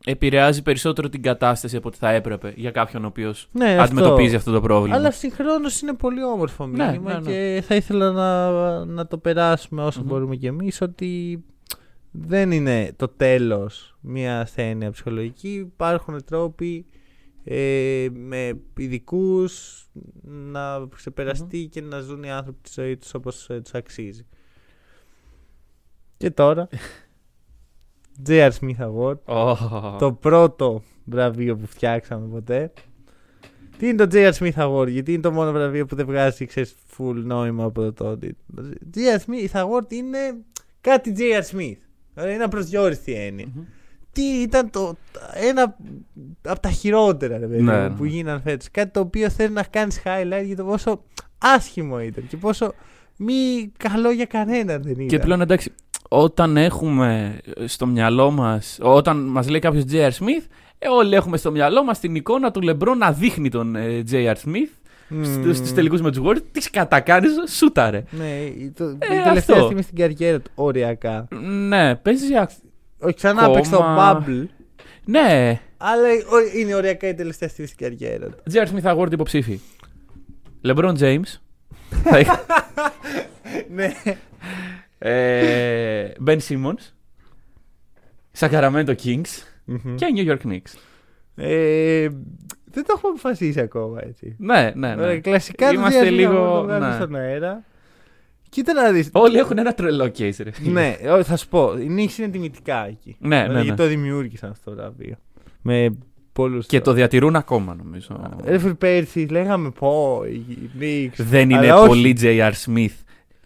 επηρεάζει 0.05 0.61
περισσότερο 0.61 1.09
την 1.09 1.21
κατάσταση 1.21 1.75
από 1.75 1.87
ό,τι 1.87 1.97
θα 1.97 2.09
έπρεπε 2.09 2.53
για 2.55 2.71
κάποιον 2.71 3.03
ο 3.03 3.07
οποίος 3.07 3.47
Ναι, 3.51 3.77
αντιμετωπίζει 3.79 4.35
αυτό. 4.35 4.37
αυτό 4.37 4.51
το 4.51 4.61
πρόβλημα. 4.67 4.95
Αλλά 4.95 5.11
συγχρόνως 5.11 5.81
είναι 5.81 5.93
πολύ 5.93 6.23
όμορφο 6.23 6.67
Ναι, 6.67 6.85
μήνυμα 6.85 7.13
ναι, 7.13 7.19
ναι. 7.19 7.31
και 7.31 7.61
θα 7.67 7.75
ήθελα 7.75 8.11
να, 8.11 8.85
να 8.85 9.07
το 9.07 9.17
περάσουμε 9.17 9.83
όσο 9.83 9.99
Μμμ. 9.99 10.07
μπορούμε 10.07 10.35
κι 10.35 10.45
εμείς 10.45 10.81
ότι 10.81 11.43
δεν 12.11 12.51
είναι 12.51 12.93
το 12.95 13.07
τέλος 13.07 13.95
μια 14.01 14.39
ασθένεια 14.39 14.91
ψυχολογική. 14.91 15.49
Υπάρχουν 15.49 16.23
τρόποι 16.25 16.85
ε, 17.43 18.07
με 18.13 18.59
ειδικούς 18.77 19.83
να 20.23 20.87
ξεπεραστεί 20.95 21.67
και 21.71 21.81
να 21.81 21.99
ζουν 21.99 22.23
οι 22.23 22.31
άνθρωποι 22.31 22.59
τη 22.61 22.71
ζωή 22.73 22.97
τους 22.97 23.13
όπως 23.13 23.49
ε, 23.49 23.59
τους 23.61 23.73
αξίζει. 23.73 24.25
Και 26.17 26.31
τώρα, 26.31 26.67
J.R. 28.27 28.49
Smith 28.59 28.87
Award, 28.87 29.17
Ω. 29.25 29.55
το 29.99 30.11
πρώτο 30.11 30.83
βραβείο 31.05 31.55
που 31.55 31.67
φτιάξαμε 31.67 32.27
ποτέ. 32.27 32.71
Τι 33.77 33.87
είναι 33.87 34.05
το 34.05 34.17
J.R. 34.17 34.31
Smith 34.33 34.67
Award, 34.67 34.87
γιατί 34.89 35.13
είναι 35.13 35.21
το 35.21 35.31
μόνο 35.31 35.51
βραβείο 35.51 35.85
που 35.85 35.95
δεν 35.95 36.05
βγάζει 36.05 36.45
ξέρεις, 36.45 36.75
full 36.97 37.15
νόημα 37.23 37.63
από 37.63 37.81
το 37.81 37.93
τότε. 37.93 38.35
J.R. 38.95 39.19
Smith 39.25 39.61
Award 39.61 39.93
είναι 39.93 40.17
κάτι 40.81 41.13
J.R. 41.17 41.55
Smith. 41.55 41.77
Δηλαδή 42.13 42.33
είναι 42.33 42.43
απροσδιόριστη 42.43 43.13
έννοια. 43.13 43.47
Μμμ. 43.55 43.63
Τι 44.11 44.21
ήταν 44.23 44.69
το, 44.69 44.95
ένα 45.33 45.77
από 46.47 46.59
τα 46.59 46.69
χειρότερα 46.69 47.37
ρε, 47.37 47.47
παιδί, 47.47 47.61
Ναι, 47.61 47.73
μου, 47.73 47.89
ναι. 47.89 47.89
που 47.89 48.05
γίναν 48.05 48.41
φέτος. 48.41 48.71
Κάτι 48.71 48.91
το 48.91 48.99
οποίο 48.99 49.29
θέλει 49.29 49.53
να 49.53 49.63
κάνεις 49.63 50.01
highlight 50.05 50.43
για 50.45 50.55
το 50.55 50.63
πόσο 50.63 51.03
άσχημο 51.37 52.01
ήταν 52.01 52.27
και 52.27 52.37
πόσο 52.37 52.73
μη 53.17 53.71
καλό 53.77 54.11
για 54.11 54.25
κανέναν 54.25 54.81
δεν 54.81 54.91
ήταν. 54.91 55.07
Και 55.07 55.19
πλέον 55.19 55.41
εντάξει, 55.41 55.71
όταν 56.15 56.57
έχουμε 56.57 57.37
στο 57.65 57.85
μυαλό 57.85 58.31
μας, 58.31 58.77
όταν 58.81 59.17
μας 59.17 59.49
λέει 59.49 59.59
κάποιος 59.59 59.83
J.R. 59.91 60.09
Smith, 60.09 60.45
ε, 60.79 60.87
όλοι 60.89 61.15
έχουμε 61.15 61.37
στο 61.37 61.51
μυαλό 61.51 61.83
μας 61.83 61.99
την 61.99 62.15
εικόνα 62.15 62.51
του 62.51 62.61
Λεμπρό 62.61 62.93
να 62.93 63.11
δείχνει 63.11 63.49
τον 63.49 63.75
ε, 63.75 64.03
J.R. 64.11 64.33
Smith 64.45 64.69
Μμμ. 65.07 65.23
στους, 65.23 65.57
στους 65.57 65.73
τελικούς 65.73 66.01
με 66.01 66.11
τους 66.11 66.21
Warriors. 66.25 66.41
Τις 66.51 66.69
κατακάνει, 66.69 67.27
σούταρε. 67.49 68.03
Ναι, 68.09 68.25
το, 68.77 68.89
η 68.89 68.97
Ε, 68.99 69.23
τελευταία 69.23 69.35
αυτό. 69.37 69.63
στιγμή 69.65 69.81
στην 69.81 69.95
καριέρα 69.97 70.39
του, 70.39 70.51
οριακά. 70.55 71.27
Ναι, 71.67 71.95
παίζει 71.95 72.25
για. 72.25 72.49
Όχι, 72.99 73.13
ξανά 73.13 73.39
Ακόμα. 73.41 73.55
παίξει 73.55 73.71
το 73.71 73.83
Bubble, 73.97 74.45
Ναι, 75.05 75.59
αλλά 75.77 76.07
ο- 76.07 76.59
είναι 76.59 76.75
οριακά 76.75 77.07
η 77.07 77.13
τελευταία 77.13 77.49
στιγμή 77.49 77.69
στην 77.69 77.87
καριέρα 77.87 78.25
του. 78.29 78.43
J.R. 78.53 78.65
Smith 78.67 78.95
Award 78.97 79.11
υποψήφι. 79.11 79.59
LeBron 80.65 80.93
James. 80.99 81.39
θα 82.03 82.19
είχα- 82.19 82.43
ναι. 83.75 83.91
Ε, 85.05 86.11
Ben 86.25 86.37
Simmons. 86.47 86.91
Sacramento 88.39 88.95
Kings 89.03 89.43
και 89.95 90.05
New 90.15 90.29
York 90.31 90.47
Knicks. 90.47 90.73
Ε, 91.35 92.07
δεν 92.65 92.83
το 92.85 92.93
έχουμε 92.97 93.09
αποφασίσει 93.11 93.59
ακόμα 93.59 93.99
έτσι. 94.03 94.35
Ναι, 94.39 94.71
ναι, 94.75 94.95
ναι. 94.95 95.03
Ωραία, 95.03 95.19
κλασικά 95.19 95.67
το 95.67 95.73
Είμαστε 95.73 95.99
διάστημα 96.01 96.21
λίγο- 96.21 96.43
να 96.43 96.49
το 96.55 96.63
βγάλουμε 96.63 96.87
ναι. 96.89 96.95
στον 96.95 97.15
αέρα. 97.15 97.63
Κοίτα 98.49 98.73
να 98.73 98.91
δεις. 98.91 99.09
Όλοι 99.13 99.37
έχουν 99.37 99.57
ένα 99.57 99.73
τρελό 99.73 100.05
case, 100.05 100.35
ρε. 100.43 100.51
φίλε. 100.51 100.71
ναι, 100.71 101.11
ό, 101.11 101.23
θα 101.23 101.37
σου 101.37 101.47
πω. 101.47 101.77
Οι 101.77 101.87
Knicks 101.89 102.17
είναι 102.19 102.27
τιμητικά 102.29 102.87
εκεί. 102.87 103.15
Ναι, 103.19 103.37
ναι, 103.41 103.47
Δηλαδή, 103.47 103.69
ναι. 103.69 103.75
το 103.75 103.87
δημιούργησαν 103.87 104.49
αυτό 104.51 104.69
το 104.71 104.75
βραβείο. 104.75 105.15
Με 105.61 105.97
πολλούς 106.33 106.65
Και 106.65 106.77
το 106.77 106.83
τρόπους. 106.83 106.99
διατηρούν 106.99 107.35
ακόμα, 107.35 107.75
νομίζω. 107.75 108.31
Ρε 108.45 108.57
φίλε, 108.57 108.73
πέρσι 108.73 109.19
λέγαμε 109.29 109.69
πω 109.69 110.23
οι 110.25 110.69
Knicks. 110.79 111.13
Δεν 111.17 111.49
είναι 111.49 111.59
Αλλά 111.59 111.77
όχι. 111.79 111.87
πολύ 111.87 112.17
J.R. 112.21 112.51
Smith 112.65 113.02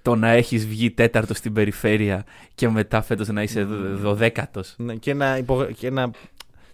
το 0.08 0.16
να 0.16 0.30
έχεις 0.30 0.68
βγει 0.68 0.92
τέταρτος 0.92 1.38
στην 1.38 1.54
περιφέρεια 1.54 2.24
και 2.56 2.70
μετά 2.70 3.02
φέτος 3.02 3.28
να 3.28 3.42
είσαι 3.44 3.64
δο- 3.64 3.96
δωδέκατος. 3.98 4.74
Ναι, 4.78 4.96
και, 4.96 5.14
να 5.14 5.38
υπογρα- 5.38 5.72
και 5.72 5.90
να. 5.90 6.12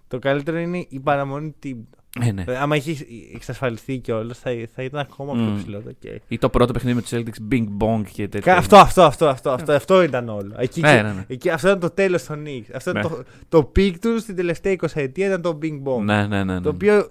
Το 0.08 0.18
καλύτερο 0.18 0.58
είναι 0.58 0.86
η 0.88 1.00
παραμονή 1.00 1.54
team. 1.64 1.76
Ε, 2.20 2.32
ναι. 2.32 2.44
Ε, 2.46 2.56
Άμα 2.56 2.76
έχει 2.76 3.06
εξασφαλιστεί 3.34 3.98
κιόλας, 3.98 4.38
θα, 4.38 4.50
θα 4.74 4.82
ήταν 4.82 5.00
ακόμα 5.00 5.32
πιο 5.32 5.42
Μμ. 5.42 5.56
ψηλό 5.56 5.80
το 5.80 5.92
κέρδο. 5.98 6.18
Ή 6.28 6.38
το 6.38 6.48
πρώτο 6.48 6.72
παιχνίδι 6.72 6.96
με 6.96 7.02
τους 7.02 7.10
Celtics, 7.14 7.52
Bing 7.52 7.66
Bong 7.78 8.02
και 8.12 8.28
τέτοια. 8.28 8.52
Κα- 8.52 8.58
Αυτό, 8.58 8.76
αυτό, 8.76 9.02
αυτό, 9.02 9.28
αυτό, 9.28 9.50
αυτό, 9.50 9.72
αυτό 9.72 10.02
ήταν 10.02 10.28
όλο. 10.28 10.54
Εκεί, 10.58 10.80
Ναι, 10.80 10.88
ξε- 10.88 11.02
ναι, 11.02 11.12
ναι. 11.12 11.24
εκεί, 11.26 11.50
αυτό 11.50 11.68
ήταν 11.68 11.80
το 11.80 11.90
τέλος 11.90 12.24
των 12.24 12.44
Knicks. 12.46 12.70
Αυτό 12.74 12.92
Ναι. 12.92 13.00
το, 13.00 13.22
το 13.48 13.72
peak 13.76 13.92
τους 14.00 14.22
στην 14.22 14.36
τελευταία 14.36 14.72
20 14.72 14.86
ετία 14.94 15.26
ήταν 15.26 15.42
το 15.42 15.58
Bing 15.62 15.82
Bong. 15.84 16.02
Ναι, 16.04 16.26
ναι, 16.26 16.44
ναι. 16.44 16.54
ναι. 16.54 16.60
Το 16.60 16.68
οποίο 16.68 17.10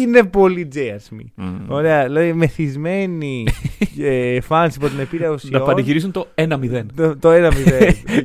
είναι 0.00 0.24
πολύ 0.24 0.68
J.R. 0.74 0.78
Smith. 0.78 1.26
Μμ. 1.34 1.54
Ωραία, 1.68 2.04
δηλαδή 2.04 2.32
μεθυσμένοι 2.32 3.44
ε, 4.02 4.38
fans 4.48 4.68
υπό 4.76 4.88
την 4.88 4.98
επίρρεια 5.00 5.28
Να 5.28 5.34
ουσιών. 5.34 5.64
πανηγυρίσουν 5.64 6.10
το 6.10 6.26
1-0. 6.34 6.82
Το, 6.96 7.16
το 7.16 7.28
1-0. 7.32 7.32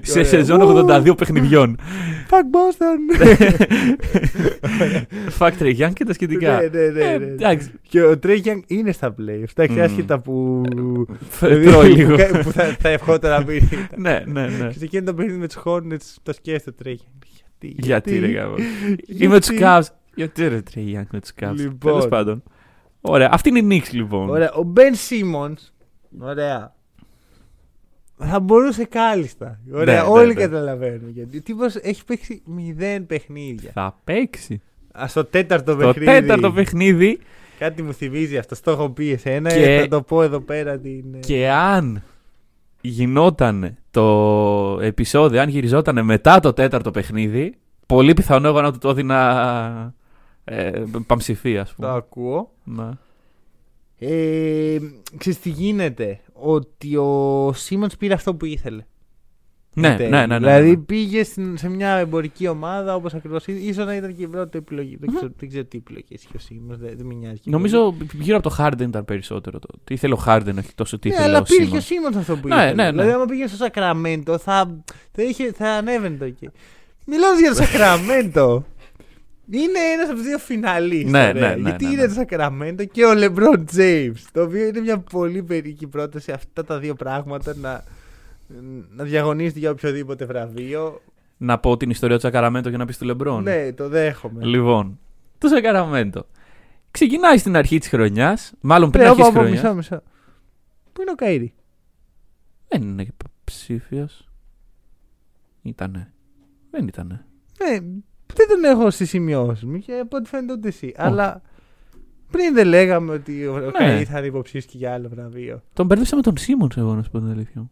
Σε 0.02 0.12
Ωραία. 0.20 0.24
σεζόν 0.26 0.62
Ου, 0.62 0.86
82 0.90 1.18
παιχνιδιών. 1.18 1.78
Fuck 2.30 2.44
Boston! 2.56 3.00
Fuck 5.40 5.52
Trey 5.60 5.78
Young 5.80 5.94
και 5.94 6.06
τα 6.06 6.14
σχετικά. 6.14 6.62
ναι, 6.62 6.68
ναι, 6.80 6.88
ναι, 6.90 7.04
Ε, 7.04 7.18
ναι. 7.18 7.26
Εντάξει, 7.26 7.72
Και 7.90 8.02
ο 8.04 8.20
Trey 8.24 8.38
Young 8.44 8.60
είναι 8.68 8.92
στα 8.92 9.16
playoffs. 9.20 9.50
Εντάξει, 9.56 9.78
Μμ. 9.78 9.82
άσχετα 9.82 10.20
που. 10.20 10.62
τρώει 11.40 11.90
λίγο. 11.92 12.16
που, 12.16 12.40
που 12.44 12.52
θα, 12.52 12.64
θα 12.80 12.90
ευχόταν 12.90 13.32
να 13.40 13.44
πει. 13.46 13.70
Ναι, 13.96 14.24
ναι, 14.26 14.42
ναι. 14.48 14.68
Και 14.68 14.78
σε 14.78 14.84
εκείνο 14.84 15.04
το 15.06 15.14
παιχνίδι 15.14 15.38
με 15.38 15.48
τους 15.48 15.58
Hornets 15.64 16.16
το 16.24 16.34
σκέφτεται 16.34 16.90
ο 16.90 16.92
Trey 16.92 16.96
Young. 16.96 17.28
Γιατί, 17.60 17.76
Γιατί; 17.88 18.20
ρε 18.20 18.28
γάμο. 18.28 18.56
γιατί; 19.06 19.24
Ή 19.24 19.28
με 19.28 19.40
τους 19.40 19.50
Cavs. 19.60 19.82
Γιατί 20.20 20.48
ρε 20.48 20.62
Trey 20.74 20.78
Young 20.98 21.06
με 21.12 21.20
τους 21.20 21.32
Cavs. 21.42 21.54
Λοιπόν. 21.56 21.78
Τέλος 21.80 22.08
πάντων. 22.08 22.44
Ωραία, 23.02 23.30
αυτή 23.32 23.50
είναι 23.50 23.76
η 23.76 23.82
Knicks 23.84 23.92
λοιπόν. 23.94 24.30
Ωραία, 24.30 24.52
ο 24.54 24.74
Ben 24.76 24.80
Simmons. 25.10 25.58
Ωραία. 26.20 26.74
θα 28.18 28.40
μπορούσε 28.40 28.84
κάλλιστα. 28.86 29.60
Ωραία, 29.74 30.02
Ναι, 30.02 30.08
ναι, 30.08 30.08
όλοι 30.14 30.34
ναι. 30.34 30.42
καταλαβαίνουν. 30.42 31.10
Γιατί 31.10 31.38
ο 31.38 31.42
τύπος 31.42 31.76
έχει 31.76 32.06
παίξει 32.06 32.42
μηδέν 32.46 33.06
παιχνίδια. 33.06 33.72
Θα 33.74 34.00
παίξει. 34.04 34.62
Α, 35.02 35.08
στο 35.08 35.26
τέταρτο 35.26 35.72
Το 35.76 35.78
παιχνίδι. 35.78 36.06
τέταρτο 36.06 36.52
παιχνίδι 36.52 37.20
Κάτι 37.60 37.82
μου 37.84 37.94
θυμίζει 37.94 38.38
αυτό. 38.38 38.56
Το 38.64 38.72
έχω 38.72 38.90
πει 38.90 39.12
εσένα. 39.12 39.50
Και- 39.54 39.78
Θα 39.82 39.88
το 39.88 40.02
πω 40.02 40.22
εδώ 40.24 40.40
πέρα. 40.40 40.78
Την... 40.80 41.20
και 41.20 41.50
αν 41.50 42.04
γινόταν 42.82 43.78
το 43.92 44.80
επεισόδιο, 44.82 45.42
αν 45.42 45.50
γυριζόταν 45.50 46.06
μετά 46.06 46.40
το 46.40 46.54
τέταρτο 46.54 46.92
παιχνίδι, 46.92 47.56
πολύ 47.86 48.14
πιθανό 48.14 48.48
εγώ 48.48 48.62
να 48.62 48.72
του 48.72 48.78
το 48.78 48.90
έδινα 48.90 49.94
ε, 50.50 50.84
παμψηφί, 51.08 51.58
ας 51.58 51.70
Το 51.70 51.76
πούμε. 51.76 51.90
ακούω. 51.96 52.52
Ναι. 52.64 52.90
Ε, 54.02 54.78
ξέρεις 55.18 55.40
τι 55.40 55.50
γίνεται. 55.50 56.20
Ότι 56.34 56.96
ο 56.96 57.52
Σίμονς 57.54 57.98
πήρε 57.98 58.14
αυτό 58.14 58.36
που 58.36 58.46
ήθελε. 58.46 58.84
Ναι, 59.74 59.88
Εν 59.88 59.92
ναι, 59.94 59.98
τέλει. 59.98 60.10
ναι, 60.10 60.26
ναι, 60.26 60.38
Δηλαδή 60.38 60.70
ναι. 60.70 60.78
πήγε 60.78 61.24
στην- 61.24 61.58
σε 61.58 61.70
μια 61.70 61.90
εμπορική 61.90 62.48
ομάδα 62.48 62.96
όπως 62.96 63.14
ακριβώς 63.14 63.48
ίσως 63.48 63.86
να 63.86 63.96
ήταν 63.96 64.16
και 64.16 64.24
η 64.24 64.28
πρώτη 64.28 64.58
επιλογή. 64.58 64.98
Δεν, 65.00 65.16
ξέρω, 65.16 65.32
δεν 65.38 65.50
ξέρω 65.50 65.64
τι 65.66 65.78
επιλογή 65.78 66.06
έχει 66.10 66.28
ο 66.36 66.40
Σίμονς. 66.40 66.80
Δεν, 66.80 66.94
δεν 66.98 67.06
με 67.06 67.14
νοιάζει. 67.14 67.36
και 67.36 67.50
πολύ. 67.50 67.56
Νομίζω 67.56 67.96
γύρω 68.20 68.38
από 68.38 68.50
το 68.50 68.56
Harden 68.60 68.82
ήταν 68.82 69.06
περισσότερο. 69.06 69.60
Το. 69.60 69.68
Τι 69.84 69.94
ήθελε 69.94 70.14
ο 70.14 70.24
Harden, 70.26 70.54
όχι 70.60 70.74
τόσο 70.76 71.00
τι 71.00 71.08
Ναι, 71.10 71.14
ήθελε 71.14 71.30
αλλά 71.30 71.40
ο 71.40 71.44
πήρε 71.44 71.66
και 71.66 71.76
ο 71.76 71.80
Simmons. 71.80 71.84
Σίμονς 71.84 72.16
αυτό 72.16 72.36
που 72.38 72.48
Ναι, 72.48 72.56
ήθελε. 72.56 72.74
ναι, 72.74 72.84
ναι. 72.84 72.92
Δηλαδή, 72.92 73.12
άμα 73.12 73.26
πήγε 73.26 73.48
στο 73.48 73.56
Σακραμέντο, 73.58 74.38
θα, 74.38 74.84
θα, 75.12 75.24
είχε, 75.24 75.52
θα 75.52 75.70
ανέβαινε 75.70 76.18
το 76.18 76.26
εκεί. 76.26 76.50
Μιλώντα 77.06 77.40
για 77.40 77.50
το 77.50 77.56
Σακραμέντο. 77.64 78.66
Είναι 79.52 79.80
ένας 79.94 80.08
από 80.08 80.16
τους 80.16 80.26
δύο 80.26 80.38
φιναλίστ. 80.38 81.10
Ναι, 81.10 81.28
ωραία. 81.28 81.50
ναι, 81.50 81.56
ναι, 81.56 81.70
Γιατί 81.70 81.86
ναι, 81.86 81.92
είναι 81.92 82.02
ναι. 82.02 82.08
το 82.08 82.14
Σακραμέντο 82.14 82.86
και 82.86 83.06
ο 83.06 83.14
Λεμπρόν 83.14 83.66
Τζέιμ. 83.66 84.14
Το 84.32 84.42
οποίο 84.42 84.68
είναι 84.68 84.80
μια 84.80 85.00
πολύ 85.00 85.44
περική 85.44 85.88
πρόταση 85.88 86.32
αυτά 86.32 86.64
τα 86.66 86.80
δύο 86.80 86.96
πράγματα 86.96 87.56
να, 87.56 87.84
να 88.96 89.04
διαγωνίζεται 89.04 89.60
για 89.60 89.72
οποιοδήποτε 89.72 90.26
βραβείο. 90.26 91.02
Να 91.38 91.60
πω 91.60 91.78
την 91.78 91.90
ιστορία 91.90 92.16
του 92.16 92.22
Σακαραμέντο 92.22 92.70
για 92.70 92.78
να 92.78 92.86
πεις 92.86 92.98
του 92.98 93.06
Λεμπρόν. 93.06 93.44
Ναι, 93.44 93.74
το 93.74 93.90
δέχομαι. 93.90 94.46
Λοιπόν, 94.46 95.00
το 95.38 95.48
Σακαραμέντο. 95.48 96.26
Ξεκινάει 96.92 97.38
στην 97.38 97.56
αρχή 97.56 97.78
της 97.78 97.90
χρονιάς, 97.90 98.54
μάλλον 98.62 98.90
πριν 98.90 99.04
Ρε, 99.04 99.10
αρχής 99.10 99.26
όπα, 99.26 99.32
της 99.32 99.40
όπα, 99.40 99.48
χρονιάς. 99.50 99.76
μισό, 99.76 99.96
μισό. 99.96 100.04
Πού 100.94 101.02
είναι 101.02 101.12
ο 101.12 101.16
Καΐρη. 101.18 101.52
Δεν 102.68 102.82
είναι 102.82 103.08
ψήφιος. 103.44 104.30
Ήτανε. 105.62 106.14
Δεν 106.72 106.88
ήτανε. 106.88 107.26
Ναι, 107.64 107.80
δεν 108.34 108.48
τον 108.48 108.64
έχω 108.64 108.90
στι 108.90 109.06
σημειώσει 109.06 109.66
μου 109.66 109.78
και 109.78 109.94
από 109.94 110.18
ό,τι 110.18 110.30
φαίνεται 110.30 110.54
ούτε 110.54 110.68
εσύ. 110.68 110.94
Αλλά 110.98 111.42
πριν 112.32 112.54
δεν 112.54 112.68
λέγαμε 112.68 113.12
ότι 113.14 113.46
ο, 113.46 113.54
ο 113.54 113.60
Ναι. 113.60 113.72
Καΐρη 114.00 114.04
θα 114.04 114.18
είναι 114.18 114.28
υποψήφιο 114.28 114.70
και 114.72 114.78
για 114.78 114.94
άλλο 114.94 115.10
βραβείο. 115.10 115.62
Τον 115.74 115.86
μπέρδεψα 115.86 116.16
με 116.16 116.22
τον 116.22 116.38
Σίμον, 116.38 116.70
εγώ 116.78 116.94
να 116.96 117.04
σου 117.04 117.10
πω 117.10 117.20
την 117.20 117.30
αλήθεια 117.32 117.62
μου. 117.62 117.72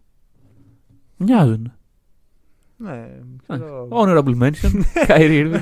Μοιάζουν. 1.17 1.71
Ναι, 2.79 3.07
ξέρω. 3.47 3.87
Honorable 3.91 4.37
mention. 4.41 4.71
Kyrie 5.07 5.43
Irving. 5.43 5.61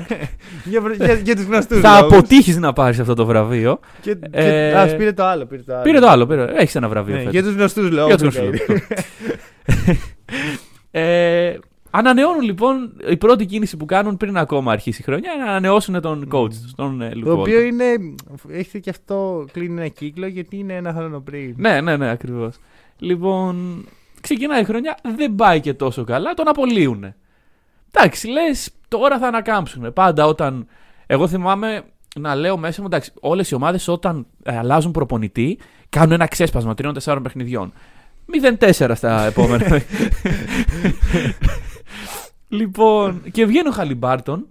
για, 0.64 0.80
για, 0.96 1.14
για 1.14 1.36
τους 1.36 1.44
γνωστούς. 1.44 1.80
Θα 1.80 1.98
αποτύχεις 1.98 2.56
να 2.56 2.72
πάρεις 2.72 2.98
αυτό 2.98 3.14
το 3.14 3.26
βραβείο. 3.26 3.80
Και, 4.00 4.14
και, 4.14 4.28
Ε, 4.30 4.74
ας, 4.74 4.96
πήρε 4.96 5.12
το 5.12 5.24
άλλο. 5.24 5.46
Πήρε 5.46 5.62
το 5.62 5.74
άλλο. 5.74 5.82
Πήρε 5.82 5.98
το 5.98 6.08
άλλο. 6.08 6.26
Πήρε. 6.26 6.44
Έχεις 6.56 6.74
ένα 6.74 6.88
βραβείο. 6.88 7.12
Ναι, 7.14 7.18
φέτος. 7.18 7.32
για 7.34 7.42
τους 7.42 7.54
γνωστούς 7.54 7.90
λόγου. 7.90 8.06
Για 8.06 8.16
τους 8.18 8.36
γνωστούς 8.36 8.60
ε, 10.90 11.56
ανανεώνουν 11.98 12.40
λοιπόν 12.40 12.92
η 13.08 13.16
πρώτη 13.16 13.46
κίνηση 13.46 13.76
που 13.76 13.84
κάνουν 13.84 14.16
πριν 14.16 14.36
ακόμα 14.36 14.72
αρχίσει 14.72 15.00
η 15.00 15.04
χρονιά 15.04 15.32
είναι 15.32 15.44
να 15.44 15.50
ανανεώσουν 15.50 16.00
τον 16.00 16.28
coach 16.32 16.50
τους, 16.50 16.74
τον 16.74 17.02
ε, 17.02 17.10
Luke 17.14 17.22
Το 17.24 17.40
οποίο 17.40 17.60
Walton. 17.60 17.64
είναι. 17.66 18.14
Έχετε 18.48 18.78
και 18.78 18.90
αυτό 18.90 19.44
κλείνει 19.52 19.80
ένα 19.80 19.88
κύκλο 19.88 20.26
γιατί 20.26 20.58
είναι 20.58 20.74
ένα 20.74 20.92
χρόνο 20.92 21.20
πριν. 21.20 21.54
Ναι, 21.56 21.80
ναι, 21.80 21.96
ναι, 21.96 22.10
ακριβώς. 22.10 22.56
Λοιπόν, 22.98 23.84
ξεκινάει 24.20 24.60
η 24.60 24.64
χρονιά, 24.64 24.98
δεν 25.16 25.34
πάει 25.34 25.60
και 25.60 25.74
τόσο 25.74 26.04
καλά, 26.04 26.34
τον 26.34 26.48
απολύουν. 26.48 27.14
Εντάξει, 27.92 28.28
λες, 28.28 28.70
τώρα 28.88 29.18
θα 29.18 29.26
ανακάμψουν. 29.26 29.92
Πάντα 29.92 30.26
όταν. 30.26 30.66
Εγώ 31.06 31.28
θυμάμαι 31.28 31.82
να 32.20 32.34
λέω 32.34 32.56
μέσα 32.56 32.80
μου, 32.80 32.86
εντάξει, 32.86 33.12
όλες 33.20 33.50
οι 33.50 33.54
ομάδες 33.54 33.88
όταν 33.88 34.26
ε, 34.42 34.58
αλλάζουν 34.58 34.90
προπονητή 34.90 35.58
κάνουν 35.88 36.12
ένα 36.12 36.26
ξέσπασμα 36.26 36.74
τριών-τεσσάρων 36.74 37.22
παιχνιδιών. 37.22 37.72
0-4 38.58 38.90
στα 38.94 39.24
επόμενα. 39.24 39.66
λοιπόν, 42.48 43.22
και 43.32 43.46
βγαίνει 43.46 43.68
ο 43.68 43.72
Χαλιμπάρτον, 43.72 44.46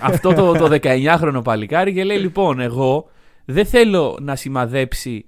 αυτό 0.00 0.34
το, 0.34 0.52
το 0.52 0.78
19χρονο 0.82 1.40
παλικάρι, 1.44 1.92
και 1.92 2.04
λέει: 2.04 2.18
Λοιπόν, 2.18 2.60
εγώ 2.60 3.10
δεν 3.44 3.66
θέλω 3.66 4.18
να 4.20 4.36
σημαδέψει 4.36 5.24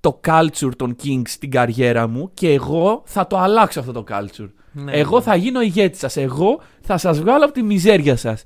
το 0.00 0.20
culture 0.26 0.76
των 0.76 0.96
Kings 1.02 1.28
στην 1.28 1.50
καριέρα 1.50 2.06
μου 2.06 2.30
και 2.34 2.52
εγώ 2.52 3.02
θα 3.04 3.26
το 3.26 3.38
αλλάξω 3.38 3.80
αυτό 3.80 3.92
το 3.92 4.04
culture. 4.08 4.50
Ναι. 4.72 4.92
Εγώ 4.92 5.20
θα 5.20 5.34
γίνω 5.34 5.60
ηγέτης 5.60 5.98
σας. 5.98 6.16
Εγώ 6.16 6.60
θα 6.80 6.98
σας 6.98 7.20
βγάλω 7.20 7.44
από 7.44 7.52
τη 7.52 7.62
μιζέρια 7.62 8.16
σας. 8.16 8.42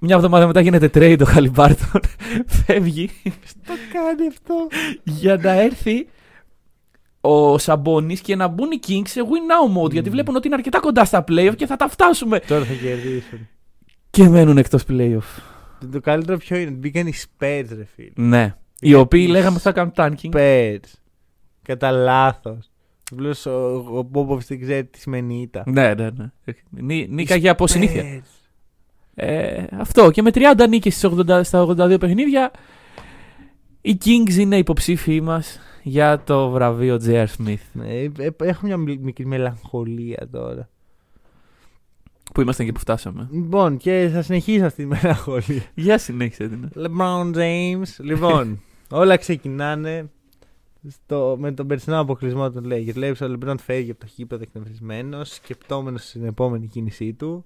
Μια 0.00 0.16
εβδομάδα 0.16 0.46
μετά 0.46 0.60
γίνεται 0.60 0.90
trade 0.94 1.20
ο 1.20 1.24
Χαλιμπάρτον. 1.24 2.00
Φεύγει 2.64 3.10
Το 3.66 3.72
κάνει 3.92 4.26
αυτό; 4.28 4.54
για 5.02 5.36
να 5.36 5.50
έρθει 5.50 6.06
ο 7.26 7.58
Σαμπόνις 7.58 8.20
και 8.20 8.36
να 8.36 8.48
μπουν 8.48 8.70
οι 8.70 8.78
Kings 8.88 9.08
σε 9.08 9.20
win 9.20 9.24
now 9.76 9.82
mode 9.82 9.92
γιατί 9.92 10.10
βλέπουν 10.10 10.36
ότι 10.36 10.46
είναι 10.46 10.56
αρκετά 10.56 10.80
κοντά 10.80 11.04
στα 11.04 11.24
playoff 11.28 11.54
και 11.56 11.66
θα 11.66 11.76
τα 11.76 11.88
φτάσουμε. 11.88 12.38
Τώρα 12.40 12.64
θα 12.64 12.72
κερδίσουν. 12.74 13.48
Και 14.10 14.28
μένουν 14.28 14.58
εκτός 14.58 14.82
playoff. 14.88 15.42
Το 15.92 16.00
καλύτερο 16.00 16.36
ποιο 16.38 16.56
είναι. 16.56 16.70
Μπήκαν 16.70 17.06
οι 17.06 17.12
Spurs, 17.16 17.64
ρε 17.76 17.84
φίλε. 17.94 18.10
Ναι. 18.14 18.54
Οι 18.80 18.94
οποίοι 18.94 19.26
λέγαμε 19.30 19.58
θα 19.58 19.72
κάνουν 19.72 19.92
tanking. 19.96 20.30
Spurs. 20.32 20.78
Κατά 21.62 21.90
λάθος. 21.90 22.70
Βλέπεις 23.12 23.46
ο, 23.46 23.50
ο 23.94 24.02
Μπόμποβιτς 24.02 24.46
δεν 24.46 24.60
ξέρει 24.60 24.84
τι 24.84 24.98
σημαίνει 25.00 25.40
ήττα. 25.40 25.62
Ναι, 25.66 25.94
ναι, 25.94 26.08
ναι. 26.16 26.30
Νί- 26.70 27.08
Νίκα 27.10 27.34
Οι 27.34 27.38
για 27.38 27.50
από 27.50 27.66
συνήθεια. 27.66 28.02
Spurs. 28.02 28.22
Ε, 29.14 29.64
αυτό. 29.78 30.10
Και 30.10 30.22
με 30.22 30.30
30 30.34 30.66
νίκες 30.68 30.94
στις 30.96 31.10
80, 31.28 31.40
στα 31.44 31.66
82 31.66 31.96
παιχνίδια, 32.00 32.50
οι 33.80 33.98
Kings 34.04 34.32
είναι 34.38 34.56
υποψήφοι 34.56 35.20
μας 35.20 35.60
για 35.86 36.22
το 36.22 36.50
βραβείο 36.50 36.98
J.R. 37.04 37.26
Smith. 37.38 37.56
Ναι, 37.72 37.94
ε, 37.94 38.10
ε, 38.18 38.30
έχω 38.36 38.66
μια 38.66 38.76
μι- 38.76 39.00
μικρή 39.00 39.26
μελαγχολία 39.26 40.28
τώρα. 40.32 40.68
Που 42.34 42.40
ήμασταν 42.40 42.66
και 42.66 42.72
που 42.72 42.78
φτάσαμε. 42.80 43.28
Λοιπόν, 43.32 43.76
και 43.76 44.10
θα 44.12 44.22
συνεχίσω 44.22 44.64
αυτή 44.64 44.82
τη 44.82 44.88
μελαγχολία. 44.88 45.62
Για 45.74 45.98
συνέχισε 45.98 46.48
την. 46.48 46.68
LeBron 46.76 47.34
James. 47.34 47.82
Λοιπόν, 47.98 48.60
όλα 48.90 49.16
ξεκινάνε 49.16 50.10
στο, 50.88 51.36
με 51.38 51.52
τον 51.52 51.66
περσινό 51.66 52.00
αποκλεισμό 52.00 52.50
των 52.50 52.64
Lakers. 52.66 52.92
Βλέπει 52.92 53.24
ο 53.24 53.36
LeBron 53.38 53.54
φεύγει 53.60 53.90
από 53.90 54.00
το 54.00 54.06
γήπεδο 54.14 54.42
εκνευρισμένος, 54.42 55.34
σκεπτόμενος 55.34 56.08
στην 56.08 56.24
επόμενη 56.24 56.66
κίνησή 56.66 57.12
του. 57.12 57.44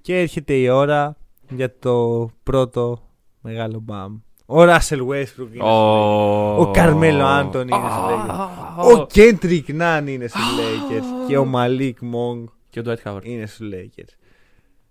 Και 0.00 0.18
έρχεται 0.18 0.54
η 0.54 0.68
ώρα 0.68 1.16
για 1.48 1.78
το 1.78 2.28
πρώτο 2.42 3.02
μεγάλο 3.40 3.80
μπαμ. 3.80 4.18
Ο 4.52 4.62
Russell 4.62 5.06
Westbrook 5.08 5.52
είναι 5.54 5.62
Ο, 5.62 6.60
Ο 6.60 6.70
Καρμέλο 6.70 7.24
Άντων 7.24 7.68
είναι 7.68 7.76
στους 7.90 8.04
Lakers. 8.10 9.00
Ο 9.00 9.06
Kendrick 9.14 9.80
Nunn 9.80 10.04
είναι 10.08 10.26
στους 10.26 10.40
Lakers. 10.42 11.28
Και 11.28 11.38
ο 11.38 11.50
Malik 11.54 11.92
Monk 11.92 12.44
Και 12.70 12.80
ο 12.80 12.82
Dwight 12.86 13.02
Howard. 13.10 13.24
είναι 13.24 13.46
στους 13.46 13.68
Lakers. 13.72 14.14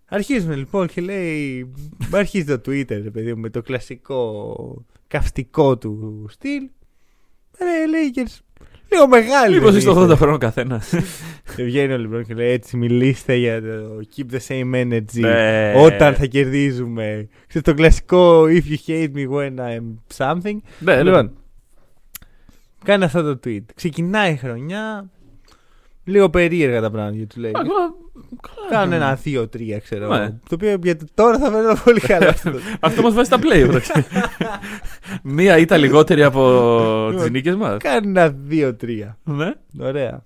Αρχίζουμε 0.05 0.55
λοιπόν 0.55 0.87
και 0.87 1.01
λέει. 1.01 1.71
Αρχίζει 2.13 2.45
το 2.45 2.71
Twitter, 2.71 2.99
ρε 3.03 3.09
παιδί 3.11 3.33
μου, 3.33 3.39
με 3.41 3.49
το 3.49 3.61
κλασικό 3.61 4.55
καυστικό 5.07 5.77
του 5.77 6.25
στυλ. 6.29 6.69
Ρε, 7.59 7.67
Lakers. 7.93 8.37
Λίγο 8.91 9.07
μεγάλη. 9.07 9.53
Μήπως 9.53 9.71
δεν 9.71 9.79
είσαι 9.79 9.89
είστε. 9.89 10.05
το 10.05 10.11
80 10.13 10.17
χρόνο 10.17 10.37
καθένας. 10.37 10.93
Και 11.55 11.63
βγαίνει 11.63 11.93
ο 11.93 11.97
Λοιπόν 11.97 12.25
και 12.25 12.33
λέει 12.33 12.49
έτσι 12.51 12.77
μιλήστε 12.77 13.35
για 13.35 13.61
το 13.61 13.99
keep 14.15 14.33
the 14.33 14.39
same 14.47 14.75
energy. 14.75 15.19
Ναι. 15.19 15.73
Όταν 15.75 16.15
θα 16.15 16.25
κερδίζουμε. 16.25 17.27
Ξέρετε 17.47 17.71
το 17.71 17.77
κλασικό 17.77 18.43
if 18.43 18.63
you 18.63 18.89
hate 18.89 19.11
me 19.15 19.29
when 19.29 19.55
I'm 19.55 20.17
something. 20.17 20.57
Ναι, 20.79 21.03
Λοιπόν, 21.03 21.31
κάνει 22.83 23.03
αυτό 23.03 23.23
το 23.23 23.39
tweet. 23.45 23.63
Ξεκινάει 23.75 24.33
η 24.33 24.35
χρονιά. 24.37 25.09
Λίγο 26.09 26.29
περίεργα 26.29 26.81
τα 26.81 26.91
πράγματα 26.91 27.17
για 27.17 27.27
του 27.27 27.39
λέει. 27.39 27.51
Κάνουν 28.69 28.93
ένα 28.93 29.19
2-3, 29.25 29.77
ξέρω. 29.83 30.07
Ναι. 30.07 30.15
εγώ. 30.15 30.39
Το 30.49 30.55
οποίο 30.55 30.77
για 30.83 30.97
το 30.97 31.05
τώρα 31.13 31.37
θα 31.37 31.51
φαίνεται 31.51 31.81
πολύ 31.83 31.99
καλά. 32.11 32.27
αυτό. 32.27 32.51
Αυτό 32.79 33.01
μας 33.01 33.13
βάζει 33.13 33.25
στα 33.25 33.37
play. 33.41 33.59
εντάξει. 33.67 33.91
Μία 35.23 35.57
ήταν 35.57 35.79
λιγότερη 35.79 36.23
από 36.23 37.13
τις 37.17 37.29
νίκες 37.29 37.55
μας. 37.55 37.77
Κάνει 37.77 38.07
ένα 38.07 38.35
2-3. 38.49 38.71
Ναι. 39.23 39.51
Ωραία. 39.79 40.23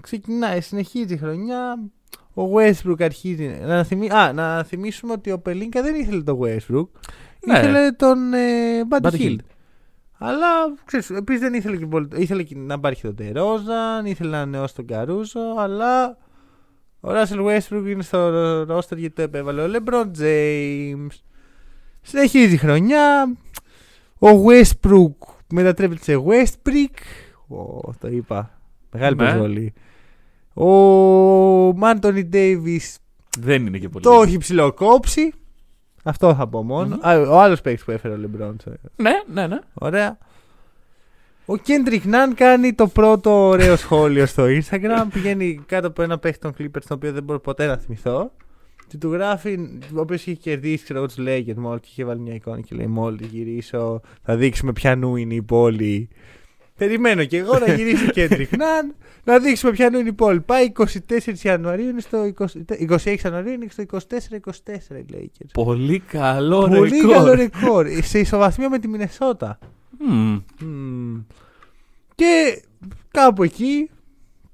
Ξεκινάει, 0.00 0.60
συνεχίζει 0.60 1.14
η 1.14 1.16
χρονιά. 1.16 1.78
Ο 2.34 2.42
Westbrook 2.56 3.02
αρχίζει. 3.02 3.58
Να, 3.66 3.84
θυμί... 3.84 4.10
Α, 4.10 4.32
να 4.32 4.62
θυμίσουμε 4.64 5.12
ότι 5.12 5.30
ο 5.30 5.38
Πελίνκα 5.38 5.82
δεν 5.82 5.94
ήθελε 5.94 6.22
τον 6.22 6.38
Westbrook. 6.42 6.86
Ναι. 7.46 7.58
Ήθελε 7.58 7.90
τον 7.92 8.32
ε, 8.32 8.38
Buddy 8.90 9.06
Buddy 9.06 9.10
Hield. 9.10 9.20
Hield. 9.20 9.38
Αλλά 10.26 10.74
ξέρεις, 10.84 11.10
επίσης 11.10 11.40
δεν 11.40 11.54
ήθελε, 11.54 11.76
και 11.76 11.86
πολύ... 11.86 12.08
ήθελε 12.14 12.42
και 12.42 12.54
να 12.56 12.74
υπάρχει 12.74 13.02
τον 13.02 13.14
Τερόζαν, 13.16 14.06
ήθελε 14.06 14.30
να 14.30 14.36
ανανεώσει 14.40 14.74
τον 14.74 14.86
Καρούσο, 14.86 15.40
αλλά 15.58 16.16
ο 17.00 17.08
Russell 17.10 17.46
Westbrook 17.46 17.84
είναι 17.86 18.02
στο 18.02 18.28
roster 18.62 18.96
γιατί 18.96 19.10
το 19.14 19.22
επέβαλε 19.22 19.62
ο 19.62 19.70
LeBron 19.72 20.04
James. 20.20 21.16
Συνεχίζει 22.00 22.54
η 22.54 22.56
χρονιά. 22.56 23.36
Ο 24.18 24.28
Westbrook 24.46 25.34
μετατρέπεται 25.52 26.02
σε 26.02 26.22
Westbrick. 26.26 26.96
Ω, 27.56 27.92
το 27.98 28.08
είπα. 28.08 28.58
Μεγάλη 28.92 29.16
Ναι. 29.16 29.24
προσβολή. 29.24 29.72
Ο 30.54 30.66
Anthony 31.76 32.24
Davis 32.24 32.98
Δεν 33.38 33.66
είναι 33.66 33.78
και 33.78 33.88
πολύ. 33.88 34.04
το 34.04 34.22
έχει 34.22 34.38
ψηλοκόψει. 34.38 35.32
Αυτό 36.06 36.34
θα 36.34 36.48
πω 36.48 36.62
μόνο. 36.62 36.96
Μμμ. 36.96 37.06
Α, 37.08 37.20
ο 37.20 37.40
άλλος 37.40 37.60
παίκτης 37.60 37.84
που 37.84 37.90
έφερε 37.90 38.14
ο 38.14 38.16
Λεμπρόν. 38.16 38.56
Ναι, 38.96 39.22
ναι, 39.32 39.46
ναι. 39.46 39.58
Ωραία. 39.74 40.18
Ο 41.46 41.56
Kendrick 41.56 42.04
Nunn 42.04 42.34
κάνει 42.34 42.72
το 42.72 42.86
πρώτο 42.88 43.30
ωραίο 43.30 43.76
σχόλιο 43.76 44.26
στο 44.26 44.44
Instagram. 44.44 45.06
Πηγαίνει 45.12 45.60
κάτω 45.66 45.86
από 45.86 46.02
ένα 46.02 46.18
παίχτη 46.18 46.38
των 46.38 46.52
Clippers, 46.58 46.82
τον 46.88 46.96
οποίο 46.96 47.12
δεν 47.12 47.22
μπορώ 47.22 47.40
ποτέ 47.40 47.66
να 47.66 47.76
θυμηθώ. 47.76 48.30
Και 48.88 48.96
του 48.98 49.12
γράφει, 49.12 49.58
ο 49.94 50.00
οποίος 50.00 50.20
είχε 50.20 50.34
κερδίσει, 50.34 50.82
ξέρω 50.82 50.98
εγώ, 50.98 51.08
τους 51.08 51.16
Lakers 51.18 51.54
μόλις 51.56 51.80
και 51.80 51.88
είχε 51.90 52.04
βάλει 52.04 52.20
μια 52.20 52.34
εικόνα 52.34 52.60
και 52.60 52.74
λέει: 52.74 52.86
Μόλις 52.86 53.26
γυρίσω, 53.26 54.00
θα 54.22 54.36
δείξουμε 54.36 54.72
ποιανού 54.72 55.16
είναι 55.16 55.34
η 55.34 55.42
πόλη. 55.42 56.08
Περιμένω 56.78 57.24
και 57.24 57.36
εγώ 57.36 57.58
να 57.58 57.74
γυρίσει 57.74 58.04
ο 58.08 58.10
Κέντρικ 58.10 58.56
Ναν, 58.60 58.94
να 59.24 59.38
δείξουμε 59.38 59.72
ποιανού 59.72 59.98
είναι 59.98 60.08
η 60.08 60.12
πόλη. 60.12 60.40
Πάει 60.40 60.72
24 61.08 61.38
Ιανουαρίου, 61.42 61.88
είναι 61.88 62.00
στο 62.00 62.32
20, 62.38 62.44
26 63.04 63.16
Ιανουαρίου, 63.24 63.52
είναι 63.52 63.66
στο 63.70 63.84
24-24 63.90 63.96
οι 64.96 65.04
Lakers. 65.12 65.48
Πολύ 65.52 65.98
καλό 65.98 66.68
Πολύ 66.68 66.88
ρεκόρ. 66.90 67.14
καλό 67.14 67.34
ρεκόρ. 67.34 67.86
Σε 68.02 68.18
ισοβαθμία 68.18 68.68
με 68.68 68.78
τη 68.78 68.88
Μινεσότα. 68.88 69.58
Μμμ. 69.98 70.40
Μμμ. 70.60 71.20
Και 72.14 72.62
κάπου 73.10 73.42
εκεί 73.42 73.90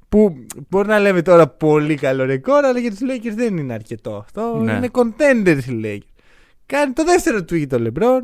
που 0.08 0.44
μπορεί 0.68 0.88
να 0.88 0.98
λέμε 0.98 1.22
τώρα 1.22 1.48
πολύ 1.48 1.94
καλό 1.94 2.24
ρεκόρ, 2.24 2.64
αλλά 2.64 2.78
για 2.78 2.90
τους 2.90 2.98
Lakers 3.02 3.34
δεν 3.34 3.56
είναι 3.56 3.72
αρκετό 3.72 4.16
αυτό. 4.16 4.60
Ναι. 4.62 4.72
Είναι 4.72 4.88
contenders 4.92 5.64
οι 5.68 5.80
Lakers. 5.84 6.22
Κάνει 6.66 6.92
το 6.92 7.04
δεύτερο 7.04 7.38
tweet 7.38 7.66
το 7.68 7.84
LeBron. 7.86 8.20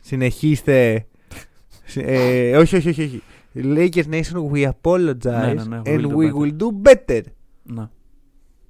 Συνεχίστε. 0.00 1.06
Συ- 1.84 2.02
ε, 2.06 2.56
όχι, 2.56 2.76
όχι, 2.76 2.88
όχι, 2.88 3.02
όχι. 3.02 3.22
Lakers 3.56 4.10
Nation, 4.14 4.50
we 4.52 4.68
apologize 4.70 5.22
Ναι, 5.22 5.52
ναι, 5.54 5.62
ναι, 5.68 5.82
we 5.84 5.88
and 5.88 6.00
will 6.00 6.10
do 6.10 6.16
we 6.16 6.30
better. 6.30 6.38
will 6.40 6.56
do 6.56 6.90
better. 6.90 7.20
Να. 7.62 7.90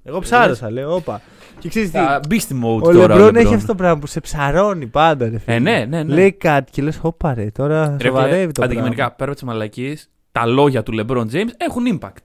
Εγώ 0.03 0.19
ψάρωσα, 0.19 0.71
λέω, 0.71 0.95
όπα. 0.95 1.21
Και 1.59 1.69
ξέρεις 1.69 1.91
τι, 1.91 1.97
Θα 1.97 2.19
μπεις 2.27 2.43
στη 2.43 2.59
mode 2.63 2.81
ο 2.81 2.91
τώρα. 2.93 3.15
LeBron 3.17 3.35
έχει 3.35 3.53
αυτό 3.53 3.67
το 3.67 3.75
πράγμα 3.75 3.99
που 3.99 4.07
σε 4.07 4.19
ψαρώνει 4.19 4.87
πάντα, 4.87 5.29
ρε 5.29 5.37
φίλε. 5.39 5.55
Ε, 5.55 5.59
ναι, 5.59 5.85
ναι, 5.89 6.03
ναι. 6.03 6.13
Λέει 6.13 6.31
κάτι 6.31 6.71
και 6.71 6.81
λες, 6.81 6.99
όπα 7.01 7.33
ρε, 7.33 7.51
τώρα 7.51 7.95
Ρε, 8.01 8.07
σοβαρεύει 8.07 8.39
φίλε, 8.39 8.51
το 8.51 8.63
Αντικειμενικά, 8.63 8.95
πράγμα. 8.95 9.15
πέρα 9.15 9.31
από 9.31 9.39
τις 9.39 9.49
μαλακίες, 9.49 10.09
τα 10.31 10.45
λόγια 10.45 10.83
του 10.83 10.93
LeBron 10.99 11.25
James 11.31 11.49
έχουν 11.57 11.99
impact. 11.99 12.23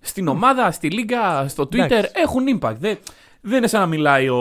Στην 0.00 0.28
ομάδα, 0.28 0.70
στη 0.70 0.90
λίγα, 0.90 1.48
στο 1.48 1.62
Twitter 1.62 1.74
Εντάξει. 1.90 2.10
έχουν 2.14 2.42
impact. 2.58 2.74
Δεν, 2.78 2.98
δεν 3.40 3.56
είναι 3.58 3.66
σαν 3.66 3.80
να 3.80 3.86
μιλάει 3.86 4.28
ο, 4.28 4.36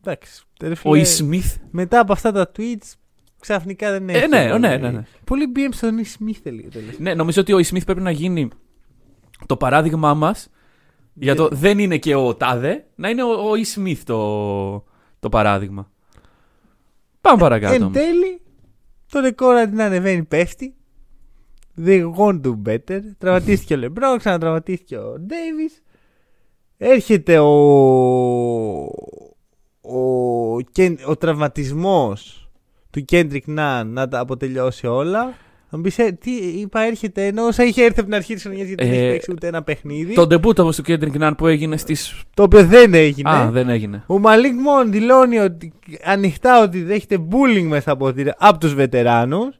Εντάξει. 0.00 0.42
ρε 0.60 0.72
ο 0.72 0.74
φίλε, 0.74 1.04
E. 1.04 1.18
Smith. 1.18 1.56
Μετά 1.70 2.00
από 2.00 2.12
αυτά 2.12 2.32
τα 2.32 2.50
tweets, 2.56 2.92
ξαφνικά 3.40 3.90
δεν 3.90 4.08
έχει. 4.08 4.24
Ε, 4.24 4.26
ναι, 4.26 4.58
ναι, 4.58 4.76
ναι, 4.76 4.90
ναι. 4.90 5.02
Πολύ 5.24 5.52
BM 5.56 5.68
στον 5.70 5.98
E. 5.98 6.00
Smith 6.00 6.38
τελείω. 6.42 6.68
τέλος. 6.68 6.98
Ναι, 6.98 7.14
νομίζω 7.14 7.40
ότι 7.40 7.52
ο 7.52 7.56
E. 7.56 7.74
Smith 7.74 7.84
πρέπει 7.84 8.00
να 8.00 8.10
γίνει 8.10 8.48
το 9.46 9.56
παράδειγμά 9.56 10.14
μας 10.14 10.48
για 11.14 11.34
το 11.34 11.48
δεν 11.52 11.78
είναι 11.78 11.98
και 11.98 12.14
ο 12.14 12.34
Τάδε, 12.34 12.86
να 12.94 13.08
είναι 13.08 13.22
ο, 13.22 13.28
ο 13.28 13.50
E. 13.52 13.78
Smith 13.78 13.98
το, 14.04 14.84
το 15.18 15.28
παράδειγμα. 15.28 15.90
Πάμε 17.20 17.38
παρακάτω. 17.38 17.74
Εν 17.74 17.82
όμως. 17.82 17.96
τέλει, 17.96 18.40
το 19.10 19.20
ρεκόρ 19.20 19.54
αντί 19.56 19.76
να 19.76 19.84
ανεβαίνει 19.84 20.24
πέφτει. 20.24 20.72
They 21.86 22.12
won't 22.16 22.40
do 22.40 22.54
better. 22.66 23.00
Τραυματίστηκε 23.18 23.74
ο 23.74 23.78
LeBron, 23.82 24.16
ξανατραυματίστηκε 24.18 24.96
ο 24.96 25.26
Davis. 25.28 25.82
Έρχεται 26.76 27.38
ο. 27.38 27.48
Ο, 29.96 30.60
Κεν- 30.72 31.00
ο 31.06 31.16
τραυματισμός 31.16 32.48
του 32.90 33.04
Kendrick 33.12 33.58
Nunn 33.58 33.82
να 33.86 34.08
τα 34.08 34.18
αποτελειώσει 34.18 34.86
όλα. 34.86 35.34
Θα 35.70 35.76
μου 35.76 35.82
πεις, 35.82 35.98
ε, 35.98 36.12
τι 36.20 36.30
είπα, 36.36 36.80
έρχεται 36.80 37.26
ενώ 37.26 37.42
όσα 37.46 37.64
είχε 37.64 37.82
έρθει 37.84 38.00
από 38.00 38.08
την 38.08 38.14
αρχή 38.14 38.34
της 38.34 38.42
χρονιάς 38.42 38.66
γιατί 38.66 38.84
δεν 38.84 38.92
Ε, 38.92 38.96
έχει 38.98 39.08
παίξει 39.10 39.30
ούτε 39.32 39.46
ένα 39.46 39.62
παιχνίδι. 39.62 40.14
Το 40.14 40.22
debut 40.22 40.58
όμως 40.58 40.76
του 40.76 40.82
Kendrick 40.86 41.20
Nunn 41.22 41.32
που 41.36 41.46
έγινε 41.46 41.76
στι. 41.76 41.96
Το 42.34 42.42
οποίο 42.42 42.64
δεν 42.66 42.94
έγινε. 42.94 43.30
Α, 43.30 43.50
δεν 43.50 43.68
έγινε. 43.68 44.04
Ο 44.06 44.18
Μαλίκ 44.18 44.52
Μόν 44.60 44.90
δηλώνει 44.92 45.38
ότι, 45.38 45.72
ανοιχτά 46.04 46.62
ότι 46.62 46.82
δέχεται 46.82 47.18
bullying 47.30 47.66
μέσα 47.68 47.90
από, 47.92 48.12
τη- 48.12 48.22
από 48.38 48.58
τους 48.58 48.74
βετεράνους. 48.74 49.58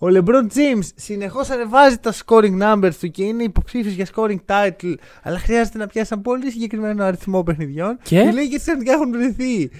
Ο 0.00 0.06
LeBron 0.10 0.42
James 0.54 0.84
συνεχώς 0.94 1.50
ανεβάζει 1.50 1.98
τα 1.98 2.14
scoring 2.24 2.62
numbers 2.62 2.94
του 3.00 3.10
και 3.10 3.24
είναι 3.24 3.42
υποψήφιος 3.42 3.94
για 3.94 4.06
scoring 4.14 4.36
title, 4.46 4.94
αλλά 5.22 5.38
χρειάζεται 5.38 5.78
να 5.78 5.86
πιάσει 5.86 6.08
ένα 6.12 6.22
πολύ 6.22 6.50
συγκεκριμένο 6.50 7.04
αριθμό 7.04 7.42
παιχνιδιών. 7.42 7.98
Και; 8.02 8.18
Οι 8.20 8.30
Lakers 8.32 8.60
συναντικά 8.60 8.92
έχουν 8.92 9.10
βρεθεί 9.10 9.70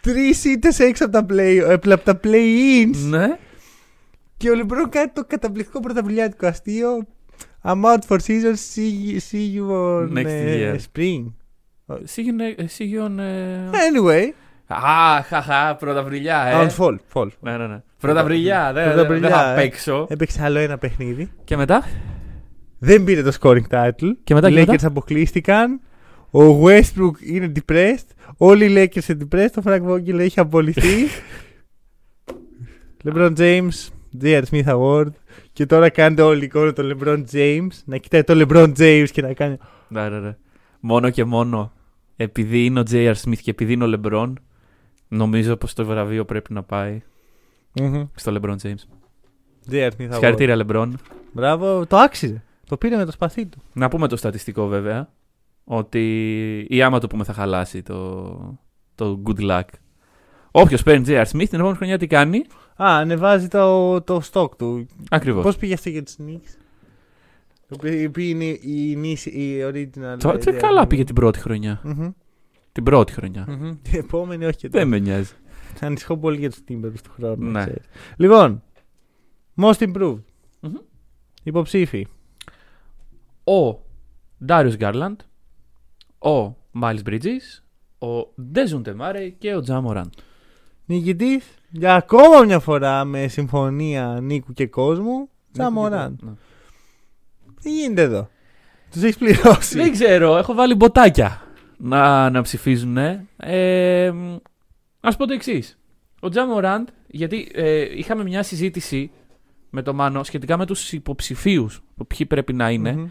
τρεις 0.00 0.44
ήττες 0.44 0.78
έξω 0.78 1.04
από 1.04 1.12
τα, 1.12 1.26
play, 1.30 1.58
ε, 1.68 1.72
από 1.72 2.04
τα 2.04 2.20
play-ins 2.24 2.96
Ναι. 3.08 3.38
και 4.36 4.50
ο 4.50 4.54
LeBron 4.56 4.88
κάνει 4.90 5.08
το 5.14 5.24
καταπληκτικό 5.26 5.80
πρωταβουλιάτικο 5.80 6.46
αστείο 6.46 7.06
I'm 7.62 7.84
out 7.84 7.98
for 8.08 8.16
season, 8.26 8.54
see, 8.74 9.18
see 9.30 9.56
you 9.56 9.70
on 9.70 10.12
Next 10.12 10.24
ε, 10.26 10.72
year. 10.72 10.76
spring. 10.98 11.24
Σίγιον. 12.66 13.18
Ε... 13.18 13.70
Anyway, 13.72 14.28
Α, 14.66 15.22
χαχά, 15.22 15.76
πρωταβριλιά, 15.76 16.42
ε. 16.44 16.66
on 16.66 16.76
fall, 16.78 16.96
fall. 17.12 17.28
Ναι, 17.40 17.56
ναι, 17.56 17.66
ναι. 17.66 17.82
Πρωταβριλιά, 18.00 18.72
δεν 18.72 18.84
δεν- 18.84 18.92
Πρωταβριλιά, 18.92 19.28
δεν 19.28 19.38
θα 19.38 19.52
ε. 19.52 19.54
παίξω. 19.54 20.06
Έπαιξε 20.10 20.42
άλλο 20.44 20.58
ένα 20.58 20.78
παιχνίδι. 20.78 21.30
Και 21.44 21.56
μετά; 21.56 21.84
Δεν 22.78 23.04
πήρε 23.04 23.22
το 23.22 23.32
scoring 23.40 23.68
title. 23.70 24.10
Και 24.24 24.34
μετά, 24.34 24.48
οι 24.48 24.52
και 24.54 24.62
Lakers 24.62 24.66
μετά; 24.66 24.86
αποκλείστηκαν. 24.86 25.80
Ο 26.30 26.62
Westbrook 26.64 27.20
είναι 27.26 27.52
depressed. 27.54 28.06
Όλοι 28.36 28.64
οι 28.64 28.72
Lakers 28.94 29.08
είναι 29.08 29.26
depressed. 29.30 29.54
Ο 29.58 29.62
Frank 29.64 29.90
Vogel 29.90 30.18
έχει 30.18 30.40
απολυθεί. 30.40 31.06
LeBron 33.04 33.36
James, 33.36 33.88
J.R. 34.22 34.42
Smith 34.50 34.64
Award. 34.66 35.10
Και 35.52 35.66
τώρα 35.66 35.88
κάνετε 35.88 36.22
όλη 36.22 36.40
η 36.40 36.44
εικόνα 36.44 36.72
το 36.72 36.82
LeBron 36.96 37.24
James. 37.32 37.68
Να 37.84 37.96
κοιτάει 37.96 38.24
το 38.24 38.34
LeBron 38.36 38.72
James 38.78 39.06
και 39.12 39.22
να 39.22 39.32
κάνει. 39.32 39.56
Ναι, 39.88 40.08
ναι, 40.08 40.18
ναι. 40.18 40.36
Μόνο 40.80 41.10
και 41.10 41.24
μόνο 41.24 41.72
επειδή 42.16 42.64
είναι 42.64 42.80
ο 42.80 42.82
J.R. 42.90 43.14
Smith 43.24 43.36
και 43.42 43.50
επειδή 43.50 43.72
είναι 43.72 43.84
ο 43.84 44.00
LeBron, 44.02 44.32
νομίζω 45.08 45.56
πως 45.56 45.72
το 45.74 45.84
βραβείο 45.84 46.24
πρέπει 46.24 46.52
να 46.52 46.62
πάει 46.62 47.02
στο 48.14 48.38
LeBron 48.40 48.56
James. 48.62 48.74
J.R. 49.70 49.90
Smith 49.90 49.90
Award. 49.98 50.08
Συγχαρητήρια, 50.10 50.66
LeBron. 50.66 50.90
Μπράβο, 51.32 51.86
το 51.86 51.96
άξιζε. 51.96 52.42
Το 52.66 52.76
πήρε 52.76 52.96
με 52.96 53.04
το 53.04 53.10
σπαθί 53.12 53.46
του. 53.46 53.58
Να 53.72 53.88
πούμε 53.88 54.08
το 54.08 54.16
στατιστικό 54.16 54.66
βέβαια, 54.66 55.08
ότι 55.64 56.66
ή 56.68 56.82
άμα 56.82 56.98
το 56.98 57.06
πούμε 57.06 57.24
θα 57.24 57.32
χαλάσει 57.32 57.82
το, 57.82 58.58
το 58.94 59.22
good 59.26 59.40
luck. 59.50 59.62
Όποιος 60.50 60.82
παίρνει 60.82 61.04
J.R. 61.08 61.24
Smith 61.24 61.46
την 61.48 61.58
επόμενη 61.58 61.76
χρονιά 61.76 61.98
τι 61.98 62.06
κάνει; 62.06 62.38
Α, 62.76 62.96
ανεβάζει 62.98 63.48
το, 63.48 64.00
το 64.02 64.20
stock 64.32 64.56
του. 64.56 64.86
Ακριβώς. 65.10 65.42
Πώς 65.44 65.56
πήγε 65.56 65.74
αυτό 65.74 65.88
για 65.88 66.02
του 66.02 66.12
Knicks. 66.18 66.54
Οι 67.82 68.04
οποίοι 68.06 68.26
είναι 68.34 68.44
η, 68.44 68.96
νήσι- 68.96 69.34
η 69.34 69.58
original. 69.64 70.16
Το, 70.18 70.38
ε, 70.46 70.52
καλά 70.52 70.86
πήγε 70.86 71.04
την 71.04 71.14
πρώτη 71.14 71.38
χρονιά. 71.38 71.80
Μμμ. 71.84 72.10
Την 72.72 72.84
πρώτη 72.84 73.12
χρονιά. 73.12 73.44
Μμμ. 73.48 73.72
Την 73.82 73.98
επόμενη 73.98 74.44
όχι. 74.44 74.68
Δεν 74.68 74.88
με 74.88 74.98
νοιάζει. 74.98 75.32
Ανησυχώ 75.80 76.16
πολύ 76.16 76.38
για 76.38 76.50
τους 76.50 76.58
Timberwolves 76.68 77.00
του 77.02 77.10
χρόνου. 77.16 77.44
να 77.44 77.50
Ναι. 77.50 77.60
ξέρεις. 77.60 77.84
Λοιπόν, 78.16 78.62
most 79.56 79.78
improved. 79.92 80.22
Μμμ. 80.60 80.74
Υποψήφοι. 81.42 82.06
Ο 83.44 83.80
Darius 84.48 84.76
Garland, 84.78 85.16
ο 86.32 86.56
Miles 86.82 87.02
Bridges, 87.06 87.62
ο 88.08 88.32
Dejounte 88.54 88.96
Murray 89.00 89.30
και 89.38 89.54
ο 89.54 89.62
Ja 89.66 89.84
Morant. 89.86 90.10
Νικητής 90.86 91.44
για 91.70 91.94
ακόμα 91.94 92.44
μια 92.44 92.58
φορά 92.58 93.04
με 93.04 93.28
συμφωνία 93.28 94.18
Νίκου 94.22 94.52
και 94.52 94.66
κόσμου. 94.66 95.28
Τζαμοράν. 95.52 96.18
Ναι. 96.22 96.30
Τι 97.62 97.70
γίνεται 97.80 98.02
εδώ; 98.02 98.28
Τους 98.90 99.02
έχεις 99.02 99.16
πληρώσει. 99.18 99.76
Δεν 99.78 99.92
ξέρω, 99.92 100.36
έχω 100.36 100.54
βάλει 100.54 100.74
μποτάκια 100.74 101.42
να, 101.76 102.30
να 102.30 102.42
ψηφίζουν. 102.42 102.96
Ε, 103.36 104.12
Α 105.00 105.16
πω 105.16 105.26
το 105.26 105.32
εξής. 105.32 105.78
Ο 106.20 106.28
Τζα 106.28 106.46
Μοράντ, 106.46 106.88
γιατί 107.06 107.50
ε, 107.54 107.98
είχαμε 107.98 108.22
μια 108.22 108.42
συζήτηση 108.42 109.10
με 109.70 109.82
τον 109.82 109.94
Μάνο 109.94 110.22
σχετικά 110.22 110.56
με 110.56 110.66
τους 110.66 110.92
υποψηφίους, 110.92 111.82
ποιοι 112.06 112.26
πρέπει 112.26 112.52
να 112.52 112.70
είναι. 112.70 112.92
Μμμ. 112.92 113.08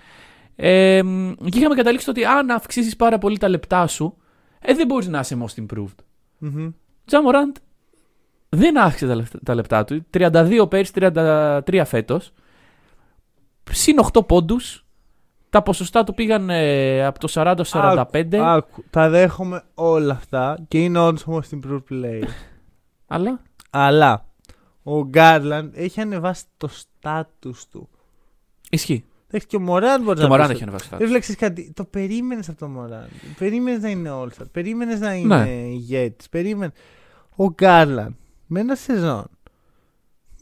Ε, 0.56 1.02
και 1.50 1.58
είχαμε 1.58 1.76
καταλήξει 1.76 2.02
στο 2.02 2.12
ότι 2.12 2.26
αν 2.26 2.50
αυξήσεις 2.50 2.96
πάρα 2.96 3.18
πολύ 3.18 3.38
τα 3.38 3.50
λεπτά 3.50 3.88
σου, 3.88 4.18
ε, 4.60 4.74
δεν 4.74 4.88
μπορείς 4.88 5.08
να 5.08 5.20
είσαι 5.20 5.38
most 5.46 5.64
improved. 5.66 5.96
Μμμ. 6.38 6.70
Τζα 7.06 7.22
Μοράντ 7.22 7.56
δεν 8.50 8.78
αύξησε 8.78 9.08
τα, 9.08 9.16
λεφ- 9.16 9.44
τα 9.44 9.56
λεπτά 9.56 9.84
του. 9.84 10.06
32 10.10 10.66
πέρσι, 10.70 10.92
33 10.96 11.82
φέτος. 11.86 12.34
Συν 13.72 13.96
8 14.00 14.26
πόντους. 14.26 14.86
Τα 15.50 15.62
ποσοστά 15.64 16.04
του 16.04 16.14
πήγαν 16.14 16.50
ε, 16.50 17.06
από 17.06 17.20
το 17.20 17.28
40 17.32 17.56
στο 17.64 17.80
45. 18.14 18.36
Άκου, 18.36 18.84
τα 18.90 19.10
δέχομαι 19.10 19.64
όλα 19.74 20.14
αυτά 20.14 20.58
και 20.68 20.84
είναι 20.84 21.00
όντως 21.00 21.26
most 21.28 21.56
improved 21.60 21.84
player. 21.92 22.24
Αλλά; 23.08 23.42
Αλλά 23.70 24.26
ο 24.84 25.04
Γκάρλαντ 25.06 25.74
έχει 25.76 26.02
ανεβάσει 26.02 26.44
το 26.58 26.70
status 27.02 27.56
του. 27.72 27.90
Ισχύει. 28.70 29.04
Εντάξει, 29.28 29.48
και 29.48 29.56
ο 29.56 29.60
Μωράν 29.60 30.04
μπορεί 30.04 30.16
Και 30.16 30.22
να 30.22 30.28
ο 30.28 30.30
Μωράν 30.30 30.46
πει 30.48 30.52
έχει 30.52 30.62
στο- 30.62 30.70
ανεβάσει 30.70 30.90
Δεν 30.90 30.98
κάτι. 31.00 31.10
βλέξεις 31.10 31.36
κάτι. 31.36 31.72
Το 31.76 31.86
περίμενες 31.86 32.50
από 32.50 32.58
τον 32.60 32.72
Μωράν. 32.72 33.08
Περίμενες 33.40 33.82
να 33.82 33.90
είναι 33.90 34.10
All-Star. 34.14 34.46
Περίμενες 34.52 35.00
να 35.00 35.14
είναι 35.14 35.44
Ναι. 35.44 35.50
ηγέτης. 35.50 36.30
Περίμενες. 36.30 36.76
Ο 37.36 37.46
Γκάρλαντ 37.54 38.14
με 38.48 38.60
ένα 38.60 38.76
σεζόν 38.76 39.28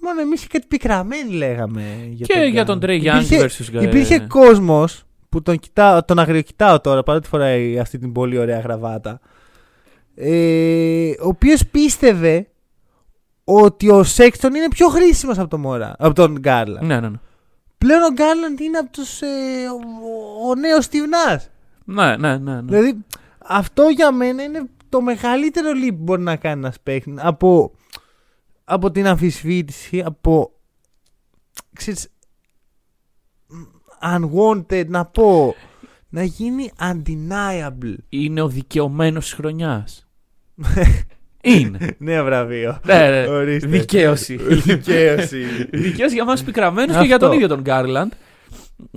μόνο 0.08 0.22
εμείς 0.22 0.41
και 0.41 0.47
κάτι 0.51 0.66
πικραμένοι 0.68 1.32
λέγαμε. 1.32 1.82
Για 2.10 2.26
Και 2.26 2.39
για 2.39 2.66
τον 2.66 2.80
Trey 2.82 2.86
Young 3.01 3.22
Υπήρχε- 3.24 3.41
versus 3.41 3.82
Υπήρχε 3.84 4.16
ε, 4.16 4.20
κόσμος 4.20 5.03
που 5.30 5.41
τον, 5.41 5.60
κοιτάω, 5.60 6.03
τον 6.05 6.20
αγριοκοιτάω 6.20 6.80
τώρα 6.82 7.03
παρότι 7.03 7.28
φοράει 7.28 7.80
αυτή 7.80 7.97
την 7.97 8.12
πολύ 8.12 8.38
ωραία 8.38 8.60
γραβάτα. 8.60 9.20
Ε, 10.16 11.10
ο 11.10 11.28
οποίος 11.28 11.66
πίστευε 11.72 12.47
ότι 13.43 13.89
ο 13.89 14.03
Σέξτον 14.03 14.55
είναι 14.55 14.68
πιο 14.68 14.88
χρήσιμος 14.88 15.38
από, 15.38 15.47
τον 15.47 15.60
Μωρά- 15.60 15.95
από 15.99 16.14
τον 16.14 16.38
Γκάρλαντ. 16.39 16.84
Ναι, 16.84 16.99
ναι, 16.99 17.10
ναι. 17.10 17.18
Πλέον 17.78 18.01
ο 18.03 18.12
Γκάρλαντ 18.14 18.60
είναι 18.60 18.78
από 18.78 18.91
τους, 18.91 19.22
ε, 19.22 19.26
ο, 20.45 20.49
ο 20.49 20.55
νέος 20.55 20.86
Στιβνά. 20.86 21.41
Ναι, 21.86 22.16
ναι, 22.18 22.38
ναι, 22.38 22.53
ναι. 22.55 22.62
Δηλαδή 22.62 22.97
αυτό 23.47 23.84
για 23.95 24.12
μένα 24.12 24.43
είναι 24.43 24.64
το 24.89 25.01
μεγαλύτερο 25.01 25.70
leap 25.84 25.89
που 25.97 26.03
μπορεί 26.03 26.22
να 26.22 26.36
κάνει 26.36 26.60
ένας 26.60 26.76
παίκτης. 26.84 27.14
Από, 27.18 27.72
από 28.70 28.91
την 28.91 29.07
αμφισβήτηση, 29.07 30.01
από. 30.05 30.51
Ξέρεις, 31.74 32.07
unwanted 34.03 34.86
να 34.88 35.05
πω. 35.05 35.55
Να 36.09 36.24
γίνει 36.24 36.72
undeniable. 36.80 37.95
Είναι 38.09 38.41
ο 38.41 38.47
δικαιωμένος 38.47 39.24
της 39.24 39.34
χρονιάς. 39.34 40.07
είναι. 41.41 41.95
Νέο 41.97 42.24
βραβείο. 42.24 42.80
ναι, 42.86 43.09
ναι. 43.09 43.28
Ορίστε. 43.28 43.68
Δικαίωση. 43.68 44.36
Δικαίωση. 44.38 45.43
Δικαίωση 45.72 46.13
για 46.15 46.26
μας 46.26 46.43
πικραμένους 46.43 46.91
και 46.91 46.95
Αυτό. 46.95 47.05
για 47.07 47.20
τον 47.20 47.32
ίδιο 47.32 47.47
τον 47.47 47.61
Γκάρλαντ. 47.61 48.11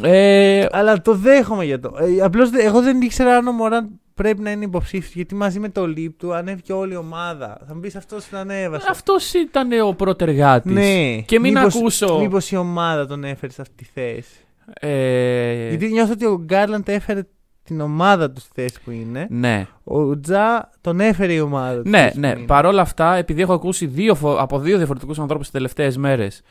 Ε, 0.03 0.67
Αλλά 0.71 1.03
το 1.03 1.15
δέχομαι 1.15 1.65
για 1.65 1.81
το. 1.81 1.97
Ε, 1.99 2.21
Απλώς 2.23 2.51
εγώ 2.53 2.83
δεν 2.83 3.01
ήξερα 3.01 3.37
αν 3.37 3.47
ο 3.49 3.53
Μωράν 3.53 4.00
πρέπει 4.23 4.43
να 4.43 4.51
είναι 4.51 4.65
υποψήφιος. 4.65 5.15
Γιατί 5.15 5.35
μαζί 5.35 5.59
με 5.61 5.69
το 5.69 5.83
leap 5.83 6.09
του 6.19 6.35
ανέβηκε 6.35 6.73
όλη 6.73 6.93
η 6.93 6.97
ομάδα. 6.97 7.59
Θα 7.67 7.75
μου 7.75 7.81
πεις 7.81 7.97
αυτός 7.97 8.25
την 8.25 8.37
ανέβασε. 8.37 8.87
Αυτός 8.91 9.33
ήταν 9.35 9.69
ο 9.87 9.93
πρωτεργάτης. 9.95 10.73
Ναι. 10.73 11.17
Και 11.27 11.41
μην 11.41 11.53
Μήπως- 11.59 11.77
ακούσω. 11.77 12.19
Μήπως 12.19 12.51
η 12.51 12.57
ομάδα 12.57 13.07
τον 13.07 13.25
έφερε 13.25 13.53
σε 13.53 13.61
αυτή 13.61 13.75
τη 13.75 13.85
θέση. 13.95 14.35
Ε, 14.81 15.69
Γιατί 15.69 15.89
νιώθω 15.89 16.13
ότι 16.13 16.25
ο 16.27 16.41
Γκάρλαντ 16.45 16.89
έφερε 16.89 17.21
την 17.63 17.81
ομάδα 17.81 18.31
του 18.31 18.41
στη 18.41 18.51
θέση 18.55 18.81
που 18.85 18.91
είναι. 18.91 19.27
Ναι, 19.31 19.67
Ο 19.85 20.21
Τζα 20.21 20.71
τον 20.81 21.01
έφερε 21.01 21.33
η 21.33 21.41
ομάδα 21.41 21.75
του. 21.75 21.81
στη 21.81 21.91
ναι, 21.91 21.99
θέση 22.03 22.19
ναι. 22.19 22.33
που 22.33 22.39
είναι. 22.39 22.47
Παρ' 22.47 22.67
όλα 22.67 22.81
αυτά, 22.83 23.15
επειδή 23.17 23.43
έχω 23.43 23.53
ακούσει 23.53 23.87
δύο, 23.87 24.15
φο- 24.15 24.37
από 24.37 24.59
δύο 24.59 24.77
διαφορετικούς 24.77 25.19
ανθρώπους 25.19 25.45
τις 25.47 25.55
τελευταίες 25.55 25.97
μέρες, 25.97 26.43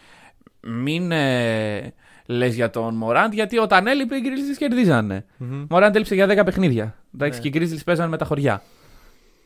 μην 0.67 1.11
ε, 1.11 1.93
λες 2.31 2.55
για 2.55 2.69
τον 2.69 2.95
Μωράντ, 2.95 3.33
γιατί 3.33 3.57
όταν 3.57 3.87
έλειπε 3.87 4.15
οι 4.15 4.21
Grizzlies 4.23 4.57
κερδίζανε. 4.57 5.25
Μμμ. 5.37 5.61
Ο 5.61 5.65
Μωράντ 5.69 5.95
έλειψε 5.95 6.15
για 6.15 6.27
10 6.27 6.45
παιχνίδια. 6.45 6.95
Εντάξει, 7.15 7.39
Ναι. 7.43 7.49
και 7.49 7.57
οι 7.57 7.61
Grizzlies 7.69 7.81
παίζανε 7.85 8.09
με 8.09 8.17
τα 8.17 8.25
χωριά. 8.25 8.61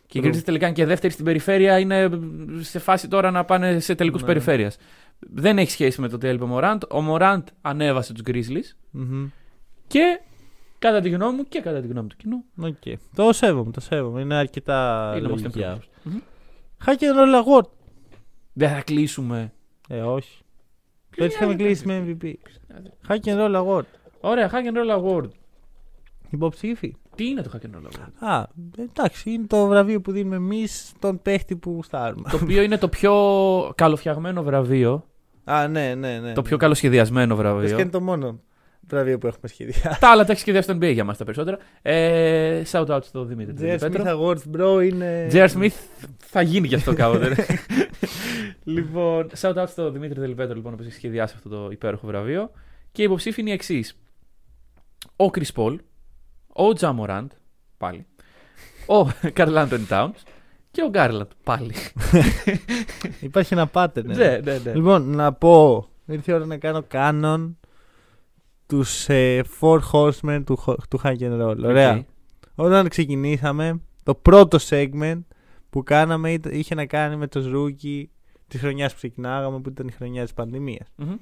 Και 0.07 0.17
οι 0.19 0.21
True. 0.25 0.27
Grizzlies 0.27 0.43
τελικά 0.43 0.65
είναι 0.65 0.75
και 0.75 0.85
δεύτεροι 0.85 1.13
στην 1.13 1.25
περιφέρεια, 1.25 1.79
είναι 1.79 2.09
σε 2.59 2.79
φάση 2.79 3.07
τώρα 3.07 3.31
να 3.31 3.43
πάνε 3.45 3.79
σε 3.79 3.95
τελικούς 3.95 4.21
Ναι. 4.21 4.27
περιφέρειας. 4.27 4.77
Δεν 5.19 5.57
έχει 5.57 5.71
σχέση 5.71 6.01
με 6.01 6.07
το 6.09 6.15
ότι 6.15 6.27
έλειπε 6.27 6.43
ο 6.43 6.47
Μωράντ. 6.47 6.81
Ο 6.89 7.01
Μωράντ 7.01 7.47
ανέβασε 7.61 8.13
τους 8.13 8.23
Grizzlies 8.27 8.75
Μμμ. 8.91 9.25
και 9.87 10.19
κατά 10.79 10.99
τη 10.99 11.09
γνώμη 11.09 11.35
μου 11.35 11.43
και 11.49 11.59
κατά 11.59 11.81
τη 11.81 11.87
γνώμη 11.87 12.07
του 12.07 12.15
κοινού. 12.17 12.43
Οκ. 12.57 12.97
Το 13.15 13.33
σέβομαι, 13.33 13.71
το 13.71 13.79
σέβομαι. 13.79 14.21
Είναι 14.21 14.35
αρκετά 14.35 15.13
Είναι 15.17 15.27
όμως 15.27 15.41
λογική 15.41 15.59
temperament. 15.59 15.69
άποψη. 15.69 15.89
Μμμ. 16.03 16.17
Χάκε 16.79 17.07
ρόλο 17.09 17.43
award. 17.45 17.69
Δεν 18.53 18.69
θα 18.69 18.81
κλείσουμε. 18.81 19.53
Ε, 19.89 20.01
όχι. 20.01 20.37
Το 21.15 21.23
έτσι 21.23 21.37
είχαμε 21.37 21.55
κλείσει 21.55 21.87
με 21.87 22.17
MVP. 22.21 22.33
Χάκε 23.07 23.33
ρόλο 23.33 23.67
award. 23.67 23.85
Ωραία, 24.21 24.49
Hack 24.51 24.53
and 24.53 24.77
Roll 24.77 24.99
Award. 25.03 25.29
Υποψήφι. 26.29 26.95
Τι 27.15 27.27
είναι 27.27 27.41
το 27.41 27.51
Hack 27.53 27.65
and 27.65 27.69
Roll 27.75 27.85
Award; 27.85 28.29
Α, 28.29 28.43
εντάξει, 28.77 29.31
είναι 29.31 29.45
το 29.47 29.67
βραβείο 29.67 30.01
που 30.01 30.11
δίνουμε 30.11 30.35
εμείς 30.35 30.87
στον 30.87 31.21
παίχτη 31.21 31.55
που 31.55 31.71
γουστάρουμε. 31.71 32.29
το 32.29 32.39
οποίο 32.43 32.61
είναι 32.61 32.77
το 32.77 32.89
πιο 32.89 33.13
καλοφτιαγμένο 33.75 34.43
βραβείο. 34.43 35.05
Α, 35.43 35.67
ναι, 35.67 35.95
ναι, 35.95 36.19
ναι. 36.19 36.33
Το 36.33 36.41
πιο 36.41 36.57
καλοσχεδιασμένο 36.57 37.35
Λες 37.35 37.43
βραβείο. 37.43 37.75
και 37.75 37.81
είναι 37.81 37.91
το 37.91 38.01
μόνο 38.01 38.39
βραβείο 38.87 39.17
που 39.17 39.27
έχουμε 39.27 39.47
σχεδιάσει. 39.47 39.99
Τα 39.99 40.09
άλλα 40.09 40.25
τα 40.25 40.31
έχει 40.31 40.41
σχεδιάσει 40.41 40.67
το 40.67 40.73
NBA 40.73 40.93
για 40.93 41.03
μας 41.03 41.17
τα 41.17 41.23
περισσότερα. 41.23 41.57
Ε, 41.81 42.61
shout 42.71 42.85
out 42.87 43.03
στο 43.03 43.23
Δημήτρη. 43.23 43.55
J.R. 43.59 43.73
Smith 43.73 43.91
Πέτρο. 43.91 44.03
Awards, 44.19 44.57
bro, 44.57 44.83
είναι. 44.83 45.27
J.R. 45.31 45.49
Smith 45.49 45.73
θα 46.17 46.41
γίνει 46.41 46.67
και 46.67 46.75
αυτό 46.75 46.93
κάποτε. 46.93 47.35
λοιπόν, 48.63 49.29
shout 49.41 49.55
out 49.55 49.67
στο 49.67 49.91
Δημήτρη 49.91 50.19
Δελπέτρο 50.19 50.55
λοιπόν, 50.55 50.75
που 50.75 50.83
έχει 50.83 50.91
σχεδιάσει 50.91 51.33
αυτό 51.37 51.49
το 51.49 51.69
υπέροχο 51.71 52.07
βραβείο. 52.07 52.51
Και 52.91 53.01
οι 53.01 53.05
υποψήφοι 53.05 53.41
είναι 53.41 53.49
οι 53.49 53.53
εξής. 53.53 53.97
Ο 55.15 55.25
Chris 55.25 55.51
Paul, 55.55 55.75
ο 56.47 56.73
Ja 56.73 56.95
Morant, 56.99 57.27
πάλι. 57.77 58.05
Ο 58.87 59.09
Karl-Anthony 59.33 59.87
Towns 59.89 60.21
και 60.71 60.81
ο 60.81 60.89
Garland, 60.89 61.29
πάλι. 61.43 61.73
Υπάρχει 63.19 63.53
ένα 63.53 63.69
pattern. 63.73 64.09
ε. 64.09 64.13
ναι, 64.15 64.39
ναι, 64.43 64.57
ναι. 64.63 64.73
Λοιπόν, 64.73 65.09
να 65.09 65.33
πω. 65.33 65.87
Ήρθε 66.05 66.31
η 66.31 66.35
ώρα 66.35 66.45
να 66.45 66.57
κάνω 66.57 66.83
canon 66.87 67.57
τους 68.73 69.09
ε, 69.09 69.41
Four 69.59 69.79
Horsemen 69.91 70.41
του, 70.45 70.55
χο- 70.57 70.77
του 70.89 70.99
Hack 71.03 71.17
and 71.19 71.41
Roll. 71.41 71.57
Ωραία. 71.63 71.93
Οκ. 71.95 72.03
Όταν 72.55 72.87
ξεκινήσαμε, 72.87 73.81
το 74.03 74.15
πρώτο 74.15 74.57
segment 74.69 75.21
που 75.69 75.83
κάναμε 75.83 76.31
ήταν- 76.31 76.53
είχε 76.53 76.75
να 76.75 76.85
κάνει 76.85 77.15
με 77.15 77.27
τους 77.27 77.45
rookie 77.53 78.03
της 78.47 78.59
χρονιάς 78.59 78.91
που 78.91 78.97
ξεκινάγαμε, 78.97 79.59
που 79.59 79.69
ήταν 79.69 79.87
η 79.87 79.91
χρονιά 79.91 80.23
της 80.23 80.33
πανδημίας. 80.33 80.87
Μμμ. 80.95 81.15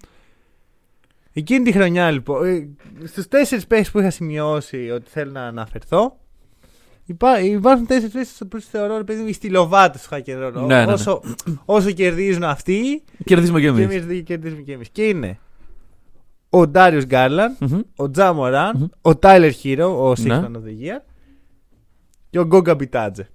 Εκείνη 1.33 1.63
τη 1.63 1.71
χρονιά 1.71 2.11
λοιπόν, 2.11 2.45
ε, 2.45 2.69
στους 3.07 3.27
τέσσερις 3.27 3.67
παίχτες 3.67 3.91
που 3.91 3.99
είχα 3.99 4.09
σημειώσει 4.09 4.89
ότι 4.89 5.09
θέλω 5.09 5.31
να 5.31 5.41
αναφερθώ, 5.41 6.17
υπά, 7.05 7.41
υπάρχουν 7.41 7.85
τέσσερις 7.85 8.13
παίχτες 8.13 8.37
που 8.37 8.47
τους 8.47 8.65
θεωρώ 8.65 8.97
ρε 8.97 9.03
παιδί 9.03 9.21
μου 9.21 9.27
οι 9.27 9.33
στυλοβάτες 9.33 10.01
του 10.01 10.09
Hack 10.15 10.29
and 10.29 10.47
Roll. 10.47 10.53
Ναι, 10.53 10.61
ναι, 10.65 10.85
ναι. 10.85 10.93
Όσο, 10.93 11.21
όσο 11.65 11.91
κερδίζουν 11.91 12.43
αυτοί, 12.43 13.03
Κερδίζουμε 13.25 13.59
κι 13.59 13.65
και 13.65 13.71
εμείς. 13.71 13.83
εμείς 13.95 14.05
δεν 14.05 14.23
κερδίζουμε 14.23 14.61
και 14.61 14.73
εμείς. 14.73 14.89
Και 14.89 15.07
είναι 15.07 15.39
ο 16.53 16.67
Ντάριος 16.67 17.05
Γκάρλαν, 17.05 17.57
ο 17.95 18.09
Τζα 18.09 18.33
Μωράν, 18.33 18.77
Μμμ. 18.77 18.85
ο 19.01 19.15
Τάιλερ 19.15 19.51
Χίρο, 19.51 20.07
ο 20.07 20.11
Six 20.11 20.19
Ναι. 20.25 20.39
Man 20.41 20.51
of 20.51 20.63
the 20.63 20.85
Year 20.85 21.01
και 22.29 22.39
ο 22.39 22.45
Γκόγκα 22.45 22.75
Μπιτάτζε. 22.75 23.29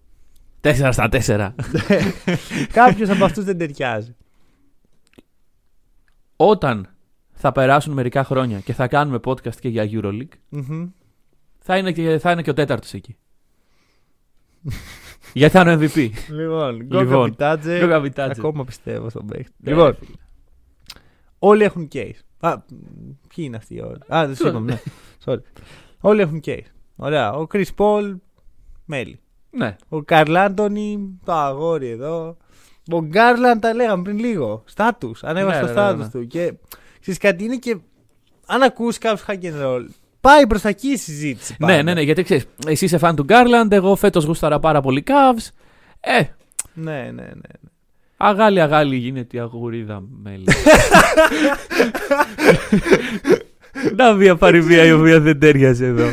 Τέσσερα 0.61 0.93
στα 0.93 1.09
τέσσερα. 1.09 1.55
Κάποιος 2.73 3.09
από 3.11 3.25
αυτούς 3.25 3.45
δεν 3.45 3.59
ταιριάζει. 3.59 4.17
Όταν 6.37 6.89
θα 7.33 7.53
περάσουν 7.53 7.93
μερικά 7.93 8.25
χρόνια 8.25 8.61
και 8.61 8.73
θα 8.73 8.89
κάνουμε 8.89 9.19
podcast 9.25 9.55
και 9.61 9.69
για 9.69 9.89
Euroleague, 9.91 10.37
Μμμ. 10.49 10.89
θα 11.59 11.77
είναι 11.77 11.93
και, 11.93 12.19
θα 12.19 12.31
είναι 12.31 12.43
και 12.43 12.51
ο 12.51 12.55
τέταρτος 12.55 12.93
εκεί. 12.95 13.17
Γιατί 15.33 15.57
θα 15.57 15.61
είναι 15.61 15.73
ο 15.75 15.79
MVP. 15.81 16.11
Λοιπόν, 16.31 16.83
Γκόγκα 16.83 17.01
Λοιπόν, 17.03 17.29
Μπιτάτζε. 17.29 17.79
Γκόγκα 17.79 18.01
Μπιτάτζε. 18.01 18.41
Ακόμα 18.41 18.65
πιστεύω 18.65 19.09
στον 19.11 19.27
παίχτη. 19.27 19.53
Ναι, 19.57 19.71
Λοιπόν, 19.71 19.87
ρε 19.87 19.95
φίλε. 19.95 20.17
Όλοι 21.39 21.63
έχουν 21.65 21.89
case. 21.93 22.19
Α, 22.41 22.59
ποιοι 23.29 23.45
είναι 23.49 23.57
αυτοί 23.57 23.81
όλοι. 23.81 23.99
Α, 24.15 24.27
δεν 24.27 24.35
σου 24.37 24.49
είπαμε, 24.49 24.73
ναι. 24.73 24.81
Sorry. 25.25 25.41
Όλοι 26.01 26.21
έχουν 26.21 26.41
case. 26.47 26.67
Ωραία. 26.97 27.33
Ο 27.33 27.47
Chris 27.53 27.65
Paul, 27.77 28.17
μέλη. 28.85 29.21
Ναι. 29.51 29.77
Ο 29.89 30.03
Καρλ 30.03 30.37
Άντωνη, 30.37 31.19
το 31.25 31.33
αγόρι 31.33 31.89
εδώ. 31.89 32.37
Ο 32.93 33.01
Γκάρλαντ 33.01 33.61
τα 33.61 33.75
λέγαμε 33.75 34.03
πριν 34.03 34.19
λίγο. 34.19 34.63
Στάτους. 34.67 35.25
Ανέβασε 35.25 35.61
Ναι, 35.61 35.67
το 35.67 35.73
ναι, 35.73 35.81
ναι, 35.81 35.87
στάτους 35.87 36.05
ναι. 36.15 36.21
του. 36.21 36.27
Και 36.27 36.55
ξέρεις 37.01 37.21
κάτι 37.21 37.45
είναι 37.45 37.57
και. 37.57 37.77
Αν 38.47 38.63
ακούσει 38.63 38.99
κάποιος 38.99 39.25
hack 39.29 39.45
and 39.45 39.65
roll, 39.65 39.85
πάει 40.21 40.47
προς 40.47 40.61
τα 40.61 40.69
εκεί 40.69 40.89
η 40.89 40.97
συζήτηση. 40.97 41.57
ναι, 41.59 41.67
πάντα. 41.67 41.83
ναι, 41.83 41.95
ναι, 41.95 42.01
γιατί 42.01 42.23
ξέρεις, 42.23 42.47
εσύ 42.67 42.85
είσαι 42.85 42.99
φαν 42.99 43.17
του 43.17 43.23
Γκάρλαντ, 43.25 43.73
εγώ 43.73 43.97
φέτος 43.97 44.25
γούσταρα 44.25 44.59
πάρα 44.59 44.81
πολύ 44.81 45.03
Cavs. 45.07 45.49
Ε, 46.01 46.23
Ναι, 46.75 47.03
ναι, 47.03 47.23
ναι. 47.23 47.69
Αγάλι 48.17 48.61
αγάλι 48.61 48.97
γίνεται 48.97 49.37
η 49.37 49.41
αγουρίδα 49.41 50.03
μέλι. 50.23 50.45
Να 53.97 54.13
μια 54.13 54.37
παροιμία 54.37 54.85
η 54.85 54.93
οποία 54.93 55.21
δεν 55.21 55.39
ταίριαζε 55.39 55.87
εδώ. 55.87 56.07
Α, 56.07 56.13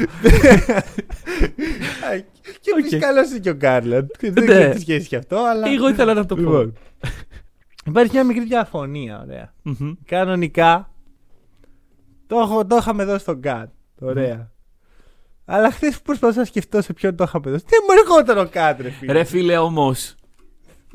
Και 2.60 2.72
Οκ. 2.80 2.86
okay. 2.91 2.97
καλός 2.99 3.30
είναι 3.30 3.39
και 3.39 3.49
ο 3.49 3.54
Garland. 3.54 4.10
Δεν 4.20 4.43
Ναι. 4.43 4.54
έχει 4.54 4.80
σχέση 4.80 5.08
και 5.08 5.16
αυτό, 5.16 5.38
αλλά. 5.38 5.68
Εγώ 5.70 5.89
ήθελα 5.89 6.14
να 6.14 6.26
το 6.26 6.36
πω. 6.36 6.41
Λοιπόν. 6.41 6.74
Υπάρχει 7.86 8.12
μια 8.14 8.24
μικρή 8.24 8.43
διαφωνία, 8.43 9.22
ωραία. 9.26 9.54
Μμμ. 9.62 9.91
Κανονικά 10.06 10.89
το, 12.28 12.39
έχω, 12.39 12.66
το 12.66 12.76
είχαμε 12.76 13.06
δώσει 13.06 13.20
στον 13.20 13.38
KAT. 13.38 13.70
Ωραία. 13.99 14.51
Αλλά 15.45 15.72
χθες 15.72 15.95
που 15.95 16.01
προσπαθούσα 16.04 16.39
να 16.39 16.45
σκεφτώ 16.45 16.82
σε 16.82 16.93
ποιον 16.93 17.16
το 17.16 17.24
είχαμε 17.24 17.51
δώσει. 17.51 17.64
Δεν 17.68 17.80
μου 17.88 17.95
ερχόταν 17.99 18.38
ο 18.38 18.49
Γκάτ, 18.49 18.82
ρε 18.82 18.89
φίλε; 18.89 19.12
Ρε 19.14 19.24
φίλε 19.24 19.58
όμως, 19.58 20.16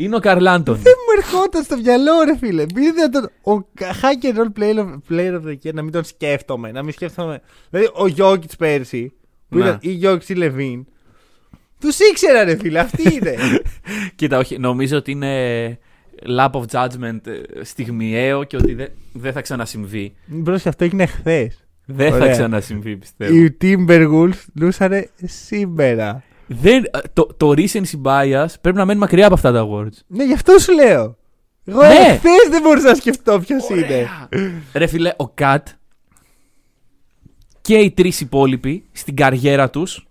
είναι 0.00 0.16
ο 0.16 0.18
Καρλάντον. 0.18 0.74
Δεν 0.76 0.92
μου 1.06 1.22
ερχόταν 1.22 1.62
στο 1.62 1.76
μυαλό, 1.76 2.12
ρε 2.24 2.36
φίλε. 2.36 2.64
Μην 2.74 2.94
δεν 2.94 3.10
τον. 3.10 3.24
Ο 3.54 3.66
hack 3.78 4.24
and 4.26 4.36
roll 4.38 4.60
player 4.60 4.78
of, 4.78 4.92
player 5.10 5.34
of 5.40 5.44
the 5.48 5.54
year 5.68 5.72
να 5.74 5.82
μην 5.82 5.92
τον 5.92 6.04
σκέφτομαι. 6.04 6.72
Να 6.72 6.82
μην 6.82 6.92
σκέφτομαι. 6.92 7.40
Δηλαδή, 7.70 7.90
ο 7.94 8.06
Γιώκητ 8.06 8.50
πέρσι, 8.58 9.12
που 9.48 9.58
Ναι. 9.58 9.64
ήταν 9.64 9.78
ή 9.80 9.90
Γιώκητ 9.90 10.28
ή 10.28 10.34
Λεβίν, 10.34 10.86
τους 11.80 11.98
ήξερα, 11.98 12.44
ρε 12.44 12.56
φίλε. 12.56 12.78
Αυτή 12.78 13.14
είναι. 13.14 13.34
Κοίτα, 14.16 14.38
όχι, 14.38 14.58
νομίζω 14.58 14.96
ότι 14.96 15.10
είναι 15.10 15.78
lap 16.38 16.50
of 16.50 16.62
judgment 16.70 17.26
ε, 17.26 17.64
στιγμιαίο 17.64 18.44
και 18.44 18.56
ότι 18.56 18.74
δεν 18.74 18.88
δεν 19.12 19.32
θα 19.32 19.40
ξανασυμβεί. 19.40 20.14
Bro, 20.26 20.66
αυτό 20.66 20.84
έγινε 20.84 21.06
χθες. 21.06 21.62
Δεν 21.86 22.10
θα 22.10 22.16
Ωραία. 22.16 22.30
ξανασυμβεί, 22.32 22.96
πιστεύω. 22.96 23.34
Οι 23.34 23.56
Timberwolves 23.62 24.44
λούσανε 24.54 25.08
σήμερα. 25.24 26.22
Δεν, 26.48 26.84
ε, 26.84 26.98
το, 27.12 27.26
το 27.36 27.50
recency 27.56 28.02
bias 28.02 28.46
πρέπει 28.60 28.76
να 28.76 28.84
μένει 28.84 28.98
μακριά 28.98 29.24
από 29.24 29.34
αυτά 29.34 29.52
τα 29.52 29.66
awards. 29.70 29.98
Ναι, 30.06 30.24
γι' 30.24 30.32
αυτό 30.32 30.58
σου 30.58 30.72
λέω. 30.72 31.16
Εγώ 31.64 31.80
Ναι. 31.82 31.86
εχθές 31.86 32.48
δεν 32.50 32.62
μπορούσα 32.62 32.88
να 32.88 32.94
σκεφτώ 32.94 33.40
ποιος 33.40 33.68
είναι. 33.68 34.08
Ρε 34.74 34.86
φίλε, 34.86 35.12
ο 35.16 35.28
KAT 35.28 35.68
και 37.60 37.76
οι 37.76 37.90
τρεις 37.90 38.20
υπόλοιποι 38.20 38.84
στην 38.92 39.16
καριέρα 39.16 39.70
τους 39.70 40.06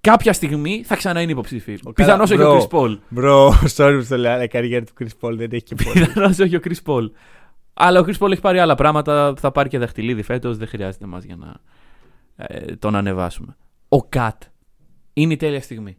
κάποια 0.00 0.32
στιγμή 0.32 0.82
θα 0.86 0.96
ξανά 0.96 1.20
είναι 1.20 1.32
υποψήφοι. 1.32 1.78
Πιθανώς 1.94 2.30
όχι 2.30 2.38
bro. 2.40 2.52
ο 2.54 2.58
Chris 2.70 2.78
Paul. 2.78 2.98
Bro, 3.08 3.48
sorry 3.76 3.96
που 4.00 4.06
το 4.08 4.16
λέω, 4.16 4.32
αλλά 4.32 4.42
η 4.42 4.48
καριέρα 4.48 4.84
του 4.84 4.92
Chris 5.00 5.28
Paul 5.28 5.34
δεν 5.36 5.48
έχει 5.52 5.62
και 5.62 5.74
πολύ. 5.74 6.06
Πιθανώς 6.06 6.38
όχι 6.38 6.56
ο 6.56 6.60
Chris 6.64 6.82
Paul. 6.92 7.10
Αλλά 7.74 8.00
ο 8.00 8.04
Chris 8.06 8.18
Paul 8.26 8.30
έχει 8.30 8.40
πάρει 8.40 8.58
άλλα 8.58 8.74
πράγματα. 8.74 9.34
Θα 9.40 9.52
πάρει 9.52 9.68
και 9.68 9.78
δαχτυλίδι 9.78 10.22
φέτος. 10.22 10.56
Δεν 10.56 10.68
χρειάζεται 10.68 11.06
μας 11.06 11.24
για 11.24 11.36
να 11.36 11.54
ε, 12.36 12.76
τον 12.76 12.94
ανεβάσουμε. 12.96 13.56
Ο 13.88 14.02
Κατ 14.02 14.42
είναι 15.14 15.32
η 15.32 15.36
τέλεια 15.36 15.60
στιγμή. 15.60 15.96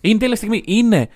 Είναι 0.00 0.14
η 0.14 0.18
τέλεια 0.18 0.36
στιγμή. 0.36 0.62
Είναι 0.66 1.08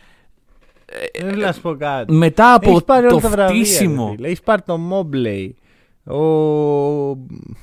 Δεν 1.19 1.31
θέλω 1.31 1.45
να 1.47 1.53
σου 1.53 1.61
πω 1.61 1.77
κάτι. 1.77 2.12
μετά 2.12 2.55
από 2.55 2.71
Έχεις 2.71 2.85
πάρει 2.85 3.07
το 3.07 3.12
όλα 3.12 3.23
τα 3.23 3.29
βραβεία. 3.29 3.64
φτύσιμο. 3.64 4.14
Έχεις 4.23 4.41
πάρει 4.41 4.62
το 4.62 4.79
Mobley. 4.93 5.51
Ο. 6.14 7.16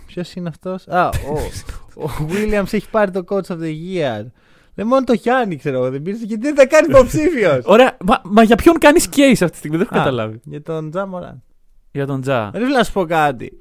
Ποιος 0.05 0.33
είναι 0.33 0.49
αυτός; 0.49 0.87
Α, 0.87 1.07
ο, 1.07 1.37
ο 2.05 2.09
Williams 2.29 2.73
έχει 2.73 2.89
πάρει 2.89 3.11
το 3.11 3.23
Coach 3.29 3.47
of 3.47 3.57
the 3.59 3.73
Year. 3.93 4.25
Δεν 4.73 4.87
μόνο 4.87 5.03
το 5.03 5.13
Γιάννη 5.13 5.55
ξέρω 5.55 5.75
εγώ 5.77 5.89
δεν 5.89 6.01
πήρε 6.01 6.17
γιατί 6.17 6.41
δεν 6.41 6.55
θα 6.55 6.65
κάνει 6.65 6.87
υποψήφιος. 6.89 7.59
Ωραία, 7.73 7.97
μα, 8.05 8.21
μα 8.23 8.43
για 8.43 8.55
ποιον 8.55 8.77
κάνεις 8.77 9.05
case 9.15 9.29
αυτή 9.31 9.49
τη 9.49 9.57
στιγμή, 9.57 9.77
δεν 9.77 9.87
έχω 9.91 9.95
καταλάβει. 10.03 10.39
Για 10.43 10.61
τον 10.61 10.89
Τζα 10.89 11.05
Μωράν. 11.07 11.43
Για 11.91 12.05
τον 12.05 12.21
Τζα. 12.21 12.49
Δεν 12.51 12.61
θέλω 12.61 12.73
να 12.75 12.83
σου 12.83 12.91
πω 12.91 13.05
κάτι. 13.05 13.59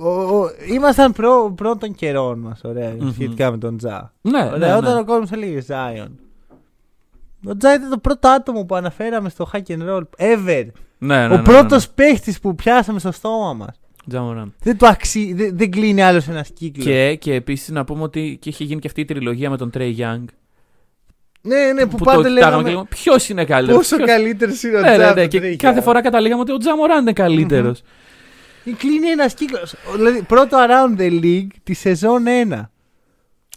Ε, 0.00 0.02
ο- 0.02 0.40
ο- 0.40 0.50
Ήμασταν 0.74 1.12
προ, 1.12 1.52
πρώτων 1.56 1.94
καιρών 1.94 2.38
μας, 2.38 2.60
ωραία, 2.64 2.94
Μμμ. 2.98 3.12
σχετικά 3.12 3.50
με 3.50 3.58
τον 3.58 3.76
Τζα. 3.76 4.12
Ναι, 4.20 4.44
Ωραία, 4.54 4.58
ναι, 4.58 4.74
όταν 4.74 4.94
ναι. 4.94 5.00
ο 5.00 5.04
κόσμος 5.04 5.30
έλεγε 5.30 5.60
Ζάιον. 5.60 6.18
Ο 7.46 7.56
Τζα 7.56 7.74
ήταν 7.74 7.90
το 7.90 7.98
πρώτο 7.98 8.28
άτομο 8.28 8.64
που 8.64 8.74
αναφέραμε 8.74 9.28
στο 9.28 9.50
hack 9.52 9.62
and 9.66 9.88
roll 9.88 10.02
ever. 10.18 10.66
Ναι, 10.98 11.16
ναι, 11.18 11.24
ο 11.24 11.28
ναι, 11.28 11.36
ναι, 11.36 11.42
πρώτος 11.42 11.86
ναι. 11.86 11.92
παίχτης 11.94 12.40
που 12.40 12.54
πιάσαμε 12.54 12.98
στο 12.98 13.12
στόμα 13.12 13.52
μας. 13.52 13.80
Τζα 14.08 14.20
Μωράν. 14.20 14.54
Δεν, 14.62 14.76
του 14.78 14.86
αξί... 14.86 15.32
δεν, 15.36 15.56
δεν 15.56 15.70
κλείνει 15.70 16.02
άλλος 16.02 16.28
ένας 16.28 16.48
κύκλος. 16.54 16.84
Και, 16.86 17.14
και 17.14 17.34
επίσης 17.34 17.68
να 17.68 17.84
πούμε 17.84 18.02
ότι 18.02 18.38
και 18.40 18.48
είχε 18.48 18.64
γίνει 18.64 18.80
και 18.80 18.86
αυτή 18.86 19.00
η 19.00 19.04
τριλογία 19.04 19.50
με 19.50 19.56
τον 19.56 19.70
Trey 19.74 19.96
Young. 19.98 20.24
Ναι, 21.40 21.72
ναι, 21.74 21.86
που, 21.86 21.96
Που, 21.96 22.04
πάντα 22.04 22.22
το 22.22 22.28
κοιτάγαμε 22.28 22.62
λέγαμε. 22.62 22.82
και 22.82 22.88
Ποιος 22.88 23.28
είναι 23.28 23.44
καλύτερος; 23.44 23.88
Πόσο 23.88 24.04
καλύτερος 24.04 24.62
είναι 24.62 24.76
ο 24.76 24.80
Ναι, 24.80 24.88
ναι, 24.90 24.96
Τζα. 24.96 25.14
ναι, 25.14 25.20
από 25.20 25.28
και 25.30 25.40
τον 25.40 25.48
Trey 25.50 25.56
κάθε 25.56 25.80
Young. 25.80 25.82
φορά 25.82 26.00
καταλήγαμε 26.02 26.40
ότι 26.40 26.52
ο 26.52 26.56
Τζα 26.56 26.76
Μωράν 26.76 27.00
είναι 27.00 27.12
καλύτερος. 27.12 27.82
Κλείνει 28.72 29.06
ένας 29.08 29.34
κύκλος. 29.34 29.74
Δηλαδή, 29.96 30.22
πρώτο 30.22 30.56
around 30.68 31.00
the 31.00 31.22
league 31.22 31.46
τη 31.62 31.74
σεζόν 31.74 32.24
1. 32.52 32.70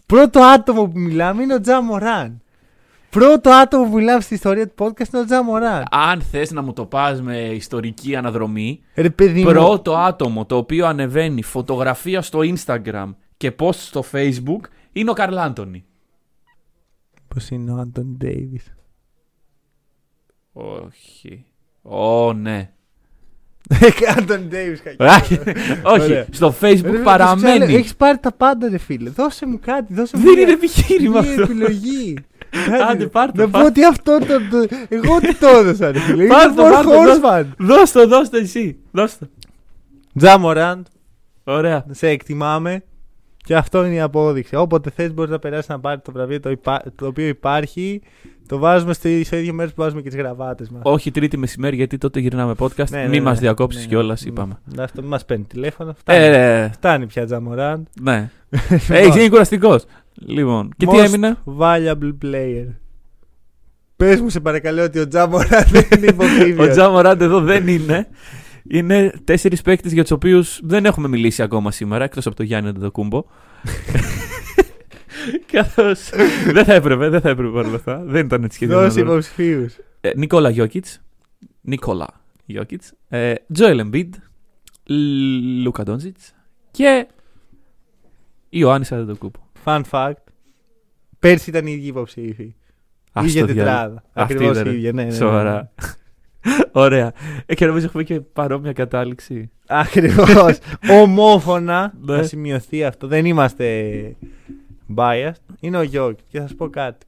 Πρώτο 0.05 0.39
άτομο 0.39 0.87
που 0.87 0.99
μιλάμε 0.99 1.43
είναι 1.43 1.53
ο 1.53 1.61
Τζα 1.61 1.81
Μωράν. 1.81 2.41
Πρώτο 3.09 3.49
άτομο 3.49 3.89
που 3.89 3.95
μιλάμε 3.95 4.21
στη 4.21 4.33
ιστορία 4.33 4.67
του 4.67 4.73
podcast 4.85 5.07
είναι 5.13 5.21
ο 5.21 5.25
Τζα 5.25 5.43
Μωράν. 5.43 5.83
Αν 5.91 6.21
θες 6.21 6.51
να 6.51 6.61
μου 6.61 6.73
το 6.73 6.85
πας 6.85 7.21
με 7.21 7.37
ιστορική 7.39 8.15
αναδρομή, 8.15 8.81
Ρε 8.95 9.09
παιδί 9.09 9.43
μου. 9.43 9.49
πρώτο 9.49 9.95
άτομο 9.97 10.45
το 10.45 10.57
οποίο 10.57 10.85
ανεβαίνει 10.87 11.43
φωτογραφία 11.43 12.21
στο 12.21 12.39
Instagram 12.43 13.13
και 13.37 13.55
post 13.59 13.73
στο 13.73 14.03
Facebook 14.11 14.61
είναι 14.91 15.09
ο 15.09 15.13
Καρλ 15.13 15.37
Άντωνη. 15.37 15.85
Πώς 17.27 17.49
είναι 17.49 17.71
ο 17.71 17.75
Άντων 17.77 18.15
Ντέιβις; 18.17 18.73
Όχι. 20.53 21.45
Ω, 21.81 22.33
ναι. 22.33 22.71
Άντων 24.17 24.47
Ντέιβις, 24.47 24.81
Όχι, 24.97 25.39
Ωραία. 25.83 26.25
στο 26.31 26.55
Facebook 26.61 26.99
παραμένει. 27.03 27.73
Έχεις 27.75 27.95
πάρει 27.95 28.17
τα 28.17 28.31
πάντα, 28.31 28.69
ρε 28.69 28.77
φίλε. 28.77 29.09
Δώσε 29.09 29.45
μου 29.45 29.59
κάτι. 29.65 29.93
Δώσε 29.93 30.17
μου 30.17 30.23
Δεν 30.23 30.33
μια- 30.33 30.41
είναι 30.41 30.51
επιχείρημα 30.51 31.21
μια 31.21 31.29
αυτό. 31.29 31.41
επιλογή. 31.41 32.17
Άντε, 32.91 33.05
πάρ' 33.07 33.31
το, 33.31 33.41
Να 33.41 33.49
πάρ' 33.49 33.61
πω 33.61 33.67
ότι 33.67 33.83
αυτό 33.85 34.17
το. 34.19 34.25
το- 34.25 34.75
Εγώ 34.89 35.19
τι 35.19 35.35
το 35.35 35.47
έδωσα, 35.47 35.91
ρε 35.91 35.99
φίλε. 35.99 36.27
Πάρ' 36.27 36.45
Είναι 36.45 36.55
το, 36.55 36.67
Four 36.67 36.71
πάρ' 36.71 36.83
το, 36.85 36.89
δώσ' 36.91 37.19
Horseman. 37.23 37.43
Δώσ' 37.57 37.91
το, 37.91 38.07
δώσ' 38.07 38.29
το 38.29 38.37
εσύ. 38.37 38.77
Δώσ' 38.91 39.17
το. 39.17 39.27
Τζα 40.17 40.37
Μωράν, 40.39 40.85
Ωραία. 41.43 41.85
σε 41.91 42.07
εκτιμάμε. 42.07 42.83
Και 43.47 43.55
αυτό 43.55 43.85
είναι 43.85 43.95
η 43.95 43.99
απόδειξη. 43.99 44.55
Όποτε 44.55 44.89
θες 44.89 45.13
μπορείς 45.13 45.31
να 45.31 45.39
περάσεις 45.39 45.67
να 45.67 45.79
πάρεις 45.79 46.01
το 46.03 46.11
βραβείο 46.11 46.39
το, 46.39 46.49
υπά- 46.49 46.83
το 46.95 47.07
οποίο 47.07 47.27
υπάρχει. 47.27 48.01
Το 48.47 48.57
βάζουμε 48.57 48.93
στο, 48.93 49.09
στο 49.23 49.35
ίδιο 49.37 49.53
μέρος 49.53 49.73
που 49.73 49.81
βάζουμε 49.81 50.01
και 50.01 50.09
τις 50.09 50.17
γραβάτες 50.17 50.69
μας. 50.69 50.81
Όχι 50.83 51.11
τρίτη 51.11 51.37
μεσημέρι 51.37 51.75
γιατί 51.75 51.97
τότε 51.97 52.19
γυρνάμε 52.19 52.53
podcast. 52.59 52.89
Ναι, 52.89 53.01
ναι, 53.01 53.07
Μη 53.07 53.15
ναι. 53.17 53.21
μας 53.21 53.39
διακόψεις 53.39 53.81
Ναι, 53.81 53.87
κιόλας, 53.87 54.23
ναι. 54.23 54.29
είπαμε. 54.29 54.59
Να 54.75 54.83
αυτό, 54.83 55.01
μην 55.01 55.09
μας 55.09 55.25
παίρνει 55.25 55.43
τηλέφωνο. 55.43 55.93
Φτάνει, 55.97 56.23
Ε, 56.23 56.29
ρε, 56.29 56.69
φτάνει 56.73 57.05
πια 57.05 57.25
Τζαμοράν. 57.25 57.87
ναι. 58.01 58.29
Έχει 58.89 59.09
γίνει 59.17 59.29
κουραστικός. 59.29 59.85
Λοιπόν, 60.25 60.69
και 60.77 60.85
τι 60.85 60.91
Most 60.95 61.03
έμεινε; 61.05 61.35
Valuable 61.59 62.13
player. 62.25 62.67
Πες 63.95 64.21
μου, 64.21 64.29
σε 64.29 64.39
παρακαλώ, 64.39 64.83
ότι 64.83 64.99
ο 64.99 65.07
Τζαμοράν 65.07 65.63
δεν 65.67 65.83
είναι 65.97 66.05
υποψήφιο. 66.15 66.63
Ο 66.63 66.69
Τζα 66.69 66.89
Μωράντ 66.89 67.21
εδώ 67.21 67.39
δεν 67.41 67.67
είναι. 67.67 68.07
Είναι 68.69 69.13
τέσσερις 69.23 69.61
παίκτες 69.61 69.91
για 69.93 70.01
τους 70.01 70.11
οποίους 70.11 70.59
δεν 70.63 70.85
έχουμε 70.85 71.07
μιλήσει 71.07 71.41
ακόμα 71.41 71.71
σήμερα, 71.71 72.03
εκτός 72.03 72.25
από 72.25 72.35
το 72.35 72.43
Γιάννη 72.43 72.69
Αντετοκούμπο. 72.69 73.23
Καθώς. 75.51 76.09
δεν 76.51 76.65
θα 76.65 76.73
έπρεπε, 76.73 77.09
δεν 77.09 77.21
θα 77.21 77.29
έπρεπε 77.29 77.49
παρόλα 77.51 77.75
αυτά. 77.75 78.03
Δεν 78.05 78.25
ήταν 78.25 78.43
έτσι 78.43 78.55
σχεδόν. 78.55 78.83
Δώσε 78.83 78.99
υποψηφίους. 78.99 79.75
Ε, 80.01 80.09
Νικόλα 80.15 80.49
Γιώκητς. 80.49 81.01
Νικόλα 81.61 82.07
Γιώκητς. 82.45 82.93
Ε, 83.09 83.33
Τζόελ 83.53 83.79
Εμπίντ. 83.79 84.13
Λούκα 85.63 85.83
Ντόντζιτ. 85.83 86.17
Και. 86.71 87.07
Ιωάννης 88.49 88.91
Αντετοκούμπο. 88.91 89.39
Fun 89.63 89.81
fact. 89.89 90.11
Πέρσι 91.19 91.49
ήταν 91.49 91.65
οι 91.67 91.71
ίδιοι 91.71 91.87
υποψήφοι. 91.87 92.55
Ας 93.11 93.25
ίδια 93.25 93.45
το 93.45 93.53
διάλογο. 93.53 93.75
τετράδα. 93.75 94.03
Αυτή 94.13 94.33
Ακριβώς 94.33 94.57
ήταν. 94.57 94.71
η 94.73 94.75
ίδια. 94.75 94.91
Ναι, 94.91 95.01
ναι, 95.03 95.09
ναι. 95.09 95.15
Σοβαρά. 95.15 95.71
Ωραία. 96.71 97.13
Ε, 97.45 97.53
και 97.55 97.65
νομίζω 97.65 97.85
έχουμε 97.85 98.03
και 98.03 98.19
παρόμοια 98.21 98.73
κατάληξη. 98.73 99.51
Ακριβώς. 99.67 100.57
Ομόφωνα. 101.01 101.93
Ναι. 102.01 102.15
Να 102.17 102.23
σημειωθεί 102.23 102.83
αυτό. 102.83 103.07
Δεν 103.07 103.25
είμαστε 103.25 103.91
biased. 104.95 105.31
Είναι 105.59 105.77
ο 105.77 105.81
Γιώργης. 105.81 106.23
Και 106.29 106.39
θα 106.39 106.47
σου 106.47 106.55
πω 106.55 106.69
κάτι. 106.69 107.05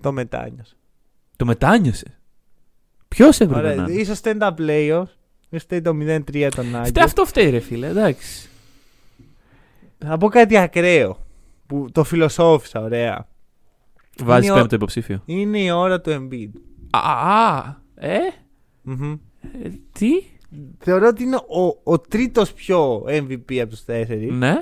Το 0.00 0.12
μετάνιωσε. 0.12 0.76
Το 1.36 1.44
μετάνιωσε; 1.44 2.18
Ποιος 3.08 3.40
έπρεπε 3.40 3.60
Ωραία. 3.60 3.74
να 3.74 3.82
είναι; 3.82 4.00
Ίσως 4.00 4.20
stand-up 4.22 4.54
playoffs. 4.58 5.06
Ίσως 5.48 5.62
φταίει 5.62 5.80
το 5.80 5.90
0-3 5.90 6.48
τον 6.54 6.64
Φταίει 6.64 6.80
Άγιο. 6.80 7.02
αυτό 7.04 7.24
φταίει, 7.24 7.50
ρε 7.50 7.58
φίλε. 7.60 7.86
Εντάξει. 7.86 8.48
Θα 9.98 10.16
πω 10.16 10.28
κάτι 10.28 10.56
ακραίο. 10.56 11.18
Που 11.66 11.88
το 11.92 12.04
φιλοσόφισα, 12.04 12.80
ωραία. 12.80 13.28
Βάζεις 14.22 14.50
ο- 14.50 14.54
πέμπτο 14.54 14.74
υποψήφιο. 14.74 15.22
Είναι 15.24 15.58
η 15.58 15.70
ώρα 15.70 16.00
του 16.00 16.10
Embiid. 16.10 16.50
Α, 16.90 16.98
α, 17.38 17.81
ε, 18.04 18.18
Μμμ. 18.82 19.12
ε, 19.64 19.68
τι; 19.92 20.10
Θεωρώ 20.78 21.06
ότι 21.06 21.22
είναι 21.22 21.36
ο, 21.36 21.80
ο 21.82 21.98
τρίτος 21.98 22.52
πιο 22.52 23.04
MVP 23.06 23.58
από 23.58 23.68
τους 23.70 23.84
τέσσερις. 23.84 24.32
Ναι. 24.32 24.58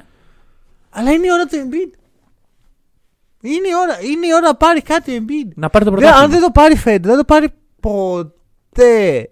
Αλλά 0.90 1.10
είναι 1.12 1.26
η 1.26 1.32
ώρα 1.32 1.44
του 1.46 1.56
Embiid. 1.56 1.98
Είναι 3.42 3.68
η 3.68 3.74
ώρα, 3.82 4.00
είναι 4.10 4.26
η 4.26 4.30
ώρα 4.32 4.46
να 4.46 4.54
πάρει 4.54 4.82
κάτι 4.82 5.16
ο 5.16 5.24
Embiid. 5.24 5.48
Να 5.54 5.70
πάρει 5.70 5.84
το 5.84 5.90
Δεν, 5.90 5.98
αν 5.98 6.04
πρωτάθλημα. 6.10 6.32
δεν 6.38 6.42
το 6.46 6.50
πάρει 6.60 6.76
φέτος, 6.76 7.06
δεν 7.10 7.16
το 7.16 7.24
πάρει 7.24 7.48
ποτέ. 7.80 9.26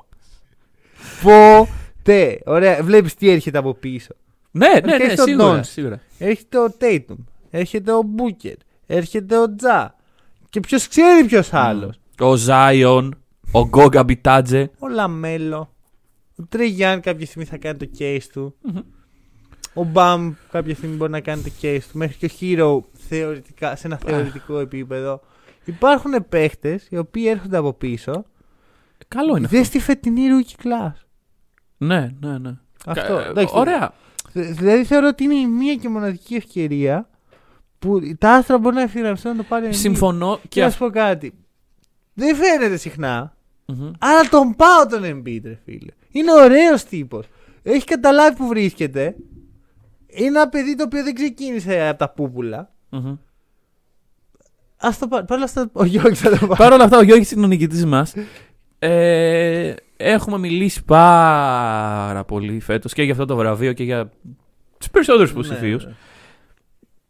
Ποτέ. 1.22 2.38
Ωραία, 2.44 2.82
βλέπεις 2.82 3.14
τι 3.14 3.30
έρχεται 3.30 3.58
από 3.58 3.74
πίσω. 3.74 4.14
Ναι, 4.50 4.68
ναι, 4.68 4.80
ναι, 4.80 4.92
Έρχεται 5.04 5.22
ο 5.22 5.24
σίγουρα. 5.26 5.58
Doncic. 5.60 5.64
σίγουρα. 5.64 6.00
Έρχεται 6.18 6.58
ο 6.58 6.74
Tatum. 6.80 7.16
Έρχεται 7.50 7.92
ο 7.92 8.00
Booker. 8.16 8.54
Έρχεται 8.86 9.38
ο 9.38 9.54
Ja. 9.54 9.94
Και 10.50 10.60
ποιος 10.60 10.88
ξέρει 10.88 11.24
ποιος 11.24 11.52
άλλος. 11.52 12.00
Ο 12.20 12.34
Zion, 12.36 13.18
ο 13.52 13.66
Goga 13.68 14.04
Bitadze. 14.04 14.70
Ο 14.78 14.88
LaMelo. 14.88 15.72
Ο 16.38 16.42
Trae 16.48 16.71
Young 16.71 17.00
κάποια 17.00 17.26
στιγμή 17.26 17.44
θα 17.44 17.56
κάνει 17.56 17.78
το 17.78 17.88
case 17.98 18.22
του. 18.32 18.54
Μμμ. 18.62 18.78
Ο 19.74 19.84
Bam 19.84 20.32
κάποια 20.50 20.74
στιγμή 20.74 20.96
μπορεί 20.96 21.10
να 21.10 21.20
κάνει 21.20 21.42
το 21.42 21.50
case 21.62 21.78
του. 21.92 21.98
Μέχρι 21.98 22.16
και 22.16 22.26
ο 22.26 22.28
Herro 22.40 22.88
θεωρητικά, 23.08 23.76
σε 23.76 23.86
ένα 23.86 23.96
θεωρητικό 23.96 24.58
επίπεδο. 24.58 25.20
Υπάρχουν 25.64 26.28
παίχτες 26.28 26.86
οι 26.90 26.96
οποίοι 26.96 27.24
έρχονται 27.28 27.56
από 27.56 27.72
πίσω. 27.72 28.24
Καλό 29.08 29.36
είναι 29.36 29.46
Δε 29.48 29.56
αυτό. 29.56 29.68
στη 29.68 29.78
φετινή 29.78 30.22
rookie 30.30 30.64
class. 30.66 30.92
Ναι, 31.76 32.14
ναι, 32.20 32.38
ναι. 32.38 32.56
Αυτό. 32.86 33.14
Κα- 33.16 33.26
εντάξει. 33.28 33.54
Ωραία. 33.56 33.92
Δε- 34.32 34.42
Δηλαδή 34.52 34.84
θεωρώ 34.84 35.06
ότι 35.08 35.24
είναι 35.24 35.34
η 35.34 35.46
μία 35.46 35.74
και 35.74 35.88
μοναδική 35.88 36.34
ευκαιρία 36.34 37.08
που 37.78 38.00
τα 38.18 38.30
άστρα 38.34 38.58
μπορεί 38.58 38.74
να 38.74 38.82
ευθυγραμμιστούν 38.82 39.30
να 39.30 39.36
το 39.36 39.42
πάρει 39.48 39.66
ο 39.66 39.68
Embiid. 39.68 39.74
Συμφωνώ 39.74 40.38
Και 40.42 40.48
και 40.48 40.60
να 40.60 40.66
αυτό. 40.66 40.84
σου 40.84 40.90
πω 40.90 40.98
κάτι. 40.98 41.32
Δεν 42.14 42.36
φαίνεται 42.36 42.76
συχνά. 42.76 43.36
Αλλά 43.98 44.28
τον 44.30 44.54
πάω 44.56 44.86
τον 44.86 45.02
Embiid, 45.04 45.40
ρε 45.44 45.58
φίλε. 45.64 45.92
Είναι 46.10 46.32
ωραίος 46.32 46.84
τύπος. 46.84 47.26
Έχεις 47.62 47.84
καταλάβει 47.84 48.36
που 48.36 48.46
βρίσκεται. 48.46 49.16
Είναι 50.06 50.26
ένα 50.26 50.48
παιδί 50.48 50.74
το 50.74 50.84
οποίο 50.84 51.02
δεν 51.02 51.14
ξεκίνησε 51.14 51.88
από 51.88 51.98
τα 51.98 52.10
πούπουλα. 52.10 52.72
Α 54.76 54.88
το 55.00 55.08
πάρει. 55.08 55.24
Παρ' 55.24 55.36
όλα 55.36 55.44
αυτά, 55.44 55.70
ο 55.72 55.84
Γιώργης 55.84 56.20
θα 56.20 56.30
το 56.30 56.36
πάρει. 56.46 56.58
Παρ' 56.58 56.72
όλα 56.72 56.84
αυτά, 56.84 56.98
ο 56.98 57.02
Γιώργης 57.02 57.30
είναι 57.30 57.44
ο 57.44 57.48
νικητής 57.48 57.86
μας. 57.86 58.14
Ε, 58.78 59.74
έχουμε 59.96 60.38
μιλήσει 60.38 60.84
πάρα 60.84 62.24
πολύ 62.24 62.60
φέτος 62.60 62.92
και 62.92 63.02
για 63.02 63.12
αυτό 63.12 63.24
το 63.24 63.36
βραβείο 63.36 63.72
και 63.72 63.84
για 63.84 64.10
τους 64.78 64.90
περισσότερους 64.90 65.30
υποψηφίους. 65.30 65.84
Ναι, 65.84 65.90
ναι. 65.90 65.96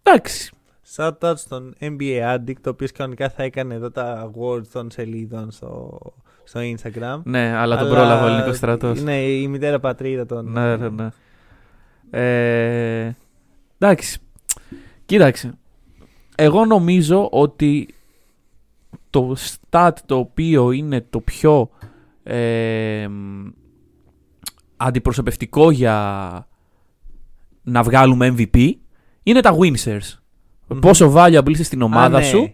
Εντάξει. 0.03 0.53
Shout 0.97 1.19
out 1.21 1.37
στον 1.37 1.75
NBA 1.81 2.35
Addict, 2.35 2.63
ο 2.67 2.69
οποίος 2.69 2.93
κανονικά 2.93 3.31
θα 3.31 3.43
έκανε 3.43 3.75
εδώ 3.75 3.91
τα 3.91 4.31
awards 4.31 4.67
των 4.67 4.91
σελίδων 4.91 5.51
στο, 5.51 5.99
στο 6.49 6.61
Instagram. 6.61 7.21
Ναι, 7.25 7.57
αλλά 7.57 7.77
τον 7.79 7.89
πρόλαβε 7.89 8.25
ο 8.25 8.27
ελληνικός 8.27 8.57
στρατός. 8.57 9.03
Ναι, 9.03 9.17
η 9.23 9.49
μητέρα 9.49 9.79
πατρίδα 9.81 10.27
των. 10.27 10.53
Ναι, 10.53 10.77
ναι, 10.77 10.89
ναι. 10.89 11.09
Ε, 12.11 13.17
εντάξει. 13.79 14.19
Κοίταξε. 15.07 15.53
Εγώ 16.37 16.65
νομίζω 16.65 17.29
ότι 17.33 17.95
το 19.11 19.37
stat 19.71 19.91
το 20.07 20.17
οποίο 20.17 20.71
είναι 20.71 21.07
το 21.11 21.21
πιο 21.21 21.71
ε, 22.23 23.09
αντιπροσωπευτικό 24.77 25.71
για 25.71 26.47
να 27.63 27.83
βγάλουμε 27.83 28.35
MVP 28.39 28.71
είναι 29.23 29.41
τα 29.41 29.57
winners. 29.61 30.19
Μμμ. 30.69 30.79
Πόσο 30.79 31.13
valuable 31.17 31.49
είσαι 31.51 31.65
στην 31.65 31.83
ομάδα 31.83 32.17
Α, 32.17 32.21
ναι. 32.21 32.27
σου. 32.27 32.53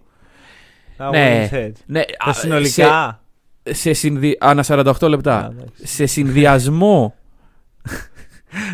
Τα 0.96 1.10
Ναι. 1.10 1.48
winners 1.50 1.54
heads. 1.54 1.76
Ναι, 1.86 2.02
Τα 2.24 2.30
α, 2.30 2.32
συνολικά. 2.32 2.68
Σε, 3.12 3.18
σε 3.70 3.92
συνδυ... 3.92 4.36
Ανά 4.40 4.64
48 4.66 5.08
λεπτά. 5.08 5.36
Α, 5.38 5.44
εντάξει. 5.50 5.86
σε 5.86 6.06
συνδυασμό 6.06 7.14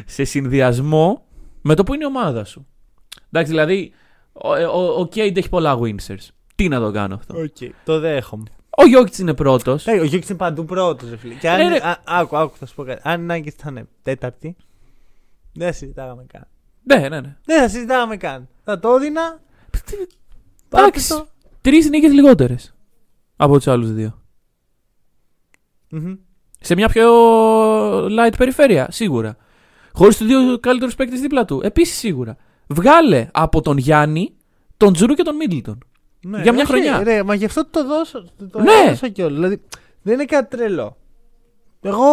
σε 0.07 0.24
συνδυασμό 0.24 1.24
με 1.61 1.74
το 1.74 1.82
που 1.84 1.95
είναι 1.95 2.03
η 2.05 2.07
ομάδα 2.07 2.45
σου. 2.45 2.66
Εντάξει, 3.30 3.51
δηλαδή, 3.51 3.93
ο, 4.32 4.49
ο, 4.55 5.01
ο 5.01 5.07
Cade 5.07 5.36
έχει 5.36 5.49
πολλά 5.49 5.78
winners. 5.80 6.28
Τι 6.55 6.68
να 6.68 6.80
το 6.80 6.91
κάνω 6.91 7.14
αυτό; 7.14 7.34
Οκ, 7.38 7.57
Το 7.84 8.01
δέχομαι. 8.01 8.45
Ο 8.76 8.86
Γιώκητς 8.86 9.18
είναι 9.18 9.34
πρώτος. 9.34 9.86
Ε, 9.86 9.91
Ο 9.93 10.05
Jokić 10.05 10.26
είναι 10.28 10.38
παντού 10.38 10.64
πρώτος, 10.64 11.11
ρε 11.11 11.16
φίλε. 11.16 11.34
Και 11.34 11.51
αν. 11.51 11.57
Ναι, 11.59 11.68
ναι. 11.68 11.76
α- 11.76 12.01
Άκου, 12.05 12.36
άκου, 12.36 12.57
θα 12.57 12.66
σου 12.66 12.74
πω 12.74 12.84
κάτι. 12.84 13.01
Αν 13.05 13.22
οι 13.22 13.26
Nuggets 13.30 13.47
ήταν 13.59 13.88
τέταρτη, 14.03 14.57
δεν 15.53 15.66
θα 15.66 15.72
συζητάγαμε 15.72 16.24
καν. 16.32 16.47
Ναι, 16.82 17.09
ναι, 17.09 17.20
ναι. 17.20 17.36
Δεν 17.45 17.61
θα 17.61 17.68
συζητάγαμε 17.68 18.16
καν. 18.16 18.49
Θα 18.64 18.78
το 18.78 18.88
έδινα. 18.95 19.41
Εντάξει. 20.72 21.09
το. 21.09 21.26
Τρεις 21.61 21.88
νίκες 21.91 22.12
λιγότερες 22.12 22.74
από 23.36 23.57
τους 23.57 23.66
άλλους 23.66 23.93
δύο. 23.93 24.20
Μμμ. 25.91 26.14
Σε 26.61 26.74
μια 26.74 26.88
πιο 26.88 27.11
light 28.07 28.32
περιφέρεια, 28.36 28.86
σίγουρα. 28.91 29.36
Χωρίς 29.93 30.16
τους 30.16 30.26
δύο 30.26 30.59
καλύτερους 30.61 30.95
παίκτες 30.95 31.20
δίπλα 31.20 31.45
του, 31.45 31.61
επίσης 31.64 31.99
σίγουρα. 31.99 32.36
Βγάλε 32.66 33.28
από 33.32 33.61
τον 33.61 33.76
Γιάννη, 33.76 34.34
τον 34.76 34.93
Τζουρού 34.93 35.14
και 35.14 35.22
τον 35.22 35.36
Μίτλτον. 35.36 35.78
Ναι, 36.22 36.43
Για 36.43 36.53
μια 36.53 36.62
όχι, 36.62 36.70
χρονιά. 36.72 37.03
Ρε, 37.03 37.22
μα 37.22 37.34
γι' 37.34 37.45
αυτό 37.45 37.66
το 37.70 37.86
δώσω. 37.86 38.24
Το, 38.38 38.49
το 38.49 38.61
Ναι. 38.61 38.72
δώσω 38.88 39.09
κιόλας. 39.09 39.34
Δηλαδή 39.34 39.61
δεν 40.03 40.14
είναι 40.14 40.24
κάτι 40.24 40.57
τρελό. 40.57 40.97
Εγώ. 41.80 42.05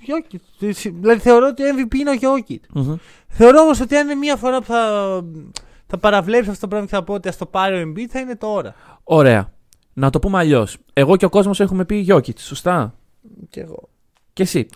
Γιώκητ. 0.00 0.42
Δηλαδή 1.00 1.20
θεωρώ 1.20 1.46
ότι 1.46 1.62
MVP 1.76 1.94
είναι 1.94 2.10
ο 2.10 2.12
Γιώκητ. 2.12 2.64
Θεωρώ 3.28 3.60
όμως 3.60 3.80
ότι 3.80 3.96
αν 3.96 4.04
είναι 4.04 4.14
μια 4.14 4.36
φορά 4.36 4.58
που 4.58 4.64
θα, 4.64 4.84
θα 5.86 5.98
παραβλέψω 5.98 6.50
αυτό 6.50 6.60
το 6.60 6.68
πράγμα 6.68 6.86
και 6.86 6.94
θα 6.94 7.02
πω 7.04 7.14
ότι 7.14 7.28
ας 7.28 7.36
το 7.36 7.46
πάρει 7.46 7.82
ο 7.82 7.92
Embiid 7.92 8.06
θα 8.08 8.20
είναι 8.20 8.36
τώρα. 8.36 8.74
Ωραία. 9.04 9.52
Να 9.92 10.10
το 10.10 10.18
πούμε 10.18 10.38
αλλιώς. 10.38 10.76
Εγώ 10.92 11.16
και 11.16 11.24
ο 11.24 11.28
κόσμος 11.28 11.60
έχουμε 11.60 11.84
πει 11.84 11.96
Γιώκητ, 11.96 12.38
σωστά; 12.38 12.94
Κι 13.50 13.60
εγώ. 13.60 13.88
Και 14.32 14.42
εσύ. 14.42 14.66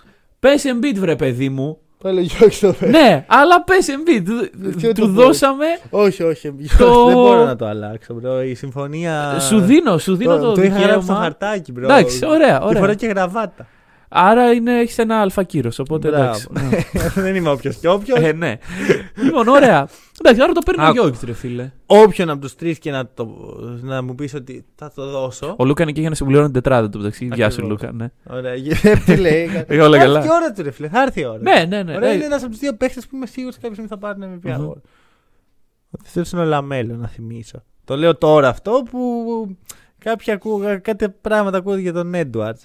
Πες 0.40 0.64
Embiid, 0.66 0.96
βρε 0.96 1.16
παιδί 1.16 1.48
μου. 1.48 1.78
Πάλι 2.02 2.20
Γιώκητ 2.22 2.60
το 2.60 2.72
φέρει. 2.72 2.90
ναι, 2.90 3.24
αλλά 3.28 3.62
πες 3.64 3.86
Embiid. 3.90 4.22
Του- 4.24 4.50
Ποιο 4.76 4.92
το 4.92 5.00
Του 5.06 5.12
πω. 5.14 5.22
δώσαμε. 5.22 5.64
Όχι, 5.90 6.22
όχι. 6.22 6.52
Το- 6.78 7.04
Δεν 7.06 7.14
μπορώ 7.14 7.44
να 7.44 7.56
το 7.56 7.66
αλλάξω, 7.66 8.20
bro. 8.24 8.44
Η 8.46 8.54
συμφωνία. 8.54 9.38
Σου 9.40 9.60
δίνω, 9.60 9.98
σου 9.98 10.16
δίνω 10.16 10.38
το, 10.38 10.52
το 10.52 10.62
είχα 10.62 10.74
γράψει 10.78 10.90
στο 10.92 11.00
δικαίωμα. 11.00 11.20
χαρτάκι, 11.22 11.72
bro. 11.76 11.82
Εντάξει, 11.82 12.26
ωραία, 12.26 12.58
Και 12.58 12.64
φοράω 12.64 12.80
ωραία. 12.82 12.94
και 12.94 13.06
γραβάτα. 13.06 13.66
Άρα 14.16 14.52
είναι, 14.52 14.78
έχεις 14.80 14.98
ένα 14.98 15.20
αλφα 15.20 15.42
κύρος, 15.42 15.78
οπότε 15.78 16.08
Μπράβο. 16.08 16.24
εντάξει. 16.24 16.48
Ναι. 16.50 17.00
Δεν 17.22 17.34
είμαι 17.34 17.50
όποιος 17.50 17.76
και 17.76 17.88
όποιος. 17.88 18.18
ε, 18.18 18.32
ναι. 18.32 18.58
λοιπόν, 19.22 19.48
ωραία. 19.48 19.88
Εντάξει, 20.20 20.42
άρα 20.42 20.52
το 20.52 20.60
παίρνει 20.64 20.82
ο 20.82 20.84
Άκου. 20.84 20.94
Γιώργης, 20.94 21.20
ρε 21.22 21.32
φίλε. 21.32 21.70
Όποιον 21.86 22.30
από 22.30 22.40
τους 22.40 22.54
τρεις 22.54 22.78
και 22.78 22.90
να, 22.90 23.06
το, 23.14 23.28
να 23.80 24.02
μου 24.02 24.14
πεις 24.14 24.34
ότι 24.34 24.64
θα 24.74 24.92
το 24.94 25.06
δώσω. 25.10 25.54
Ο 25.58 25.64
Λούκα 25.64 25.82
είναι 25.82 25.92
και 25.92 26.00
για 26.00 26.08
να 26.08 26.14
συμπληρώνει 26.14 26.44
την 26.44 26.54
τετράδα 26.54 26.88
του 26.88 26.98
μεταξύ. 26.98 27.28
Γεια 27.34 27.50
σου, 27.50 27.62
Ακριβώς. 27.64 27.80
Λούκα. 27.82 27.92
Ναι, 27.92 28.10
Ωραία, 28.36 28.52
τι 29.06 29.16
λέει. 29.16 29.48
Ε, 29.68 29.80
όλα 29.80 29.96
Θα 29.98 30.04
καλά. 30.04 30.16
έρθει 30.18 30.28
η 30.28 30.32
ώρα 30.34 30.52
του, 30.52 30.62
ρε 30.62 30.70
φίλε. 30.70 30.88
Θα 30.88 31.02
έρθει 31.02 31.20
η 31.20 31.24
ώρα. 31.24 31.38
ναι, 31.40 31.64
ναι. 31.68 31.82
ναι. 31.82 31.94
Ωραία, 31.96 32.10
Ε, 32.10 32.14
είναι 32.14 32.24
ένας 32.24 32.42
από 32.42 32.50
τους 32.50 32.60
δύο 32.60 32.74
παίχτες 32.74 33.06
που 33.06 33.16
είμαι 33.16 33.26
σίγουρος 33.26 33.54
ότι 33.56 33.68
κάποια 33.68 33.84
στιγμή 33.84 33.90
θα 33.90 33.98
πάρουν 33.98 34.40
MVP 34.42 34.58
Μμμ. 34.58 34.68
award. 34.70 34.80
Ο 35.90 35.98
δεύτερο 36.02 36.26
είναι 36.32 36.40
ο 36.42 36.44
Λαμέλο, 36.44 36.96
να 36.96 37.08
θυμίσω. 37.08 37.62
Το 37.84 37.96
λέω 37.96 38.16
τώρα 38.16 38.48
αυτό 38.48 38.82
που 38.90 39.00
κάποιοι 39.98 40.32
ακούγα, 40.32 40.78
κάτι 40.78 41.08
πράγματα 41.08 41.58
ακούγονται 41.58 41.80
για 41.80 41.92
τον 41.92 42.14
Έντουαρντς. 42.14 42.58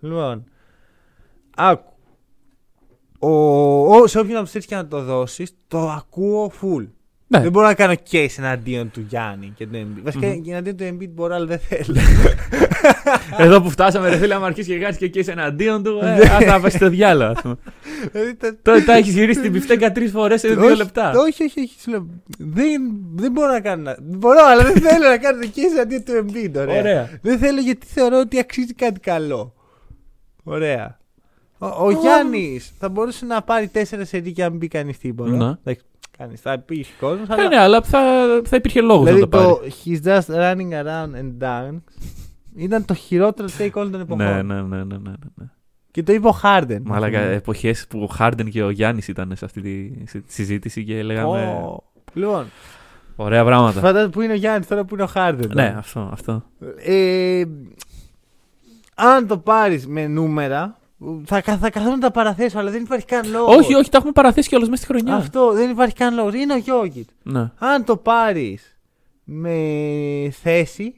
Λοιπόν, 0.00 0.44
άκου. 1.60 1.88
Ο, 3.18 3.30
ο, 3.96 4.06
σε 4.06 4.18
όποιον 4.18 4.34
από 4.34 4.42
τους 4.44 4.52
τρεις 4.52 4.66
και 4.66 4.74
να 4.74 4.86
το 4.86 5.02
δώσεις, 5.02 5.52
το 5.68 5.90
ακούω 5.90 6.52
full. 6.62 6.86
ναι. 7.26 7.40
Δεν 7.40 7.50
μπορώ 7.50 7.66
να 7.66 7.74
κάνω 7.74 7.94
case 8.10 8.26
εναντίον 8.38 8.90
του 8.90 9.00
Γιάννη 9.08 9.52
και 9.56 9.66
του 9.66 9.72
Embiid. 9.74 10.00
Βασικά 10.04 10.26
Μμμ. 10.26 10.40
και 10.42 10.50
εναντίον 10.50 10.76
του 10.76 10.84
Embiid 10.84 11.08
μπορώ, 11.14 11.34
αλλά 11.34 11.46
δεν 11.46 11.58
θέλω. 11.58 12.00
Εδώ 13.38 13.60
που 13.62 13.70
φτάσαμε, 13.70 14.08
ρε 14.08 14.16
φίλε, 14.16 14.34
άμα 14.34 14.46
αρχίσεις 14.46 14.72
και 14.72 14.78
κάνεις 14.78 14.96
και 14.96 15.04
εκεί 15.04 15.30
εναντίον 15.30 15.82
του, 15.82 15.98
ε, 16.02 16.20
ας 16.28 16.44
τα 16.44 16.60
πας 16.60 16.72
στο 16.72 16.88
διάλογο. 16.88 17.30
ας 17.30 17.40
πούμε. 17.42 17.56
Δηλαδή, 18.12 18.34
τα- 18.34 18.56
Τώρα 18.62 18.84
τα 18.84 18.94
έχεις 18.94 19.14
γυρίσει 19.14 19.40
την 19.40 19.52
πιφτέκα 19.52 19.92
τρεις 19.92 20.10
φορές 20.10 20.40
σε 20.40 20.48
δύο 20.48 20.66
Όχι, 20.66 20.76
λεπτά. 20.76 21.10
Όχι, 21.10 21.42
όχι, 21.44 21.60
όχι. 21.60 21.80
σου 21.80 21.90
λέω, 21.90 22.06
Δεν, 22.38 22.82
δεν 23.14 23.32
μπορώ 23.32 23.52
να 23.52 23.60
κάνω. 23.60 23.82
να- 23.82 23.96
Μπορώ, 24.00 24.40
αλλά 24.50 24.62
δεν 24.62 24.76
θέλω 24.82 25.08
να 25.08 25.16
κάνω 25.18 25.38
case 25.42 25.72
εναντίον 25.74 26.04
του 26.04 26.12
Embiid. 26.26 26.52
Ωραία. 26.56 26.78
Ωραία. 26.80 27.18
Δεν 27.22 27.38
θέλω 27.38 27.60
γιατί 27.60 27.86
θεωρώ 27.86 28.18
ότι 28.18 28.38
αξίζει 28.38 28.74
κάτι 28.74 29.00
καλό. 29.00 29.54
Ωραία. 30.44 30.98
Ο, 31.62 31.66
ο 31.86 31.90
Γιάννης 31.90 32.72
θα 32.78 32.88
μπορούσε 32.88 33.24
να 33.24 33.42
πάρει 33.42 33.68
τέσσερα 33.68 34.04
σερί 34.04 34.32
και 34.32 34.42
να 34.42 34.50
μην 34.50 34.58
πει 34.58 34.68
κανείς 34.68 34.98
τίποτα. 34.98 35.30
Ναι. 35.30 35.44
Εντάξει, 35.64 35.84
κανείς, 36.18 36.40
θα 36.40 36.58
πει 36.58 36.86
κόσμο. 37.00 37.24
Ε, 37.38 37.48
ναι, 37.48 37.56
αλλά 37.58 37.82
θα, 37.82 38.00
θα 38.44 38.56
υπήρχε 38.56 38.80
λόγος 38.80 39.04
να 39.04 39.12
δηλαδή 39.12 39.30
το 39.30 39.36
πάρει. 39.38 39.46
το 39.48 39.60
He's 39.84 40.02
just 40.06 40.34
running 40.34 40.72
around 40.84 41.20
and 41.20 41.44
down 41.44 41.78
ήταν 42.56 42.84
το 42.84 42.94
χειρότερο 42.94 43.48
take 43.58 43.70
όλων 43.74 43.90
των 43.90 44.00
εποχών. 44.00 44.24
Ναι, 44.26 44.42
ναι, 44.42 44.62
ναι, 44.62 44.76
ναι, 44.76 44.96
ναι, 44.98 45.10
ναι. 45.34 45.44
Και 45.90 46.02
το 46.02 46.12
είπε 46.12 46.28
ο 46.28 46.40
Harden. 46.42 46.78
Μαλάκα, 46.82 47.18
εποχές 47.18 47.86
που 47.88 48.00
ο 48.02 48.06
Χάρντεν 48.06 48.50
και 48.50 48.62
ο 48.62 48.70
Γιάννης 48.70 49.08
ήταν 49.08 49.32
σε 49.36 49.44
αυτή 49.44 49.60
τη 49.60 50.06
σε- 50.08 50.18
τη 50.20 50.32
συζήτηση 50.32 50.84
και 50.84 51.02
λέγαμε. 51.02 51.46
Ω. 51.46 51.82
Λοιπόν, 52.12 52.46
Ωραία 53.16 53.44
πράγματα. 53.44 53.80
φαντάζομαι 53.80 54.10
που 54.10 54.20
είναι 54.20 54.32
ο 54.32 54.36
Γιάννης 54.36 54.66
τώρα 54.66 54.84
που 54.84 54.94
είναι 54.94 55.02
ο 55.04 55.08
Harden. 55.14 55.48
Ναι, 55.54 55.74
αυτό. 55.78 56.08
αυτό. 56.12 56.42
Ε, 56.84 57.42
αν 58.94 59.26
το 59.26 59.38
πάρεις 59.38 59.86
με 59.86 60.06
νούμερα, 60.06 60.78
θα, 61.24 61.40
κα- 61.40 61.56
θα 61.58 61.70
καθόλου 61.70 61.94
να 61.94 61.98
τα 62.00 62.10
παραθέσω, 62.10 62.58
αλλά 62.58 62.70
δεν 62.70 62.82
υπάρχει 62.82 63.04
καν 63.04 63.30
λόγος. 63.30 63.56
Όχι, 63.56 63.74
όχι, 63.74 63.90
τα 63.90 63.96
έχουμε 63.96 64.12
παραθέσει 64.12 64.48
κιόλας 64.48 64.68
μέσα 64.68 64.82
στη 64.82 64.92
χρονιά. 64.92 65.14
Αυτό 65.14 65.52
δεν 65.52 65.70
υπάρχει 65.70 65.94
καν 65.94 66.14
λόγος. 66.14 66.34
Είναι 66.34 66.52
ο 66.52 66.56
Γιώργιτ. 66.56 67.08
Ναι. 67.22 67.50
Αν 67.58 67.84
το 67.84 67.96
πάρεις 67.96 68.78
με 69.24 69.54
θέση, 70.42 70.94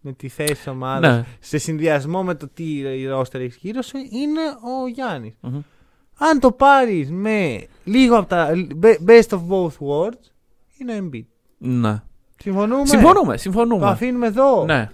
με 0.00 0.12
τη 0.12 0.28
θέση 0.28 0.52
της 0.54 0.66
ομάδας, 0.66 1.14
Ναι. 1.16 1.24
σε 1.40 1.58
συνδυασμό 1.58 2.22
με 2.22 2.34
το 2.34 2.48
τι 2.54 2.82
ρόστερ 3.06 3.40
έχεις 3.40 3.56
γύρω 3.60 3.82
σου, 3.82 3.96
είναι 3.96 4.40
ο 4.82 4.86
Γιάννης. 4.88 5.34
Μμμ. 5.40 5.60
Αν 6.18 6.40
το 6.40 6.52
πάρεις 6.52 7.10
με 7.10 7.66
λίγο 7.84 8.16
από 8.18 8.28
τα 8.28 8.50
best 9.06 9.28
of 9.28 9.40
both 9.48 9.66
worlds, 9.88 10.24
είναι 10.78 10.94
ο 10.94 11.08
Embiid. 11.10 11.24
Ναι. 11.58 12.02
Συμφωνούμε; 12.42 12.86
Συμφωνούμε, 12.86 13.32
Το 13.32 13.38
συμφωνούμε. 13.40 13.86
αφήνουμε 13.86 14.26
εδώ; 14.26 14.64
Ναι, 14.64 14.90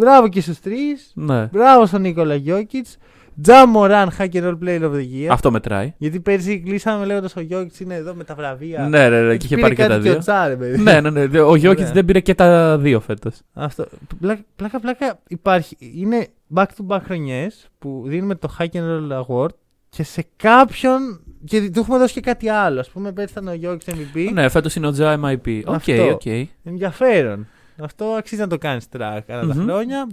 Μπράβο 0.00 0.28
και 0.28 0.40
στους 0.40 0.60
τρεις. 0.60 1.12
ναι. 1.14 1.46
Μπράβο 1.52 1.86
στον 1.86 2.00
Νίκολα 2.00 2.34
Γιώκητς. 2.34 2.96
Τζα 3.42 3.66
Μωράν, 3.66 4.10
Hack 4.18 4.28
and 4.32 4.42
Roll 4.44 4.58
Player 4.64 4.80
of 4.82 4.92
the 4.92 4.98
Year. 5.14 5.26
Αυτό 5.30 5.50
μετράει. 5.50 5.94
Γιατί 5.98 6.20
πέρσι 6.20 6.60
κλείσαμε 6.60 7.04
λέγοντας 7.06 7.36
ο 7.36 7.40
Γιώκητς 7.40 7.80
είναι 7.80 7.94
εδώ 7.94 8.14
με 8.14 8.24
τα 8.24 8.34
βραβεία. 8.34 8.88
Ναι, 8.88 9.08
ναι, 9.08 9.20
ναι, 9.22 9.36
και 9.36 9.46
είχε 9.46 9.54
Πήρε 9.54 9.60
πάρει 9.60 9.74
και 9.74 9.82
κάτι 9.82 9.92
τα 9.94 10.00
δύο. 10.00 10.12
ο 10.14 10.18
Τζα, 10.18 10.48
ρε 10.48 10.56
παιδί. 10.56 10.78
Ναι, 10.82 11.00
ναι, 11.00 11.10
ναι. 11.10 11.40
Ο 11.40 11.54
Γιώκητς 11.56 11.80
Ωραία. 11.82 11.92
δεν 11.92 12.04
πήρε 12.04 12.20
και 12.20 12.34
τα 12.34 12.78
δύο 12.78 13.00
φέτος. 13.00 13.34
Αυτό. 13.52 13.86
Πλάκα, 14.20 14.42
πλάκα, 14.56 14.80
πλάκα 14.80 15.18
υπάρχει. 15.28 15.76
Είναι 15.78 16.26
back 16.54 16.64
to 16.64 16.86
back 16.96 16.98
χρονιές 17.04 17.68
που 17.78 18.02
δίνουμε 18.06 18.34
το 18.34 18.56
Hack 18.58 18.64
and 18.72 18.80
Roll 18.80 19.22
Award 19.26 19.50
και 19.88 20.02
σε 20.02 20.26
κάποιον. 20.36 21.20
Και 21.44 21.70
του 21.70 21.80
έχουμε 21.80 21.98
δώσει 21.98 22.12
και 22.14 22.20
κάτι 22.20 22.48
άλλο. 22.48 22.80
Α 22.80 22.84
πούμε, 22.92 23.12
πέρσι 23.12 23.32
ήταν 23.32 23.48
ο 23.48 23.54
Γιώκητς 23.54 23.86
MVP. 23.96 24.30
Ναι, 24.32 24.48
φέτος 24.48 24.74
είναι 24.74 24.86
ο 24.86 24.90
Τζα 24.90 25.20
MIP. 25.24 25.60
OK, 25.64 25.74
Αυτό. 25.74 26.10
οκ. 26.10 26.26
Ενδιαφέρον. 26.64 27.46
Αυτό 27.82 28.04
αξίζει 28.04 28.40
να 28.40 28.46
το 28.46 28.58
κάνεις 28.58 28.86
track 28.92 29.20
ανά 29.26 29.46
τα 29.46 29.54
Μμμ. 29.54 29.62
χρόνια. 29.62 30.08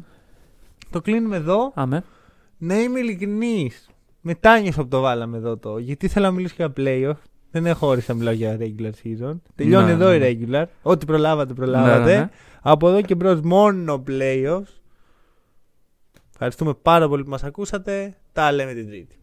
Το 0.89 1.01
κλείνουμε 1.01 1.35
εδώ. 1.35 1.71
Άμε. 1.75 2.03
Να 2.57 2.79
είμαι 2.79 2.99
ειλικρινής. 2.99 3.89
Μετάνιωσα 4.21 4.81
που 4.81 4.87
το 4.87 5.01
βάλαμε 5.01 5.37
εδώ 5.37 5.57
το. 5.57 5.77
Γιατί 5.77 6.05
ήθελα 6.05 6.25
να 6.27 6.33
μιλήσω 6.33 6.53
για 6.57 6.73
playoff. 6.77 7.17
Δεν 7.51 7.65
έχω 7.65 7.87
όρεξη 7.87 8.11
να 8.11 8.17
μιλάω 8.17 8.33
για 8.33 8.57
regular 8.59 8.91
season. 9.03 9.35
Τελειώνει 9.55 9.85
Ναι, 9.85 9.91
εδώ 9.91 10.09
ναι, 10.09 10.15
η 10.27 10.35
ναι. 10.35 10.47
regular. 10.61 10.65
Ό,τι 10.81 11.05
προλάβατε, 11.05 11.53
προλάβατε. 11.53 11.99
Ναι, 11.99 12.11
ναι, 12.11 12.17
ναι. 12.17 12.29
Από 12.61 12.89
εδώ 12.89 13.01
και 13.01 13.15
μπρος 13.15 13.41
μόνο 13.41 14.03
playoffs. 14.07 14.73
Ευχαριστούμε 16.31 16.73
πάρα 16.81 17.07
πολύ 17.07 17.23
που 17.23 17.29
μας 17.29 17.43
ακούσατε. 17.43 18.15
Τα 18.33 18.51
λέμε 18.51 18.73
την 18.73 18.87
Τρίτη. 18.87 19.15